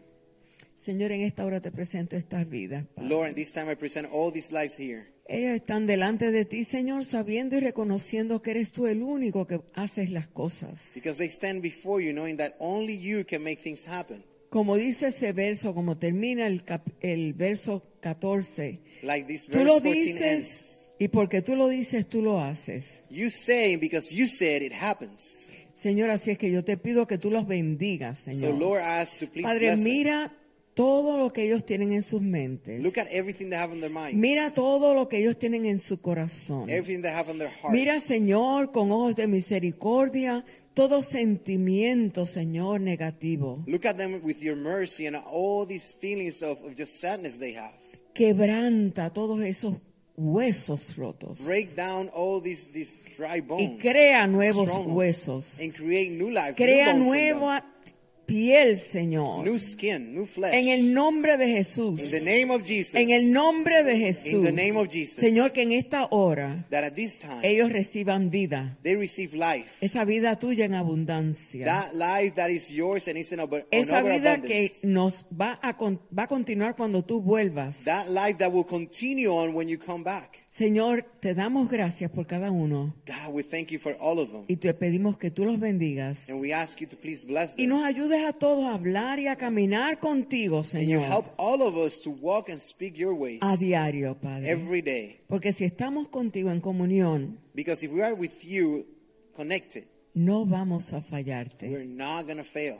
Señor, 0.75 1.11
en 1.11 1.21
esta 1.21 1.43
hora 1.45 1.59
te 1.59 1.69
presento 1.71 2.15
estas 2.15 2.47
vidas. 2.49 2.85
Lord, 2.97 3.33
this 3.35 3.51
time 3.51 3.69
I 3.69 3.75
present 3.75 4.07
all 4.11 4.31
these 4.31 4.53
lives 4.53 4.77
here. 4.79 5.05
Ellas 5.29 5.55
están 5.55 5.87
delante 5.87 6.31
de 6.31 6.45
ti, 6.45 6.63
Señor, 6.63 7.03
sabiendo 7.03 7.57
y 7.57 7.59
reconociendo 7.59 8.41
que 8.41 8.51
eres 8.51 8.71
tú 8.71 8.87
el 8.87 9.01
único 9.03 9.45
que 9.45 9.59
haces 9.73 10.09
las 10.09 10.27
cosas. 10.27 10.93
Because 10.95 11.17
they 11.19 11.27
stand 11.29 11.61
before 11.61 12.01
you 12.03 12.13
knowing 12.13 12.37
that 12.37 12.53
only 12.59 12.97
you 12.97 13.25
can 13.25 13.43
make 13.43 13.57
things 13.61 13.87
happen. 13.87 14.23
Como 14.49 14.77
dice 14.77 15.07
ese 15.09 15.33
verso, 15.33 15.73
como 15.73 15.97
termina 15.97 16.47
el, 16.47 16.63
cap- 16.63 16.87
el 17.01 17.33
verso 17.33 17.83
14, 17.99 18.79
Like 19.03 19.27
this 19.27 19.47
tú 19.47 19.57
verse 19.57 19.65
lo 19.65 19.73
14 19.81 19.93
dices 19.99 20.91
y 20.99 21.09
porque 21.09 21.41
tú 21.41 21.55
lo 21.57 21.67
dices, 21.67 22.07
tú 22.07 22.21
lo 22.21 22.39
haces. 22.41 23.03
You 23.09 23.29
say 23.29 23.75
because 23.75 24.15
you 24.15 24.25
said 24.27 24.61
it 24.61 24.71
happens. 24.71 25.49
Señor, 25.75 26.09
así 26.09 26.31
es 26.31 26.37
que 26.37 26.49
yo 26.49 26.63
te 26.63 26.77
pido 26.77 27.05
que 27.05 27.17
tú 27.17 27.29
los 27.29 27.45
bendigas, 27.45 28.19
So 28.19 28.33
Señor. 28.33 28.57
Lord, 28.57 28.79
I 28.79 29.01
ask 29.01 29.19
you 29.19 29.27
to 29.27 29.33
please 29.33 29.45
Padre, 29.45 29.71
bless 29.73 29.83
mira 29.83 30.33
todo 30.77 31.17
lo 31.17 31.33
que 31.33 31.43
ellos 31.43 31.65
tienen 31.65 31.91
en 31.91 32.03
sus 32.03 32.21
mentes. 32.21 32.83
Look 32.83 32.99
at 32.99 33.07
everything 33.09 33.49
they 33.49 33.57
have 33.57 33.73
in 33.73 33.81
their 33.81 33.91
minds. 33.91 34.13
Mira 34.13 34.53
todo 34.53 34.93
lo 34.93 35.09
que 35.09 35.17
ellos 35.17 35.39
tienen 35.39 35.65
en 35.65 35.79
su 35.79 35.99
corazón. 35.99 36.69
everything 36.69 37.01
they 37.01 37.11
have 37.11 37.31
in 37.31 37.39
their 37.39 37.49
hearts. 37.49 37.71
Mira, 37.71 37.99
Señor, 37.99 38.71
con 38.71 38.91
ojos 38.91 39.15
de 39.15 39.25
misericordia, 39.25 40.45
todo 40.75 41.01
sentimiento, 41.01 42.27
Señor, 42.27 42.79
negativo. 42.79 43.63
Look 43.65 43.87
at 43.87 43.97
them 43.97 44.21
with 44.23 44.37
your 44.39 44.55
mercy 44.55 45.07
and 45.07 45.17
all 45.25 45.65
these 45.65 45.91
feelings 45.91 46.43
of, 46.43 46.63
of 46.63 46.75
just 46.77 46.99
sadness 46.99 47.39
they 47.39 47.55
have. 47.55 47.73
Quebranta 48.13 49.11
todos 49.11 49.41
esos 49.41 49.77
huesos 50.15 50.95
rotos. 50.95 51.43
Break 51.43 51.75
down 51.75 52.11
all 52.13 52.39
these, 52.39 52.71
these 52.71 52.99
dry 53.17 53.41
bones. 53.41 53.63
Y 53.63 53.77
crea 53.79 54.27
nuevos 54.27 54.69
huesos. 54.85 55.59
And 55.59 55.73
create 55.73 56.11
new 56.11 56.29
life. 56.29 56.53
Crea 56.55 56.93
new 56.93 57.05
nueva 57.05 57.65
piel, 58.27 58.77
Señor. 58.77 59.43
New 59.43 59.57
skin, 59.57 60.13
new 60.13 60.25
flesh. 60.25 60.53
En 60.53 60.67
el 60.67 60.93
nombre 60.93 61.37
de 61.37 61.47
Jesús. 61.47 61.99
in 61.99 62.11
the 62.11 62.21
name 62.21 62.53
of 62.53 62.63
Jesus. 62.63 62.95
En 62.95 63.09
el 63.09 63.33
nombre 63.33 63.83
de 63.83 63.97
Jesús. 63.97 64.33
In 64.33 64.43
the 64.43 64.51
name 64.51 64.77
of 64.77 64.89
Jesus. 64.89 65.15
Señor, 65.15 65.51
que 65.53 65.63
en 65.63 65.71
esta 65.71 66.07
hora 66.11 66.67
that 66.69 66.83
at 66.83 66.93
this 66.93 67.17
time 67.17 67.39
ellos 67.41 67.71
reciban 67.71 68.29
vida. 68.29 68.77
they 68.83 68.95
receive 68.95 69.33
life. 69.33 69.77
Esa 69.81 70.05
vida 70.05 70.37
tuya 70.37 70.65
en 70.65 70.75
abundancia. 70.75 71.65
That 71.65 71.93
life 71.93 72.35
that 72.35 72.49
is 72.49 72.69
yours 72.69 73.07
and 73.07 73.17
is 73.17 73.31
in 73.31 73.39
ab- 73.39 73.65
Esa 73.71 74.01
vida 74.01 74.41
que 74.41 74.69
nos 74.83 75.25
va 75.31 75.57
a, 75.61 75.71
va 75.73 76.23
a 76.23 76.27
continuar 76.27 76.75
cuando 76.75 77.03
tú 77.03 77.21
vuelvas. 77.21 77.85
That 77.85 78.09
life 78.09 78.37
that 78.39 78.51
will 78.51 78.65
continue 78.65 79.29
on 79.29 79.55
when 79.55 79.69
you 79.69 79.79
come 79.79 80.03
back. 80.03 80.46
Señor, 80.57 81.03
te 81.19 81.35
damos 81.35 81.69
gracias 81.69 82.09
por 82.09 82.25
cada 82.25 82.49
uno 82.49 82.95
God, 83.05 83.31
we 83.31 83.43
thank 83.43 83.67
you 83.67 83.77
for 83.77 83.95
all 83.99 84.17
of 84.17 84.31
them. 84.31 84.45
y 84.47 84.55
te 84.55 84.73
pedimos 84.73 85.15
que 85.19 85.29
tú 85.29 85.45
los 85.45 85.59
bendigas 85.59 86.27
And 86.29 86.41
we 86.41 86.51
ask 86.51 86.79
you 86.81 86.87
to 86.87 86.97
please 86.97 87.23
bless 87.27 87.53
y 87.59 87.67
them. 87.67 87.69
nos 87.77 87.83
ayudes 87.85 88.25
a 88.25 88.33
todos 88.33 88.65
a 88.65 88.73
hablar 88.73 89.19
y 89.19 89.27
a 89.27 89.35
caminar 89.35 89.99
contigo, 89.99 90.57
And 90.57 90.65
you 90.65 90.79
Señor, 90.79 91.03
help 91.11 91.27
all 91.37 91.61
of 91.61 91.77
us 91.77 92.01
to 92.01 92.09
walk 92.09 92.49
and 92.49 92.57
speak 92.59 92.95
your 92.97 93.13
ways 93.13 93.37
a 93.43 93.55
diario, 93.55 94.15
Padre. 94.19 94.49
every 94.49 94.81
day. 94.81 95.19
Porque 95.27 95.53
si 95.53 95.63
estamos 95.63 96.07
contigo 96.07 96.49
en 96.49 96.59
comunión, 96.59 97.37
Because 97.53 97.85
if 97.85 97.91
we 97.93 98.01
are 98.01 98.15
with 98.15 98.43
you 98.43 98.83
connected, 99.35 99.83
no 100.15 100.43
vamos 100.47 100.91
a 100.93 101.01
fallarte. 101.01 101.69
we're 101.69 101.85
not 101.85 102.25
going 102.25 102.37
to 102.37 102.43
fail. 102.43 102.77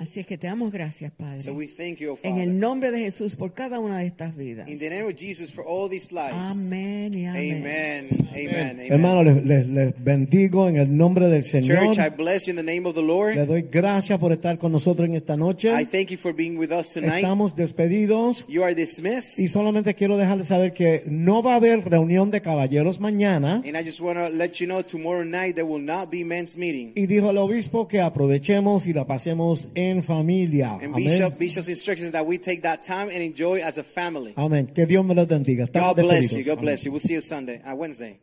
Así 0.00 0.18
es 0.20 0.26
que 0.26 0.38
te 0.38 0.46
damos 0.46 0.72
gracias, 0.72 1.12
Padre. 1.12 1.40
So 1.40 1.52
we 1.52 1.66
thank 1.68 1.98
you, 1.98 2.12
O 2.12 2.18
En 2.22 2.32
Father. 2.32 2.48
el 2.48 2.58
nombre 2.58 2.90
de 2.90 3.00
Jesús 3.00 3.36
por 3.36 3.52
cada 3.52 3.78
una 3.80 3.98
de 3.98 4.06
estas 4.06 4.34
vidas. 4.34 4.66
In 4.66 4.78
the 4.78 4.88
name 4.88 5.02
of 5.02 5.14
Jesus 5.14 5.52
for 5.52 5.62
all 5.68 5.90
these 5.90 6.10
lives. 6.10 6.32
Amén 6.32 7.10
y 7.14 7.26
amén. 7.26 7.56
Amen. 7.58 8.08
Amen. 8.30 8.70
Amen. 8.80 8.92
Hermano, 8.92 9.22
les, 9.22 9.44
les- 9.44 9.66
les 9.68 9.94
bendigo 10.02 10.68
en 10.70 10.76
el 10.76 10.96
nombre 10.96 11.26
del 11.28 11.42
Señor. 11.42 11.84
Church, 11.94 11.98
I 11.98 12.08
bless 12.16 12.46
you 12.46 12.52
in 12.52 12.56
the 12.56 12.62
name 12.62 12.88
of 12.88 12.94
the 12.94 13.02
Lord. 13.02 13.34
Le 13.36 13.44
doy 13.44 13.66
gracias 13.70 14.18
por 14.18 14.32
estar 14.32 14.56
con 14.58 14.72
nosotros 14.72 15.06
en 15.06 15.16
esta 15.16 15.36
noche. 15.36 15.68
I 15.78 15.84
thank 15.84 16.08
you 16.08 16.16
for 16.16 16.32
being 16.34 16.56
with 16.56 16.70
us 16.72 16.94
tonight. 16.94 17.16
Estamos 17.16 17.54
despedidos 17.54 18.44
You 18.48 18.62
are 18.64 18.74
dismissed. 18.74 19.38
y 19.38 19.48
solamente 19.48 19.94
quiero 19.94 20.16
dejarles 20.16 20.46
saber 20.46 20.72
que 20.72 21.02
no 21.08 21.42
va 21.42 21.52
a 21.52 21.56
haber 21.56 21.80
reunión 21.88 22.30
de 22.30 22.40
caballeros 22.40 23.00
mañana. 23.00 23.56
And 23.66 23.76
I 23.76 23.84
just 23.84 24.00
want 24.00 24.18
to 24.18 24.30
let 24.30 24.52
you 24.60 24.66
know 24.66 24.82
tomorrow 24.82 25.24
night 25.26 25.54
there 25.56 25.66
will 25.66 25.84
not 25.84 26.10
be 26.10 26.24
men's 26.24 26.56
meeting. 26.56 26.92
Y 26.94 27.06
dijo 27.06 27.30
el 27.30 27.36
obispo 27.36 27.86
que 27.86 28.00
aprovechemos 28.00 28.86
y 28.86 28.94
la 28.94 29.06
pasemos 29.06 29.68
en 29.74 29.89
familia. 30.02 30.78
And. 30.80 30.94
Bishop, 30.94 31.38
Bishop's 31.38 31.68
instructions 31.68 32.12
that 32.12 32.24
we 32.24 32.38
take 32.38 32.62
that 32.62 32.82
time 32.82 33.08
and 33.08 33.22
enjoy 33.22 33.60
as 33.60 33.78
a 33.78 33.82
family. 33.82 34.32
Amén. 34.36 34.66
Que 34.74 34.86
Dios 34.86 35.04
me 35.04 35.14
los 35.14 35.26
bendiga. 35.26 35.64
Estamos 35.64 35.96
God 35.96 36.02
bless 36.02 36.36
you. 36.36 36.44
God 36.44 36.60
bless 36.60 36.84
you. 36.84 36.92
We'll 36.92 37.00
see 37.00 37.14
you 37.14 37.20
Sunday, 37.20 37.60
uh, 37.62 37.74
Wednesday. 37.74 38.18